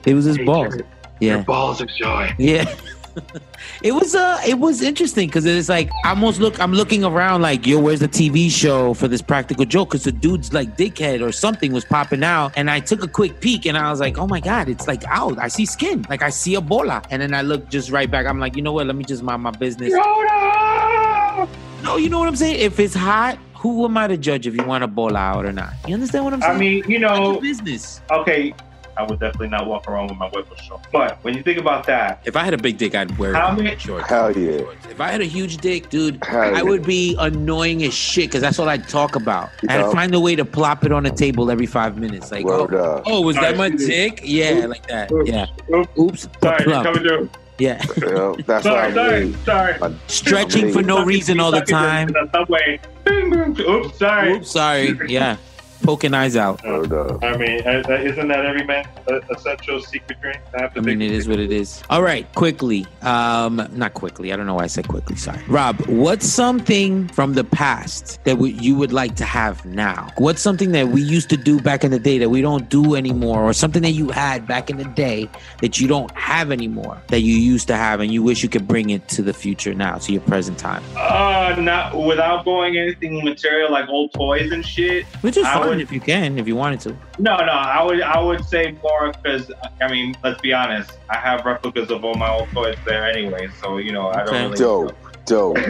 It 0.06 0.14
was 0.14 0.24
his 0.24 0.36
Hey, 0.36 0.44
balls. 0.44 0.74
Your 0.76 1.36
Yeah, 1.36 1.42
balls 1.42 1.80
of 1.82 1.88
joy. 1.88 2.34
yeah. 2.38 2.72
it 3.82 3.92
was 3.92 4.14
uh, 4.14 4.40
it 4.46 4.58
was 4.58 4.82
interesting 4.82 5.28
because 5.28 5.44
it's 5.46 5.68
like 5.68 5.90
I 6.04 6.10
almost 6.10 6.40
look, 6.40 6.60
I'm 6.60 6.72
looking 6.72 7.04
around 7.04 7.42
like, 7.42 7.66
yo, 7.66 7.80
where's 7.80 8.00
the 8.00 8.08
TV 8.08 8.50
show 8.50 8.94
for 8.94 9.08
this 9.08 9.22
practical 9.22 9.64
joke? 9.64 9.90
Because 9.90 10.04
the 10.04 10.12
dude's 10.12 10.52
like 10.52 10.76
dickhead 10.76 11.26
or 11.26 11.32
something 11.32 11.72
was 11.72 11.84
popping 11.84 12.22
out, 12.22 12.52
and 12.56 12.70
I 12.70 12.80
took 12.80 13.02
a 13.02 13.08
quick 13.08 13.40
peek 13.40 13.66
and 13.66 13.76
I 13.76 13.90
was 13.90 14.00
like, 14.00 14.18
oh 14.18 14.26
my 14.26 14.40
god, 14.40 14.68
it's 14.68 14.86
like 14.86 15.04
out. 15.04 15.38
I 15.38 15.48
see 15.48 15.66
skin, 15.66 16.06
like 16.08 16.22
I 16.22 16.30
see 16.30 16.54
a 16.54 16.60
bola, 16.60 17.02
and 17.10 17.22
then 17.22 17.34
I 17.34 17.42
look 17.42 17.68
just 17.68 17.90
right 17.90 18.10
back. 18.10 18.26
I'm 18.26 18.40
like, 18.40 18.56
you 18.56 18.62
know 18.62 18.72
what? 18.72 18.86
Let 18.86 18.96
me 18.96 19.04
just 19.04 19.22
mind 19.22 19.42
my 19.42 19.50
business. 19.50 19.92
Yoda! 19.92 21.48
No, 21.82 21.96
you 21.96 22.08
know 22.08 22.18
what 22.18 22.28
I'm 22.28 22.36
saying? 22.36 22.60
If 22.60 22.78
it's 22.78 22.94
hot, 22.94 23.38
who 23.54 23.84
am 23.84 23.96
I 23.96 24.06
to 24.06 24.16
judge 24.16 24.46
if 24.46 24.54
you 24.54 24.64
want 24.64 24.84
a 24.84 24.86
bowl 24.86 25.16
out 25.16 25.44
or 25.44 25.52
not? 25.52 25.72
You 25.86 25.94
understand 25.94 26.24
what 26.24 26.34
I'm 26.34 26.40
saying? 26.40 26.54
I 26.54 26.58
mean, 26.58 26.84
you 26.88 26.98
know, 26.98 27.40
business. 27.40 28.00
okay, 28.10 28.54
I 29.00 29.04
would 29.04 29.18
definitely 29.18 29.48
not 29.48 29.66
walk 29.66 29.88
around 29.88 30.08
with 30.08 30.18
my 30.18 30.28
whipper 30.28 30.54
short. 30.62 30.82
But 30.92 31.18
when 31.22 31.34
you 31.34 31.42
think 31.42 31.58
about 31.58 31.86
that, 31.86 32.20
If 32.26 32.36
I 32.36 32.44
had 32.44 32.52
a 32.52 32.58
big 32.58 32.76
dick, 32.76 32.94
I'd 32.94 33.16
wear 33.18 33.32
How 33.34 33.50
many- 33.52 33.76
shorts. 33.78 34.08
Hell 34.08 34.36
yeah. 34.36 34.60
If 34.90 35.00
I 35.00 35.08
had 35.08 35.20
a 35.22 35.24
huge 35.24 35.56
dick, 35.58 35.88
dude, 35.88 36.22
Hell 36.24 36.40
I 36.40 36.50
yeah. 36.58 36.62
would 36.62 36.84
be 36.84 37.16
annoying 37.18 37.82
as 37.84 37.94
shit 37.94 38.28
because 38.28 38.42
that's 38.42 38.58
all 38.58 38.68
I'd 38.68 38.88
talk 38.88 39.16
about. 39.16 39.48
You 39.62 39.68
I'd 39.70 39.80
know? 39.80 39.92
find 39.92 40.14
a 40.14 40.20
way 40.20 40.36
to 40.36 40.44
plop 40.44 40.84
it 40.84 40.92
on 40.92 41.04
the 41.04 41.10
table 41.10 41.50
every 41.50 41.66
five 41.66 41.96
minutes. 41.98 42.30
Like, 42.30 42.44
oh, 42.46 42.64
Word 42.66 42.74
up. 42.74 43.02
oh, 43.06 43.22
was 43.22 43.36
that 43.36 43.56
my 43.56 43.64
Alright, 43.64 43.78
dick? 43.78 44.20
Yeah, 44.24 44.66
like 44.68 44.86
that. 44.88 45.10
Yeah. 45.24 45.46
Oops. 45.74 45.98
Oops. 45.98 46.28
sorry, 46.42 46.64
plump. 46.64 46.84
coming 46.86 47.02
through. 47.02 47.30
Yeah. 47.58 47.82
You 47.96 48.06
know, 48.12 48.36
that's 48.46 48.64
Sorry, 48.64 48.88
what 48.92 48.98
I 48.98 49.06
sorry, 49.08 49.24
mean. 49.26 49.36
sorry. 49.44 49.94
Stretching 50.06 50.72
for 50.72 50.80
no 50.82 51.04
reason 51.04 51.40
all 51.40 51.50
the 51.50 51.60
time. 51.60 52.08
Subway. 52.32 52.80
Boom, 53.04 53.30
boom. 53.30 53.60
Oops, 53.60 53.98
sorry. 53.98 54.32
Oops, 54.32 54.50
sorry. 54.50 54.98
Yeah. 55.08 55.36
Poking 55.82 56.14
eyes 56.14 56.36
out. 56.36 56.62
Word 56.64 56.92
up. 56.92 57.24
I 57.24 57.36
mean, 57.36 57.66
uh, 57.66 57.82
uh, 57.88 57.92
isn't 57.92 58.28
that 58.28 58.44
every 58.44 58.64
man's 58.64 58.86
essential 59.30 59.80
secret 59.80 60.20
drink? 60.20 60.40
I, 60.54 60.62
have 60.62 60.74
to 60.74 60.80
I 60.80 60.82
mean, 60.82 61.00
it 61.00 61.10
is 61.10 61.26
what 61.26 61.38
it 61.38 61.50
is. 61.50 61.82
All 61.88 62.02
right, 62.02 62.32
quickly. 62.34 62.86
Um, 63.02 63.66
not 63.72 63.94
quickly. 63.94 64.32
I 64.32 64.36
don't 64.36 64.46
know 64.46 64.54
why 64.54 64.64
I 64.64 64.68
said 64.68 64.88
quickly. 64.88 65.16
Sorry, 65.16 65.42
Rob. 65.48 65.80
What's 65.86 66.26
something 66.26 67.08
from 67.08 67.34
the 67.34 67.44
past 67.44 68.22
that 68.24 68.38
we, 68.38 68.52
you 68.52 68.76
would 68.76 68.92
like 68.92 69.16
to 69.16 69.24
have 69.24 69.64
now? 69.64 70.08
What's 70.18 70.42
something 70.42 70.72
that 70.72 70.88
we 70.88 71.00
used 71.02 71.30
to 71.30 71.36
do 71.36 71.60
back 71.60 71.82
in 71.82 71.90
the 71.90 71.98
day 71.98 72.18
that 72.18 72.28
we 72.28 72.42
don't 72.42 72.68
do 72.68 72.94
anymore, 72.94 73.42
or 73.42 73.52
something 73.52 73.82
that 73.82 73.92
you 73.92 74.10
had 74.10 74.46
back 74.46 74.68
in 74.70 74.76
the 74.76 74.84
day 74.84 75.28
that 75.60 75.80
you 75.80 75.88
don't 75.88 76.10
have 76.12 76.52
anymore 76.52 77.00
that 77.08 77.20
you 77.20 77.34
used 77.34 77.66
to 77.68 77.76
have 77.76 78.00
and 78.00 78.12
you 78.12 78.22
wish 78.22 78.42
you 78.42 78.48
could 78.48 78.68
bring 78.68 78.90
it 78.90 79.08
to 79.08 79.22
the 79.22 79.32
future 79.32 79.74
now, 79.74 79.96
to 79.96 80.12
your 80.12 80.22
present 80.22 80.58
time? 80.58 80.82
Uh, 80.96 81.56
not 81.58 81.96
without 81.96 82.44
going 82.44 82.76
anything 82.76 83.24
material 83.24 83.70
like 83.70 83.88
old 83.88 84.12
toys 84.12 84.52
and 84.52 84.64
shit. 84.64 85.06
Which 85.22 85.36
is 85.36 85.44
fine 85.44 85.69
would- 85.76 85.80
if 85.82 85.90
you 85.92 86.00
can, 86.00 86.38
if 86.38 86.46
you 86.46 86.56
wanted 86.56 86.80
to. 86.80 86.90
No, 87.18 87.36
no, 87.38 87.52
I 87.52 87.82
would 87.82 88.00
I 88.02 88.20
would 88.20 88.44
say 88.44 88.76
more 88.82 89.12
because 89.12 89.50
I 89.80 89.88
mean, 89.90 90.14
let's 90.24 90.40
be 90.40 90.52
honest, 90.52 90.92
I 91.08 91.16
have 91.16 91.44
replicas 91.44 91.90
of 91.90 92.04
all 92.04 92.14
my 92.14 92.30
old 92.30 92.48
toys 92.50 92.76
there 92.86 93.04
anyway, 93.08 93.48
so 93.60 93.78
you 93.78 93.92
know 93.92 94.08
I 94.08 94.22
Okay. 94.22 94.32
don't 94.32 94.50
really. 94.52 94.56
Dope. 94.58 94.96
Dope. 95.30 95.56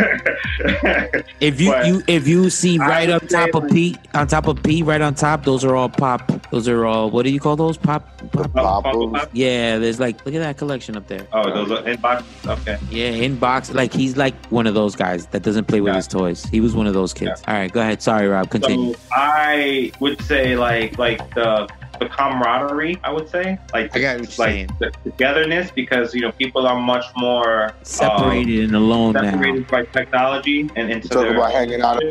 If 1.41 1.59
you, 1.61 1.71
But 1.71 1.87
you 1.87 2.03
if 2.07 2.29
you 2.29 2.51
see 2.51 2.77
right 2.79 3.09
would 3.09 3.23
up 3.23 3.29
top 3.29 3.55
of 3.55 3.63
like- 3.65 3.73
P 3.73 3.97
on 4.15 4.27
top 4.27 4.47
of 4.47 4.63
P 4.63 4.83
right 4.83 5.01
on 5.01 5.15
top, 5.15 5.45
those 5.45 5.65
are 5.65 5.75
all 5.75 5.89
pop. 5.89 6.31
Those 6.51 6.69
are 6.69 6.85
all 6.85 7.11
what 7.11 7.25
do 7.25 7.31
you 7.31 7.41
call 7.41 7.57
those 7.57 7.77
pop? 7.79 8.07
pop 8.33 8.51
Funko 8.51 8.53
Popples. 8.83 9.13
Pop? 9.13 9.31
Yeah, 9.33 9.79
there's 9.79 9.99
like 10.01 10.25
look 10.27 10.35
at 10.35 10.41
that 10.41 10.59
collection 10.59 10.97
up 10.97 11.07
there. 11.09 11.27
Oh, 11.33 11.51
those 11.53 11.71
are 11.71 11.89
in 11.89 11.99
boxes. 12.01 12.47
Okay. 12.47 12.79
Yeah, 12.91 13.07
in 13.25 13.37
box. 13.39 13.73
Like 13.73 13.93
he's 13.93 14.17
like 14.19 14.35
one 14.47 14.67
of 14.67 14.75
those 14.75 14.95
guys 14.97 15.27
that 15.27 15.43
doesn't 15.43 15.65
play 15.67 15.81
with 15.81 15.93
Yeah. 15.93 15.97
his 15.97 16.09
toys. 16.09 16.45
He 16.47 16.61
was 16.61 16.75
one 16.75 16.87
of 16.87 16.93
those 16.95 17.15
kids. 17.15 17.43
All 17.49 17.55
right, 17.55 17.73
go 17.73 17.81
ahead. 17.81 18.03
Sorry, 18.03 18.27
Rob. 18.29 18.51
Continue. 18.51 18.93
So 18.95 19.01
I 19.13 19.93
would 20.01 20.21
say 20.23 20.57
like 20.57 20.99
like 20.99 21.19
the 21.35 21.69
the 22.01 22.07
camaraderie. 22.09 22.99
I 23.05 23.13
would 23.13 23.29
say 23.29 23.59
like 23.73 23.95
I 23.95 24.01
got 24.01 24.21
what 24.21 24.37
you're 24.39 24.47
like 24.47 24.53
saying. 24.53 24.71
the 24.81 24.91
togetherness 25.05 25.71
because 25.71 26.15
you 26.15 26.23
know 26.23 26.33
people 26.33 26.67
are 26.67 26.81
much 26.81 27.05
more 27.17 27.73
Separated 27.83 28.65
and 28.65 28.75
alone 28.75 29.17
um, 29.17 29.25
now. 29.25 29.31
separated 29.33 29.69
by 29.69 29.85
technology 29.85 30.69
and 30.77 30.91
into 30.91 31.09
Talk 31.09 31.23
their 31.23 31.35
about 31.37 31.53
hanging 31.53 31.83
out, 31.83 32.03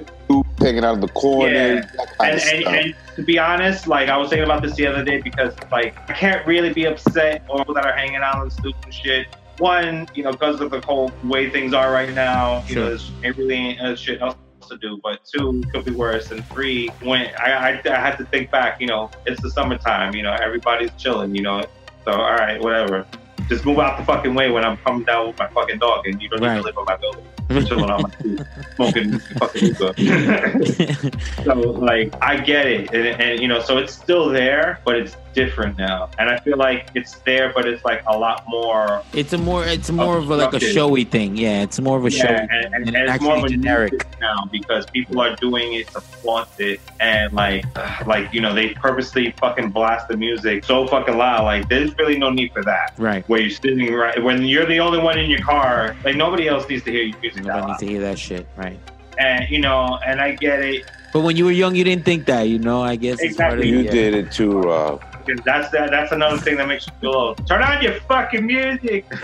hanging 0.60 0.84
out 0.86 0.96
of 0.96 1.02
the 1.02 1.08
corner, 1.10 1.52
Yeah. 1.54 1.82
and, 2.22 2.40
and, 2.42 2.64
and 2.68 2.96
to 3.16 3.24
be 3.24 3.40
honest, 3.40 3.88
like 3.88 4.10
I 4.10 4.16
was 4.18 4.30
thinking 4.30 4.46
about 4.46 4.62
this 4.62 4.76
the 4.76 4.88
other 4.88 5.04
day 5.04 5.22
because 5.22 5.54
like 5.72 5.98
I 6.10 6.14
can't 6.14 6.46
really 6.48 6.72
be 6.72 6.86
upset 6.86 7.44
or 7.50 7.58
people 7.60 7.74
that 7.74 7.86
are 7.86 7.94
hanging 7.96 8.18
out 8.22 8.36
on 8.36 8.50
stupid 8.52 8.94
shit. 8.94 9.28
One, 9.58 10.08
you 10.14 10.24
know, 10.24 10.32
because 10.32 10.62
of 10.62 10.72
the 10.72 10.80
whole 10.82 11.12
way 11.26 11.50
things 11.50 11.74
are 11.74 11.92
right 11.92 12.14
now, 12.14 12.64
you 12.68 12.76
Sure. 12.76 12.84
know, 12.84 12.90
there's 12.90 13.12
ain't 13.24 13.38
really 13.38 13.56
ain't 13.56 13.82
uh, 13.82 13.96
shit 13.96 14.22
else 14.22 14.36
to 14.70 14.78
do. 14.78 15.00
But 15.04 15.26
two, 15.26 15.64
could 15.74 15.86
be 15.86 15.92
worse. 15.92 16.32
And 16.32 16.46
three, 16.46 16.88
when 17.02 17.28
I, 17.40 17.52
I 17.52 17.82
I 17.86 18.00
had 18.00 18.18
to 18.18 18.26
think 18.26 18.52
back, 18.52 18.80
you 18.82 18.88
know, 18.88 19.10
it's 19.26 19.42
the 19.42 19.52
summertime, 19.52 20.16
you 20.16 20.24
know, 20.24 20.34
everybody's 20.34 20.92
chilling, 20.98 21.36
you 21.36 21.42
know. 21.42 21.66
So 22.06 22.12
all 22.14 22.36
right, 22.36 22.62
whatever. 22.62 23.06
Just 23.50 23.66
move 23.66 23.80
out 23.80 23.98
the 23.98 24.06
fucking 24.06 24.36
way 24.36 24.52
when 24.52 24.64
I'm 24.64 24.78
coming 24.78 25.04
down 25.06 25.28
with 25.28 25.38
my 25.40 25.48
fucking 25.48 25.80
dog, 25.80 26.06
and 26.08 26.22
you 26.22 26.30
don't 26.30 26.42
Right. 26.42 26.52
even 26.54 26.64
live 26.66 26.78
on 26.78 26.86
my 26.86 26.96
building. 26.98 27.26
I'm 27.50 27.66
chilling 27.66 27.90
on 27.90 28.04
my 28.04 28.10
seat, 28.22 28.40
smoking 28.76 29.20
fucking 29.40 29.76
hookah. 29.76 31.12
So 31.44 31.54
like 31.54 32.14
I 32.22 32.38
get 32.38 32.68
it, 32.68 32.94
and, 32.94 33.22
and 33.22 33.40
you 33.42 33.48
know, 33.48 33.60
so 33.60 33.78
it's 33.78 33.94
still 33.94 34.30
there, 34.30 34.80
but 34.86 34.96
it's 34.98 35.16
different 35.34 35.78
now, 35.78 36.10
and 36.18 36.30
I 36.30 36.40
feel 36.40 36.58
like 36.58 36.90
it's 36.96 37.16
there, 37.20 37.52
but 37.54 37.68
it's 37.68 37.84
like 37.86 38.04
a 38.08 38.18
lot 38.18 38.44
more. 38.48 39.04
it's 39.14 39.34
a 39.34 39.38
more 39.38 39.66
it's 39.66 39.90
more 39.92 40.18
of 40.18 40.30
a, 40.30 40.36
like 40.36 40.54
a 40.54 40.60
showy 40.60 41.04
thing. 41.04 41.38
Yeah, 41.38 41.64
it's 41.64 41.80
more 41.80 41.98
of 41.98 42.06
a 42.06 42.12
Yeah, 42.12 42.22
showy 42.22 42.36
and, 42.36 42.52
and, 42.52 42.88
and 42.88 42.96
and 42.96 43.10
it's 43.10 43.24
more 43.24 43.38
of 43.38 43.44
a 43.44 43.50
generic. 43.50 44.06
now 44.20 44.48
because 44.52 44.86
people 44.88 45.20
are 45.22 45.36
doing 45.38 45.74
it 45.74 45.88
to 45.90 46.02
flaunt 46.02 46.50
it, 46.60 46.80
and 47.00 47.34
like, 47.34 47.64
like 48.06 48.34
you 48.34 48.42
know, 48.42 48.54
they 48.54 48.70
purposely 48.74 49.32
fucking 49.40 49.70
blast 49.70 50.08
the 50.08 50.18
music 50.18 50.64
so 50.66 50.88
fucking 50.88 51.18
loud. 51.18 51.44
Like, 51.44 51.70
there's 51.70 51.98
really 51.98 52.18
no 52.18 52.30
need 52.30 52.52
for 52.54 52.64
that. 52.64 52.94
Right. 52.98 53.28
Where 53.30 53.40
you're 53.40 53.50
sitting 53.50 53.94
right 53.94 54.22
when 54.24 54.44
you're 54.46 54.66
the 54.66 54.80
only 54.80 55.00
one 55.00 55.18
in 55.20 55.30
your 55.30 55.42
car, 55.42 55.96
like 56.04 56.16
nobody 56.16 56.48
else 56.48 56.68
needs 56.68 56.84
to 56.86 56.92
hear 56.92 57.04
your 57.04 57.20
music. 57.20 57.44
that 57.44 57.48
Nobody 57.48 57.62
loud. 57.62 57.68
needs 57.70 57.80
to 57.80 57.88
hear 57.88 58.02
that 58.02 58.20
shit. 58.20 58.48
Right. 58.56 58.80
And 59.18 59.50
you 59.50 59.60
know, 59.60 60.00
and 60.06 60.22
I 60.22 60.36
get 60.36 60.60
it. 60.62 60.86
But 61.12 61.22
when 61.22 61.36
you 61.36 61.46
were 61.46 61.52
young, 61.52 61.74
you 61.76 61.84
didn't 61.84 62.06
think 62.06 62.26
that. 62.28 62.44
You 62.44 62.60
know, 62.60 62.82
I 62.84 62.96
guess 62.96 63.20
it's 63.20 63.36
part 63.36 63.58
of 63.60 63.66
you 63.66 63.82
the, 63.84 63.90
uh, 63.90 63.92
did 63.92 64.14
it 64.14 64.32
too, 64.32 64.60
Rob. 64.62 65.04
Because 65.30 65.46
that's 65.46 65.70
that. 65.72 65.92
That's 65.92 66.12
another 66.12 66.38
thing 66.38 66.58
that 66.58 66.68
makes 66.68 66.88
you 66.88 66.94
feel 67.02 67.14
old. 67.14 67.48
Turn 67.48 67.62
on 67.62 67.82
your 67.84 68.00
fucking 68.02 68.46
music. 68.46 69.06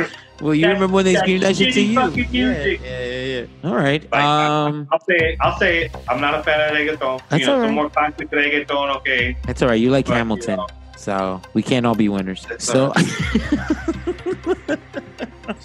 Well, 0.41 0.53
you 0.53 0.63
that- 0.63 0.73
remember 0.73 0.93
when 0.93 1.05
they 1.05 1.15
screamed 1.15 1.43
that 1.43 1.55
shit 1.55 1.73
to 1.75 1.81
you? 1.81 1.95
fucking 1.95 2.27
Yeah, 2.29 2.49
music. 2.51 2.81
yeah, 2.83 3.05
yeah, 3.05 3.39
yeah. 3.63 3.69
All 3.69 3.75
right. 3.77 4.03
Like, 4.11 4.21
Um, 4.21 4.85
I'll 4.91 4.99
say 4.99 5.15
it. 5.15 5.37
I'll 5.39 5.57
say 5.57 5.85
it. 5.85 5.95
I'm 6.09 6.19
not 6.19 6.33
a 6.35 6.43
fan 6.43 6.59
of 6.59 6.75
reggaeton. 6.75 7.21
That's 7.29 7.39
you 7.39 7.47
know, 7.47 7.53
all 7.53 7.59
some 7.59 7.67
right. 7.67 7.73
more 7.73 7.89
classic 7.89 8.29
reggaeton, 8.31 8.95
okay. 8.97 9.37
that's 9.45 9.61
all 9.61 9.69
right. 9.69 9.79
You 9.79 9.91
like 9.91 10.07
But, 10.07 10.11
you 10.11 10.17
Hamilton, 10.17 10.57
know, 10.57 10.67
so 10.97 11.41
we 11.53 11.63
can't 11.63 11.85
all 11.85 11.95
be 11.95 12.09
winners. 12.09 12.45
That's 12.49 12.65
So, 12.65 12.91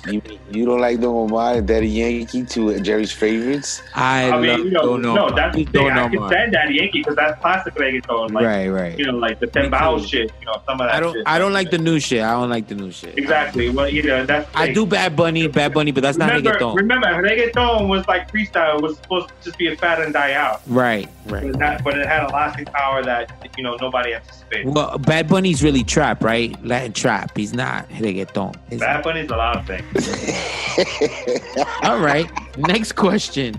You, 0.06 0.22
you 0.50 0.64
don't 0.64 0.80
like 0.80 1.00
Don 1.00 1.14
Omar 1.14 1.54
and 1.54 1.66
Daddy 1.66 1.88
Yankee, 1.88 2.44
two 2.44 2.70
of 2.70 2.82
Jerry's 2.82 3.12
favorites? 3.12 3.82
I, 3.94 4.24
I 4.24 4.30
love 4.30 4.40
mean, 4.42 4.58
you 4.66 4.70
know, 4.70 4.82
Don 4.82 5.02
no, 5.02 5.10
Omar. 5.10 5.36
that's 5.36 5.56
the 5.56 5.64
Don 5.64 5.72
thing. 5.72 5.90
I 5.90 6.08
can 6.08 6.18
Omar. 6.18 6.30
stand 6.30 6.54
that 6.54 6.72
Yankee 6.72 7.00
because 7.00 7.16
that's 7.16 7.40
classic 7.40 7.74
reggaeton. 7.74 8.32
Like, 8.32 8.44
right, 8.44 8.68
right. 8.68 8.98
you 8.98 9.06
know, 9.06 9.18
like 9.18 9.40
the 9.40 9.46
Tembao 9.46 10.00
too. 10.00 10.06
shit. 10.06 10.32
You 10.40 10.46
know, 10.46 10.62
some 10.66 10.80
of 10.80 10.86
that. 10.86 10.94
I 10.94 11.00
don't. 11.00 11.14
Shit. 11.14 11.22
I 11.26 11.38
don't 11.38 11.52
like 11.52 11.70
the 11.70 11.78
new 11.78 12.00
shit. 12.00 12.22
I 12.22 12.32
don't 12.32 12.50
like 12.50 12.68
the 12.68 12.74
new 12.74 12.90
shit. 12.90 13.16
Exactly. 13.18 13.70
Well, 13.70 13.88
you 13.88 14.02
know, 14.02 14.24
that's. 14.24 14.48
I 14.54 14.72
do 14.72 14.86
Bad 14.86 15.16
Bunny, 15.16 15.46
Bad 15.48 15.74
Bunny, 15.74 15.92
but 15.92 16.02
that's 16.02 16.18
not 16.18 16.32
remember, 16.32 16.58
reggaeton. 16.58 16.76
remember, 16.76 17.06
reggaeton 17.08 17.88
was 17.88 18.06
like 18.08 18.30
freestyle. 18.30 18.76
It 18.78 18.82
was 18.82 18.96
supposed 18.96 19.28
to 19.28 19.34
just 19.44 19.58
be 19.58 19.68
a 19.68 19.76
fat 19.76 20.00
and 20.00 20.12
die 20.12 20.32
out. 20.32 20.62
Right, 20.66 21.08
right. 21.26 21.50
But, 21.50 21.58
that, 21.58 21.84
but 21.84 21.98
it 21.98 22.06
had 22.06 22.24
a 22.24 22.32
lasting 22.32 22.66
power 22.66 23.02
that 23.02 23.50
you 23.56 23.62
know 23.62 23.76
nobody 23.80 24.14
anticipated. 24.14 24.66
Well, 24.66 24.98
Bad 24.98 25.28
Bunny's 25.28 25.62
really 25.62 25.84
trap, 25.84 26.22
right? 26.22 26.54
Latin 26.64 26.92
trap. 26.92 27.36
He's 27.36 27.52
not 27.52 27.88
reggaeton. 27.90 28.56
Is 28.70 28.80
Bad 28.80 29.04
Bunny's 29.04 29.30
a 29.30 29.36
lot 29.36 29.56
of 29.70 29.86
things. 29.94 31.64
All 31.82 31.98
right. 32.00 32.30
Next 32.58 32.92
question. 32.92 33.54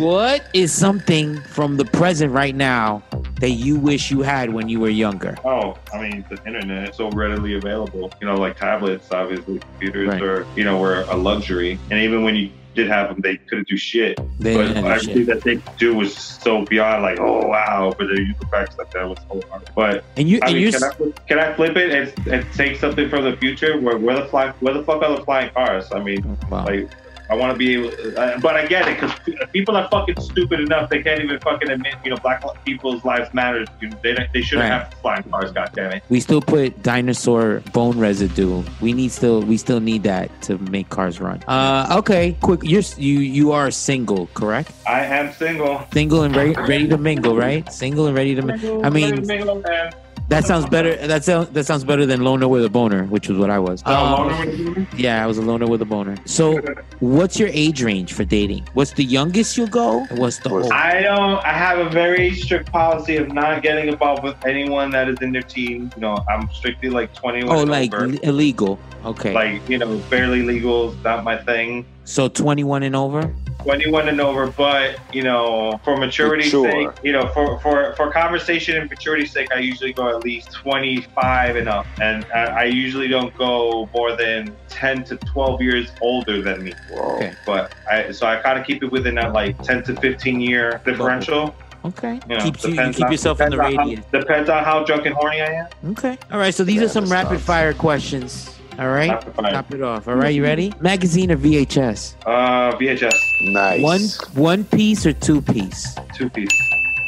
What 0.00 0.48
is 0.54 0.72
something 0.72 1.40
from 1.42 1.76
the 1.76 1.84
present 1.84 2.32
right 2.32 2.54
now 2.54 3.02
that 3.40 3.50
you 3.50 3.76
wish 3.78 4.10
you 4.10 4.22
had 4.22 4.52
when 4.52 4.68
you 4.68 4.80
were 4.80 4.88
younger? 4.88 5.36
Oh, 5.44 5.76
I 5.92 6.00
mean, 6.00 6.24
the 6.28 6.42
internet 6.46 6.90
is 6.90 6.96
so 6.96 7.10
readily 7.10 7.54
available. 7.56 8.10
You 8.20 8.26
know, 8.26 8.36
like 8.36 8.56
tablets, 8.56 9.10
obviously, 9.12 9.58
computers 9.58 10.08
Right. 10.08 10.22
are, 10.22 10.46
you 10.56 10.64
know, 10.64 10.78
were 10.78 11.02
a 11.10 11.16
luxury. 11.16 11.78
And 11.90 12.00
even 12.00 12.22
when 12.24 12.34
you 12.34 12.50
did 12.74 12.88
have 12.88 13.08
them, 13.08 13.20
they 13.20 13.36
couldn't 13.36 13.68
do 13.68 13.76
shit. 13.76 14.18
They 14.38 14.54
but 14.54 14.76
everything 14.76 15.14
shit. 15.16 15.26
that 15.26 15.42
they 15.42 15.56
could 15.56 15.76
do 15.78 15.94
was 15.96 16.16
so 16.16 16.64
beyond, 16.64 17.02
like, 17.02 17.18
oh 17.20 17.46
wow, 17.46 17.94
but 17.98 18.06
the 18.08 18.20
user 18.20 18.46
facts 18.50 18.76
like 18.78 18.90
that 18.92 19.08
was 19.08 19.18
so 19.28 19.40
hard. 19.48 19.70
But 19.74 20.04
And 20.16 20.28
you 20.28 20.38
I 20.42 20.46
and 20.46 20.54
mean, 20.54 20.62
you 20.66 20.72
can 20.72 20.84
I, 20.84 20.90
flip- 20.90 21.26
can 21.26 21.38
I 21.38 21.54
flip 21.54 21.76
it 21.76 21.90
and, 21.90 22.28
and 22.28 22.52
take 22.54 22.76
something 22.76 23.08
from 23.08 23.24
the 23.24 23.36
future? 23.36 23.80
Where 23.80 23.98
where 23.98 24.16
the 24.20 24.26
fly, 24.26 24.50
where 24.60 24.74
the 24.74 24.82
fuck 24.84 25.02
are 25.02 25.16
the 25.16 25.24
flying 25.24 25.50
cars? 25.50 25.90
I 25.92 26.02
mean, 26.02 26.38
wow. 26.50 26.64
like 26.64 26.88
I 27.30 27.34
want 27.34 27.52
to 27.52 27.58
be 27.58 27.74
able, 27.74 27.90
uh, 28.18 28.38
but 28.40 28.56
I 28.56 28.66
get 28.66 28.88
it 28.88 28.98
because 29.00 29.46
people 29.52 29.76
are 29.76 29.86
fucking 29.90 30.18
stupid 30.20 30.60
enough 30.60 30.88
they 30.88 31.02
can't 31.02 31.22
even 31.22 31.38
fucking 31.40 31.68
admit, 31.70 31.94
you 32.04 32.10
know, 32.10 32.16
black 32.16 32.42
people's 32.64 33.04
lives 33.04 33.32
matter. 33.34 33.66
You 33.80 33.90
know, 33.90 33.98
they 34.02 34.14
they 34.32 34.40
shouldn't 34.42 34.70
Right. 34.70 34.78
have 34.80 34.90
to 34.90 34.96
fly 34.98 35.22
cars. 35.22 35.52
God 35.52 35.70
damn 35.74 35.92
it. 35.92 36.02
We 36.08 36.20
still 36.20 36.40
put 36.40 36.82
dinosaur 36.82 37.60
bone 37.72 37.98
residue. 37.98 38.62
We 38.80 38.92
need 38.92 39.12
still 39.12 39.42
we 39.42 39.56
still 39.58 39.80
need 39.80 40.02
that 40.04 40.30
to 40.42 40.58
make 40.70 40.88
cars 40.88 41.20
run. 41.20 41.42
Uh, 41.46 41.96
okay, 41.98 42.36
quick. 42.40 42.60
You're 42.62 42.82
you 42.96 43.18
you 43.20 43.52
are 43.52 43.70
single, 43.70 44.28
correct? 44.34 44.72
I 44.88 45.04
am 45.04 45.32
single. 45.34 45.86
Single 45.92 46.22
and 46.22 46.34
ready 46.34 46.52
ready 46.54 46.88
to 46.88 46.96
mingle, 46.98 47.36
right? 47.36 47.70
Single 47.72 48.06
and 48.06 48.16
ready 48.16 48.34
to 48.34 48.42
mingle. 48.42 48.84
I 48.86 48.90
mean, 48.90 49.24
Single 49.24 49.62
and- 49.66 49.94
that 50.28 50.44
sounds 50.44 50.66
better. 50.66 50.94
That 51.06 51.24
sounds 51.24 51.48
that 51.50 51.64
sounds 51.64 51.84
better 51.84 52.04
than 52.06 52.22
loner 52.22 52.48
with 52.48 52.64
a 52.64 52.68
boner, 52.68 53.04
which 53.04 53.28
was 53.28 53.38
what 53.38 53.50
I 53.50 53.58
was. 53.58 53.84
No, 53.86 53.92
Um, 53.92 54.86
yeah, 54.96 55.22
I 55.24 55.26
was 55.26 55.38
a 55.38 55.42
loner 55.42 55.66
with 55.66 55.80
a 55.82 55.86
boner. 55.86 56.16
So, 56.26 56.60
what's 57.00 57.38
your 57.38 57.48
age 57.52 57.82
range 57.82 58.12
for 58.12 58.24
dating? 58.24 58.66
What's 58.74 58.92
the 58.92 59.04
youngest 59.04 59.56
you'll 59.56 59.68
go? 59.68 60.04
What's 60.12 60.38
the 60.38 60.50
What's- 60.50 60.64
old? 60.66 60.72
I 60.72 61.00
don't. 61.02 61.44
I 61.44 61.52
have 61.52 61.78
a 61.78 61.88
very 61.90 62.34
strict 62.34 62.70
policy 62.70 63.16
of 63.16 63.32
not 63.32 63.62
getting 63.62 63.88
involved 63.88 64.22
with 64.22 64.36
anyone 64.46 64.90
that 64.90 65.08
is 65.08 65.18
in 65.22 65.32
their 65.32 65.42
teens. 65.42 65.92
You 65.96 66.02
know, 66.02 66.24
I'm 66.28 66.48
strictly 66.52 66.90
like 66.90 67.14
21 67.14 67.56
Oh, 67.56 67.60
and 67.62 67.70
like 67.70 67.94
over. 67.94 68.14
illegal. 68.22 68.78
Okay. 69.04 69.32
Like 69.32 69.66
you 69.68 69.78
know, 69.78 69.96
barely 70.10 70.42
legal 70.42 70.90
is 70.92 71.04
not 71.04 71.24
my 71.24 71.36
thing. 71.38 71.86
so 72.04 72.28
21 72.28 72.82
and 72.82 72.96
over. 72.96 73.34
21 73.62 74.08
and 74.08 74.20
over, 74.20 74.46
but 74.48 74.98
you 75.12 75.22
know, 75.22 75.80
for 75.84 75.96
maturity's 75.96 76.52
Mature. 76.52 76.70
sake, 76.92 77.04
you 77.04 77.12
know, 77.12 77.26
for 77.28 77.58
for 77.60 77.92
for 77.96 78.10
conversation 78.10 78.76
and 78.80 78.88
maturity's 78.88 79.32
sake, 79.32 79.48
I 79.52 79.58
usually 79.58 79.92
go 79.92 80.08
at 80.08 80.22
least 80.24 80.52
25 80.52 81.56
and 81.56 81.68
up, 81.68 81.86
and 82.00 82.24
I, 82.34 82.44
I 82.44 82.64
usually 82.64 83.08
don't 83.08 83.34
go 83.36 83.88
more 83.92 84.14
than 84.16 84.56
10 84.68 85.04
to 85.04 85.16
12 85.16 85.60
years 85.62 85.88
older 86.00 86.40
than 86.40 86.62
me. 86.64 86.72
Okay. 86.92 87.34
But 87.44 87.74
I 87.90 88.12
so 88.12 88.26
I 88.26 88.36
kind 88.40 88.58
of 88.58 88.66
keep 88.66 88.82
it 88.82 88.92
within 88.92 89.16
that 89.16 89.32
like 89.32 89.60
10 89.62 89.82
to 89.84 89.96
15 90.00 90.40
year 90.40 90.80
differential. 90.84 91.54
Okay. 91.84 92.20
You 92.28 92.36
know, 92.36 92.44
Keeps 92.44 92.64
you, 92.64 92.70
you 92.74 92.92
keep 92.92 93.04
on- 93.04 93.12
yourself 93.12 93.40
in 93.40 93.50
the 93.50 93.56
depends 93.56 93.76
how- 93.76 93.84
radius. 93.84 94.04
depends 94.12 94.50
on 94.50 94.64
how 94.64 94.84
drunk 94.84 95.06
and 95.06 95.14
horny 95.14 95.40
I 95.40 95.46
am. 95.46 95.66
Okay. 95.92 96.18
All 96.32 96.38
right. 96.38 96.54
So 96.54 96.64
these 96.64 96.76
Yeah, 96.76 96.84
are 96.86 96.88
some 96.88 97.06
rapid 97.06 97.34
tough. 97.34 97.42
fire 97.42 97.72
questions. 97.72 98.57
All 98.78 98.88
right. 98.88 99.10
Rapid. 99.10 99.34
Top 99.36 99.74
it 99.74 99.82
off. 99.82 100.06
All 100.08 100.14
right. 100.14 100.34
You 100.34 100.42
ready? 100.44 100.72
Magazine 100.80 101.32
or 101.32 101.36
VHS? 101.36 102.14
Uh, 102.26 102.76
VHS, 102.76 103.12
Nice. 103.52 103.82
One 103.82 104.00
one 104.34 104.64
piece 104.64 105.04
or 105.04 105.12
two 105.12 105.42
piece? 105.42 105.96
two 106.14 106.30
piece. 106.30 106.48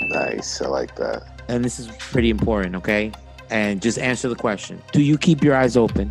Nice. 0.08 0.60
I 0.60 0.66
like 0.66 0.96
that. 0.96 1.22
And 1.48 1.64
this 1.64 1.78
is 1.78 1.88
pretty 1.98 2.30
important. 2.30 2.74
Okay. 2.76 3.12
And 3.50 3.80
just 3.80 3.98
answer 3.98 4.28
the 4.28 4.36
question. 4.36 4.82
Do 4.92 5.02
you 5.02 5.16
keep 5.18 5.42
your 5.44 5.54
eyes 5.56 5.76
open? 5.76 6.10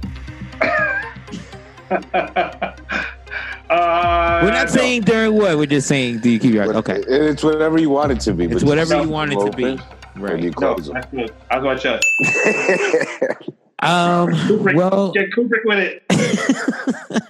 Uh, 3.72 4.40
We're 4.44 4.50
not 4.52 4.66
no. 4.68 4.74
saying 4.74 5.04
during 5.04 5.36
what. 5.36 5.56
We're 5.56 5.68
just 5.68 5.88
saying, 5.88 6.22
do 6.22 6.32
you 6.32 6.40
keep 6.40 6.54
your 6.56 6.64
eyes? 6.64 6.70
But 6.70 6.78
Okay. 6.90 7.04
It's 7.08 7.44
whatever 7.44 7.78
you 7.80 7.92
want 7.92 8.12
it 8.12 8.20
to 8.22 8.34
be. 8.34 8.46
It's 8.46 8.64
whatever 8.64 8.96
you 8.96 9.04
you 9.04 9.10
want 9.10 9.32
it 9.32 9.36
to 9.46 9.52
be. 9.56 9.66
open 9.66 9.80
And 10.16 10.16
you 10.16 10.24
Right. 10.24 10.44
No, 10.44 10.52
close 10.52 10.88
them. 10.88 10.96
that's 10.96 11.12
good. 11.12 11.32
I'll 11.52 11.62
go 11.62 11.78
shut. 11.78 12.04
Um. 13.82 14.30
Kubrick, 14.30 14.76
Well. 14.76 15.12
get 15.14 15.32
Kubrick 15.32 15.64
with 15.66 15.80
it. 15.80 17.24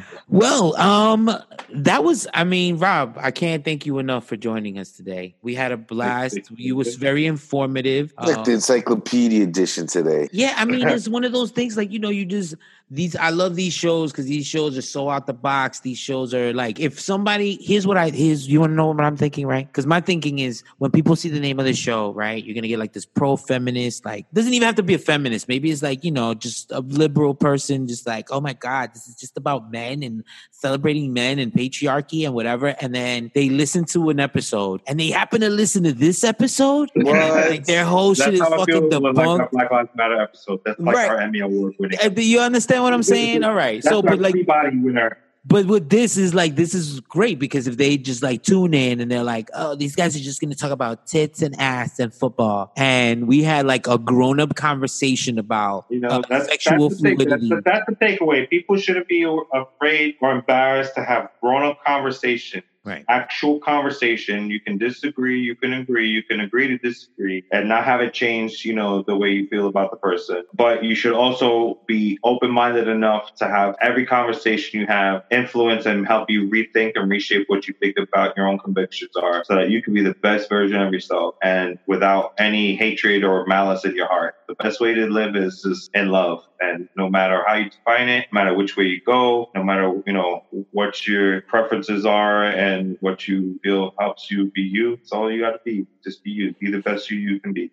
well, 0.30 0.76
um, 0.76 1.30
that 1.72 2.04
was. 2.04 2.26
I 2.32 2.44
mean, 2.44 2.78
Rob, 2.78 3.18
I 3.20 3.30
can't 3.30 3.64
thank 3.64 3.84
you 3.84 3.98
enough 3.98 4.26
for 4.26 4.36
joining 4.36 4.78
us 4.78 4.92
today. 4.92 5.34
We 5.42 5.54
had 5.54 5.72
a 5.72 5.76
blast. 5.76 6.38
You 6.54 6.76
was 6.76 6.94
very 6.94 7.26
informative. 7.26 8.14
like 8.18 8.38
Um, 8.38 8.44
the 8.44 8.52
encyclopedia 8.52 9.42
edition 9.42 9.86
today. 9.86 10.28
yeah, 10.32 10.54
I 10.56 10.64
mean, 10.64 10.86
it's 10.88 11.08
one 11.08 11.24
of 11.24 11.32
those 11.32 11.50
things. 11.50 11.76
Like 11.76 11.90
you 11.90 11.98
know, 11.98 12.10
you 12.10 12.24
just 12.24 12.54
these. 12.90 13.16
I 13.16 13.30
love 13.30 13.56
these 13.56 13.72
shows 13.72 14.12
because 14.12 14.26
these 14.26 14.46
shows 14.46 14.78
are 14.78 14.82
so 14.82 15.10
out 15.10 15.26
the 15.26 15.32
box. 15.32 15.80
These 15.80 15.98
shows 15.98 16.32
are 16.32 16.52
like, 16.52 16.78
if 16.78 17.00
somebody 17.00 17.58
here's 17.60 17.86
what 17.86 17.96
I 17.96 18.10
here's 18.10 18.48
you 18.48 18.60
want 18.60 18.70
to 18.70 18.76
know 18.76 18.86
what 18.86 19.00
I'm 19.00 19.16
thinking, 19.16 19.46
right? 19.46 19.66
Because 19.66 19.86
my 19.86 20.00
thinking 20.00 20.38
is 20.38 20.62
when 20.78 20.92
people 20.92 21.16
see 21.16 21.28
the 21.28 21.40
name 21.40 21.58
of 21.58 21.64
the 21.64 21.74
show, 21.74 22.12
right, 22.12 22.42
you're 22.42 22.54
gonna 22.54 22.68
get 22.68 22.78
like 22.78 22.92
this 22.92 23.06
pro 23.06 23.36
feminist. 23.36 24.04
Like, 24.04 24.26
doesn't 24.32 24.52
even 24.52 24.66
have 24.66 24.76
to 24.76 24.82
be 24.82 24.94
a 24.94 24.98
feminist. 24.98 25.48
Maybe 25.48 25.70
it's 25.70 25.82
like 25.82 26.04
you 26.04 26.12
know, 26.12 26.34
just 26.34 26.70
a 26.70 26.80
liberal 26.80 27.34
person, 27.34 27.86
just 27.88 28.06
like, 28.06 28.30
oh 28.30 28.40
my 28.40 28.52
god, 28.52 28.94
this 28.94 29.08
is 29.08 29.16
just 29.16 29.36
about 29.36 29.70
men 29.70 30.02
and 30.02 30.19
celebrating 30.50 31.12
men 31.12 31.38
and 31.38 31.52
patriarchy 31.52 32.24
and 32.24 32.34
whatever. 32.34 32.68
And 32.80 32.94
then 32.94 33.30
they 33.34 33.48
listen 33.48 33.84
to 33.86 34.10
an 34.10 34.20
episode 34.20 34.80
and 34.86 34.98
they 35.00 35.10
happen 35.10 35.40
to 35.40 35.48
listen 35.50 35.84
to 35.84 35.92
this 35.92 36.24
episode. 36.24 36.90
Like 36.94 37.64
their 37.64 37.84
whole 37.84 38.14
shit 38.14 38.26
That's 38.26 38.34
is 38.36 38.40
how 38.42 38.54
I 38.54 38.58
fucking 38.58 38.90
like 38.90 39.14
debunked. 39.14 39.40
our 39.40 39.48
Black 39.50 39.70
Lives 39.70 39.88
Matter 39.94 40.20
episode. 40.20 40.60
That's 40.64 40.78
like 40.80 40.96
Right. 40.96 41.08
our 41.10 41.20
Emmy 41.20 41.40
award 41.40 41.74
winning. 41.78 41.98
Uh, 42.02 42.08
Do 42.08 42.24
you 42.26 42.40
understand 42.40 42.82
what 42.82 42.92
I'm 42.92 43.02
saying? 43.02 43.44
All 43.44 43.54
right. 43.54 43.82
That's 43.82 43.94
So, 43.94 44.02
but 44.02 44.18
like, 44.20 44.34
Peabody 44.34 44.78
winner. 44.78 45.18
But 45.44 45.66
with 45.66 45.88
this 45.88 46.16
is 46.16 46.34
like, 46.34 46.56
this 46.56 46.74
is 46.74 47.00
great 47.00 47.38
because 47.38 47.66
if 47.66 47.76
they 47.76 47.96
just 47.96 48.22
like 48.22 48.42
tune 48.42 48.74
in 48.74 49.00
and 49.00 49.10
they're 49.10 49.24
like, 49.24 49.48
oh, 49.54 49.74
these 49.74 49.96
guys 49.96 50.14
are 50.14 50.20
just 50.20 50.40
going 50.40 50.50
to 50.50 50.56
talk 50.56 50.70
about 50.70 51.06
tits 51.06 51.40
and 51.40 51.58
ass 51.58 51.98
and 51.98 52.12
football. 52.12 52.72
And 52.76 53.26
we 53.26 53.42
had 53.42 53.66
like 53.66 53.86
a 53.86 53.96
grown 53.96 54.38
up 54.38 54.54
conversation 54.54 55.38
about 55.38 55.86
You 55.88 56.00
know, 56.00 56.08
uh, 56.08 56.22
that's, 56.28 56.48
sexual 56.48 56.90
that's, 56.90 57.00
the 57.00 57.16
take, 57.16 57.28
that's, 57.28 57.48
the, 57.48 57.62
that's 57.64 57.86
the 57.86 57.96
takeaway. 57.96 58.48
People 58.50 58.76
shouldn't 58.76 59.08
be 59.08 59.26
afraid 59.52 60.16
or 60.20 60.32
embarrassed 60.32 60.94
to 60.96 61.04
have 61.04 61.30
grown 61.40 61.62
up 61.62 61.82
conversation. 61.84 62.62
Right. 62.90 63.04
Actual 63.08 63.60
conversation. 63.60 64.50
You 64.50 64.60
can 64.60 64.76
disagree, 64.76 65.40
you 65.40 65.54
can 65.54 65.72
agree, 65.72 66.08
you 66.08 66.24
can 66.24 66.40
agree 66.40 66.66
to 66.66 66.78
disagree, 66.78 67.44
and 67.52 67.68
not 67.68 67.84
have 67.84 68.00
it 68.00 68.12
change, 68.12 68.64
you 68.64 68.74
know, 68.74 69.04
the 69.06 69.16
way 69.16 69.30
you 69.30 69.46
feel 69.46 69.68
about 69.68 69.92
the 69.92 69.96
person. 69.96 70.42
But 70.52 70.82
you 70.82 70.96
should 70.96 71.12
also 71.12 71.80
be 71.86 72.18
open 72.24 72.50
minded 72.50 72.88
enough 72.88 73.32
to 73.36 73.46
have 73.46 73.76
every 73.80 74.06
conversation 74.06 74.80
you 74.80 74.86
have 74.88 75.22
influence 75.30 75.86
and 75.86 76.04
help 76.04 76.28
you 76.28 76.50
rethink 76.50 76.92
and 76.96 77.08
reshape 77.08 77.44
what 77.46 77.68
you 77.68 77.74
think 77.80 77.96
about 77.96 78.36
your 78.36 78.48
own 78.48 78.58
convictions 78.58 79.12
are 79.16 79.44
so 79.44 79.54
that 79.54 79.70
you 79.70 79.82
can 79.82 79.94
be 79.94 80.02
the 80.02 80.14
best 80.14 80.48
version 80.48 80.80
of 80.80 80.92
yourself 80.92 81.36
and 81.42 81.78
without 81.86 82.32
any 82.38 82.74
hatred 82.74 83.22
or 83.22 83.46
malice 83.46 83.84
in 83.84 83.94
your 83.94 84.08
heart. 84.08 84.34
The 84.48 84.56
best 84.56 84.80
way 84.80 84.94
to 84.94 85.06
live 85.06 85.36
is 85.36 85.62
just 85.62 85.90
in 85.94 86.08
love. 86.08 86.42
And 86.60 86.88
no 86.94 87.08
matter 87.08 87.42
how 87.46 87.54
you 87.54 87.70
define 87.70 88.08
it, 88.08 88.28
no 88.30 88.40
matter 88.40 88.54
which 88.54 88.76
way 88.76 88.84
you 88.84 89.00
go, 89.00 89.50
no 89.54 89.64
matter, 89.64 90.02
you 90.06 90.12
know, 90.12 90.44
what 90.72 91.06
your 91.06 91.40
preferences 91.42 92.04
are 92.04 92.44
and 92.44 92.98
what 93.00 93.26
you 93.26 93.58
feel 93.62 93.94
helps 93.98 94.30
you 94.30 94.50
be 94.50 94.60
you, 94.60 94.94
it's 94.94 95.10
all 95.10 95.32
you 95.32 95.40
got 95.40 95.52
to 95.52 95.60
be. 95.64 95.86
Just 96.04 96.22
be 96.22 96.30
you. 96.30 96.54
Be 96.60 96.70
the 96.70 96.80
best 96.80 97.10
you 97.10 97.18
you 97.18 97.40
can 97.40 97.54
be. 97.54 97.70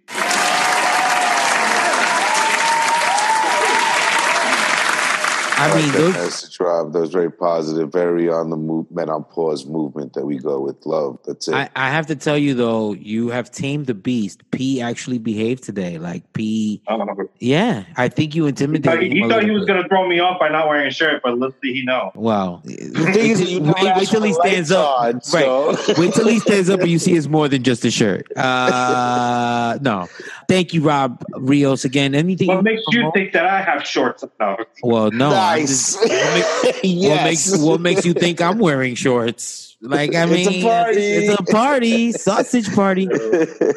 I 5.58 5.76
mean, 5.76 5.86
like 5.86 5.94
that 5.94 6.00
those, 6.00 6.14
message, 6.14 6.60
Rob. 6.60 6.94
That 6.94 7.00
was 7.00 7.10
very 7.10 7.32
positive, 7.32 7.92
very 7.92 8.30
on 8.30 8.52
the 8.52 8.58
movement, 8.58 9.10
on 9.10 9.24
pause 9.24 9.66
movement 9.66 10.14
that 10.14 10.26
we 10.26 10.38
go 10.38 10.60
with 10.60 10.86
love. 10.86 11.18
That's 11.26 11.48
it. 11.48 11.56
I, 11.56 11.70
I 11.76 11.90
have 11.90 12.06
to 12.08 12.16
tell 12.16 12.38
you 12.38 12.54
though, 12.54 12.94
you 12.94 13.30
have 13.30 13.50
tamed 13.50 13.88
the 13.88 13.96
beast. 13.96 14.50
P 14.52 14.82
actually 14.82 15.18
behaved 15.18 15.64
today. 15.64 15.98
Like 15.98 16.32
P, 16.34 16.82
don't 16.88 17.10
yeah, 17.40 17.86
I 17.96 18.08
think 18.08 18.36
you 18.36 18.44
He 18.44 18.50
intimidated. 18.50 18.92
thought, 18.92 19.02
he, 19.02 19.18
him 19.18 19.26
a 19.26 19.34
thought 19.34 19.44
he 19.44 19.52
was 19.52 19.66
going 19.66 19.82
to 19.82 19.90
throw 19.90 20.08
me 20.08 20.20
off 20.20 20.40
by 20.40 20.50
not 20.50 20.68
wearing 20.68 20.88
a 20.88 20.92
shirt, 20.92 21.22
but 21.24 21.40
let's 21.40 21.56
see, 21.64 21.74
he 21.74 21.84
know. 21.84 22.12
Wow. 22.14 22.62
the 22.64 23.12
thing 23.14 23.32
is, 23.32 23.40
that 23.40 23.50
you 23.50 23.62
wait, 23.62 23.96
wait 23.98 24.08
till 24.08 24.22
he 24.22 24.34
stands 24.34 24.72
up. 24.72 25.02
On, 25.02 25.22
so. 25.22 25.74
Right. 25.74 25.98
Wait 25.98 26.14
till 26.14 26.28
he 26.28 26.40
stands 26.48 26.70
up 26.70 26.82
and 26.82 26.90
you 26.90 27.00
see 27.00 27.16
it's 27.16 27.28
more 27.28 27.48
than 27.48 27.64
just 27.64 27.84
a 27.84 27.90
shirt. 27.90 28.32
Uh, 28.38 29.80
no. 29.82 30.08
Thank 30.48 30.74
you, 30.74 30.82
Rob 30.82 31.24
Rios. 31.36 31.84
Again, 31.84 32.14
anything? 32.14 32.48
What 32.48 32.64
makes 32.64 32.84
you 32.90 33.00
promote? 33.00 33.14
think 33.16 33.34
that 33.34 33.46
I 33.46 33.62
have 33.62 33.86
shorts? 33.86 34.24
No. 34.40 34.58
Well, 34.84 35.12
no. 35.12 35.30
I'm 35.30 35.47
nice. 35.56 35.96
what, 35.96 36.10
makes, 36.10 36.84
yes. 36.84 37.10
what 37.10 37.24
makes 37.24 37.58
what 37.58 37.82
makes 37.82 38.06
you 38.06 38.14
think 38.14 38.42
I'm 38.42 38.60
wearing 38.60 38.96
shorts? 38.96 39.67
Like 39.80 40.16
I 40.16 40.26
mean, 40.26 40.48
It's 40.48 40.58
a 40.58 40.64
party. 40.64 41.02
It's 41.02 41.40
a 41.40 41.44
party, 41.44 42.12
sausage 42.12 42.74
party. 42.74 43.08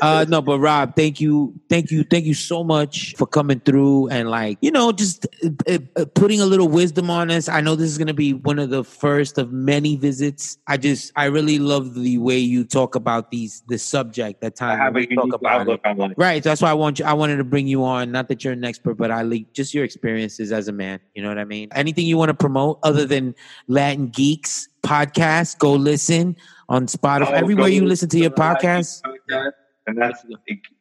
Uh, 0.02 0.24
no, 0.28 0.40
but 0.40 0.58
Rob, 0.58 0.96
thank 0.96 1.20
you, 1.20 1.52
thank 1.68 1.90
you, 1.90 2.04
thank 2.04 2.24
you 2.24 2.32
so 2.32 2.64
much 2.64 3.14
for 3.16 3.26
coming 3.26 3.60
through 3.60 4.08
and 4.08 4.30
like 4.30 4.56
you 4.62 4.70
know 4.70 4.92
just 4.92 5.26
uh, 5.68 5.78
uh, 5.96 6.04
putting 6.14 6.40
a 6.40 6.46
little 6.46 6.68
wisdom 6.68 7.10
on 7.10 7.30
us. 7.30 7.48
I 7.48 7.60
know 7.60 7.74
this 7.74 7.90
is 7.90 7.98
gonna 7.98 8.14
be 8.14 8.32
one 8.32 8.58
of 8.58 8.70
the 8.70 8.82
first 8.82 9.36
of 9.36 9.52
many 9.52 9.96
visits. 9.96 10.56
I 10.66 10.78
just 10.78 11.12
I 11.16 11.26
really 11.26 11.58
love 11.58 11.94
the 11.94 12.16
way 12.18 12.38
you 12.38 12.64
talk 12.64 12.94
about 12.94 13.30
these 13.30 13.62
the 13.68 13.78
subject. 13.78 14.40
That 14.40 14.54
I 14.62 14.68
time 14.68 14.78
have 14.78 14.94
we 14.94 15.06
talk 15.06 15.34
about 15.34 15.42
it. 15.42 15.60
outlook 15.62 15.80
on 15.84 15.96
life. 15.98 16.12
Right. 16.16 16.42
That's 16.42 16.62
why 16.62 16.70
I 16.70 16.74
want 16.74 16.98
you. 16.98 17.04
I 17.04 17.12
wanted 17.12 17.36
to 17.36 17.44
bring 17.44 17.66
you 17.66 17.84
on. 17.84 18.10
Not 18.10 18.28
that 18.28 18.42
you're 18.42 18.54
an 18.54 18.64
expert, 18.64 18.94
but 18.94 19.10
I 19.10 19.20
like 19.22 19.52
just 19.52 19.74
your 19.74 19.84
experiences 19.84 20.50
as 20.50 20.68
a 20.68 20.72
man. 20.72 21.00
You 21.14 21.22
know 21.22 21.28
what 21.28 21.38
I 21.38 21.44
mean? 21.44 21.68
Anything 21.72 22.06
you 22.06 22.16
want 22.16 22.30
to 22.30 22.34
promote 22.34 22.78
other 22.84 23.04
than 23.04 23.34
Latin 23.68 24.08
Geex 24.10 24.68
podcast? 24.82 25.58
Go 25.58 25.74
listen 25.74 26.36
on 26.68 26.86
Spotify. 26.86 27.30
Oh, 27.30 27.34
Everywhere 27.34 27.68
you 27.68 27.84
listen 27.84 28.08
to 28.10 28.18
your 28.18 28.30
podcast. 28.30 29.02
Podcast, 29.02 29.52
And 29.86 29.98
that's 30.00 30.24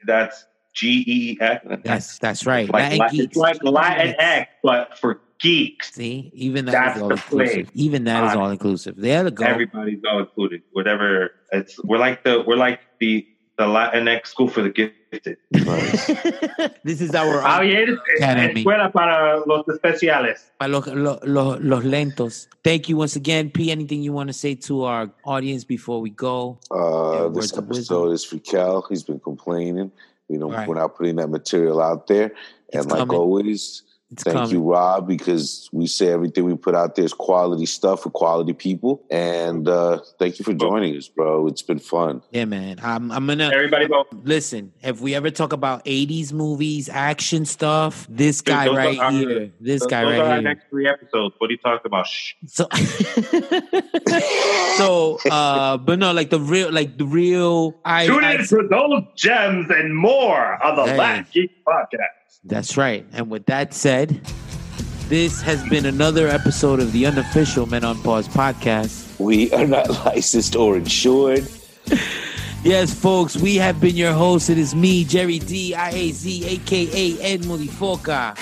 that's 0.06 0.46
G 0.74 1.04
E 1.08 1.32
E 1.32 1.38
X. 1.42 1.66
Yes, 1.84 2.20
that's 2.20 2.46
right. 2.46 2.70
Like, 2.70 2.98
Latin 3.00 3.20
Geex. 3.20 3.24
it's 3.24 3.36
like 3.38 3.64
Latin 3.64 4.16
X, 4.20 4.52
but 4.64 4.98
for 4.98 5.20
geeks. 5.40 5.94
See, 5.94 6.30
even 6.34 6.66
that 6.66 6.72
That's 6.74 6.98
is 6.98 7.02
all 7.02 7.10
the 7.10 7.16
inclusive. 7.16 7.68
play. 7.68 7.82
Even 7.82 8.04
that 8.06 8.24
is 8.26 8.32
On 8.34 8.38
all 8.38 8.50
inclusive. 8.50 8.96
There 8.98 9.24
to 9.24 9.32
go. 9.32 9.46
Everybody's 9.46 10.02
all 10.10 10.20
included. 10.20 10.62
Whatever 10.74 11.32
it's 11.52 11.82
we're 11.84 11.98
like 11.98 12.24
the 12.24 12.44
we're 12.46 12.56
like 12.58 12.82
the 13.00 13.26
the 13.58 13.66
Latinx 13.66 14.28
school 14.28 14.48
for 14.48 14.62
the 14.62 14.70
gifted. 14.70 14.96
this 16.84 17.02
is 17.02 17.16
our 17.16 17.42
ah, 17.42 17.60
Javier, 17.60 17.98
Academy. 18.18 18.42
Eh, 18.42 18.46
eh, 18.46 18.60
escuela 18.60 18.92
para 18.92 19.40
los 19.46 19.68
especiales. 19.68 20.52
para 20.60 20.70
los, 20.70 20.88
los, 20.88 21.20
los, 21.24 21.60
los 21.62 21.84
lentos. 21.84 22.48
Thank 22.64 22.90
you 22.90 22.98
once 22.98 23.16
again, 23.16 23.50
P. 23.50 23.72
Anything 23.72 24.04
you 24.04 24.14
want 24.14 24.28
to 24.30 24.34
say 24.34 24.56
to 24.56 24.84
our 24.84 25.10
audience 25.24 25.64
before 25.64 26.00
we 26.02 26.12
go? 26.12 26.60
Uh, 26.72 27.24
Yeah, 27.24 27.30
this 27.34 27.58
episode 27.58 28.12
is 28.12 28.24
for 28.24 28.40
Cal. 28.40 28.86
He's 28.90 29.04
been 29.04 29.20
complaining. 29.20 29.92
We 30.28 30.38
don't. 30.38 30.52
Right. 30.52 30.68
We're 30.68 30.76
not 30.76 30.96
putting 30.96 31.16
that 31.16 31.30
material 31.30 31.82
out 31.82 32.08
there. 32.08 32.32
It's 32.68 32.84
and 32.84 32.92
like 32.92 33.00
coming. 33.00 33.18
always, 33.18 33.84
It's 34.12 34.24
thank 34.24 34.36
coming. 34.36 34.50
you, 34.56 34.64
Rob, 34.64 35.08
because 35.08 35.70
we 35.72 35.86
say 35.86 36.08
everything 36.12 36.44
we 36.46 36.56
put 36.56 36.74
out 36.74 36.96
there 36.96 37.06
is 37.06 37.14
quality 37.14 37.68
stuff 37.68 38.02
for 38.02 38.10
quality 38.10 38.54
people. 38.54 39.04
And 39.12 39.68
uh, 39.68 40.00
thank 40.18 40.40
you 40.40 40.46
for 40.46 40.54
joining 40.54 40.98
us, 40.98 41.08
bro. 41.08 41.46
It's 41.46 41.62
been 41.62 41.78
fun. 41.78 42.24
Yeah, 42.32 42.46
man. 42.46 42.80
I'm, 42.82 43.12
I'm 43.12 43.28
gonna 43.28 43.52
Everybody 43.54 43.86
vote. 43.86 44.08
listen. 44.24 44.74
If 44.82 45.00
we 45.00 45.14
ever 45.14 45.30
talk 45.30 45.54
about 45.54 45.86
'80s 45.86 46.34
movies, 46.34 46.90
action 46.90 47.46
stuff, 47.46 48.08
this 48.10 48.42
guy 48.42 48.68
right 48.70 48.98
are 48.98 49.12
here, 49.12 49.52
this 49.60 49.82
Those 49.82 49.90
guy 49.92 50.02
are 50.02 50.06
our 50.08 50.12
right 50.22 50.32
here. 50.34 50.42
next 50.42 50.66
three 50.72 50.88
episodes. 50.88 51.36
What 51.38 51.50
are 51.50 51.54
you 51.54 51.60
talking 51.60 51.82
about? 51.86 52.08
Shh. 52.08 52.34
So, 52.48 52.68
so, 54.78 55.18
uh, 55.30 55.78
but 55.78 56.00
no, 56.00 56.12
like 56.14 56.30
the 56.30 56.40
real, 56.40 56.72
like 56.72 56.98
the 56.98 57.06
real. 57.06 57.80
I, 57.86 58.08
Tune 58.08 58.24
I 58.24 58.36
in 58.36 58.46
for 58.46 58.68
those 58.68 59.04
gems 59.16 59.70
and 59.70 59.96
more 59.96 60.62
on 60.64 60.76
the 60.76 60.86
Hey. 60.86 60.98
Latin 60.98 61.26
Geek 61.32 61.52
Podcast. 61.66 62.16
That's 62.44 62.78
right. 62.78 63.06
And 63.14 63.30
with 63.30 63.46
that 63.48 63.74
said, 63.74 64.22
this 65.08 65.42
has 65.42 65.68
been 65.70 65.86
another 65.86 66.28
episode 66.28 66.80
of 66.80 66.92
the 66.92 67.06
unofficial 67.06 67.66
Men 67.66 67.84
on 67.84 68.02
Pause 68.02 68.30
podcast. 68.30 69.20
We 69.20 69.52
are 69.54 69.68
not 69.68 69.90
licensed 70.06 70.56
or 70.56 70.78
insured. 70.78 71.48
Yes, 72.62 72.94
folks, 72.94 73.38
we 73.38 73.56
have 73.56 73.80
been 73.80 73.96
your 73.96 74.12
hosts. 74.12 74.50
It 74.50 74.58
is 74.58 74.76
me, 74.76 75.06
Jerry 75.06 75.40
D, 75.40 75.74
IAZ, 75.74 76.44
aka 76.44 77.22
Ed 77.22 77.44
Mulifoca. 77.44 78.38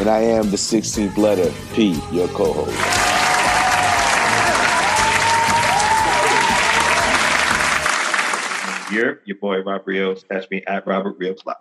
And 0.00 0.08
I 0.08 0.20
am 0.20 0.50
the 0.50 0.56
16th 0.56 1.18
letter, 1.18 1.52
P, 1.74 2.00
your 2.10 2.28
co 2.28 2.54
host. 2.54 2.99
You're 8.90 9.20
your 9.24 9.36
boy 9.36 9.62
Robert 9.62 9.86
Rios. 9.86 10.24
Catch 10.24 10.50
me 10.50 10.64
at 10.66 10.84
Robert 10.86 11.16
Rios 11.18 11.38
Live. 11.46 11.56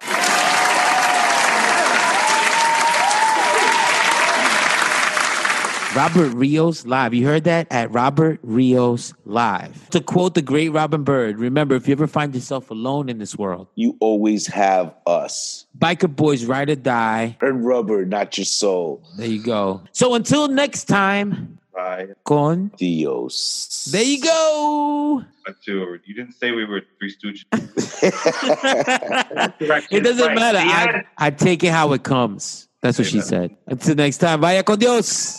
Robert 5.96 6.34
Rios 6.34 6.86
Live. 6.86 7.14
You 7.14 7.26
heard 7.28 7.44
that? 7.44 7.68
At 7.72 7.92
Robert 7.92 8.40
Rios 8.42 9.14
Live. 9.26 9.90
To 9.90 10.02
quote 10.02 10.34
the 10.34 10.42
great 10.42 10.70
Robin 10.70 11.04
Bird, 11.04 11.40
remember, 11.40 11.76
if 11.76 11.88
you 11.88 11.92
ever 11.92 12.08
find 12.08 12.34
yourself 12.34 12.72
alone 12.72 13.10
in 13.10 13.20
this 13.20 13.36
world, 13.38 13.68
You 13.76 13.96
always 14.00 14.48
have 14.48 14.94
us. 15.06 15.66
Biker 15.78 16.14
Boys 16.16 16.46
Ride 16.46 16.70
or 16.70 16.76
Die. 16.76 17.38
And 17.42 17.66
rubber, 17.66 18.06
not 18.06 18.38
your 18.38 18.46
soul. 18.46 19.04
There 19.18 19.28
you 19.28 19.44
go. 19.44 19.82
So 19.92 20.16
until 20.16 20.48
next 20.48 20.86
time, 20.86 21.59
Bye. 21.74 22.08
con. 22.26 22.72
Dios. 22.78 23.88
There 23.92 24.04
you 24.04 24.22
go. 24.22 25.24
Dude, 25.66 26.02
you 26.06 26.14
didn't 26.16 26.34
say 26.34 26.52
we 26.52 26.66
were 26.66 26.82
Three 27.00 27.14
Stooges. 27.16 27.46
It 29.92 30.04
doesn't 30.04 30.26
Right. 30.26 30.36
matter. 30.36 30.60
Yeah. 30.60 31.02
I, 31.18 31.28
I 31.28 31.30
take 31.32 31.64
it 31.64 31.72
how 31.72 31.94
it 31.94 32.04
comes. 32.04 32.68
That's 32.82 32.98
what 32.98 33.08
she 33.08 33.22
said. 33.22 33.56
Until 33.68 33.96
next 33.96 34.18
time, 34.20 34.42
vaya 34.42 34.64
con 34.64 34.80
Dios. 34.80 35.38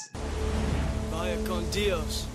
Vaya 1.11 1.37
con 1.47 1.65
Dios. 1.71 2.27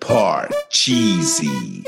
Part 0.00 0.52
cheesy. 0.70 1.84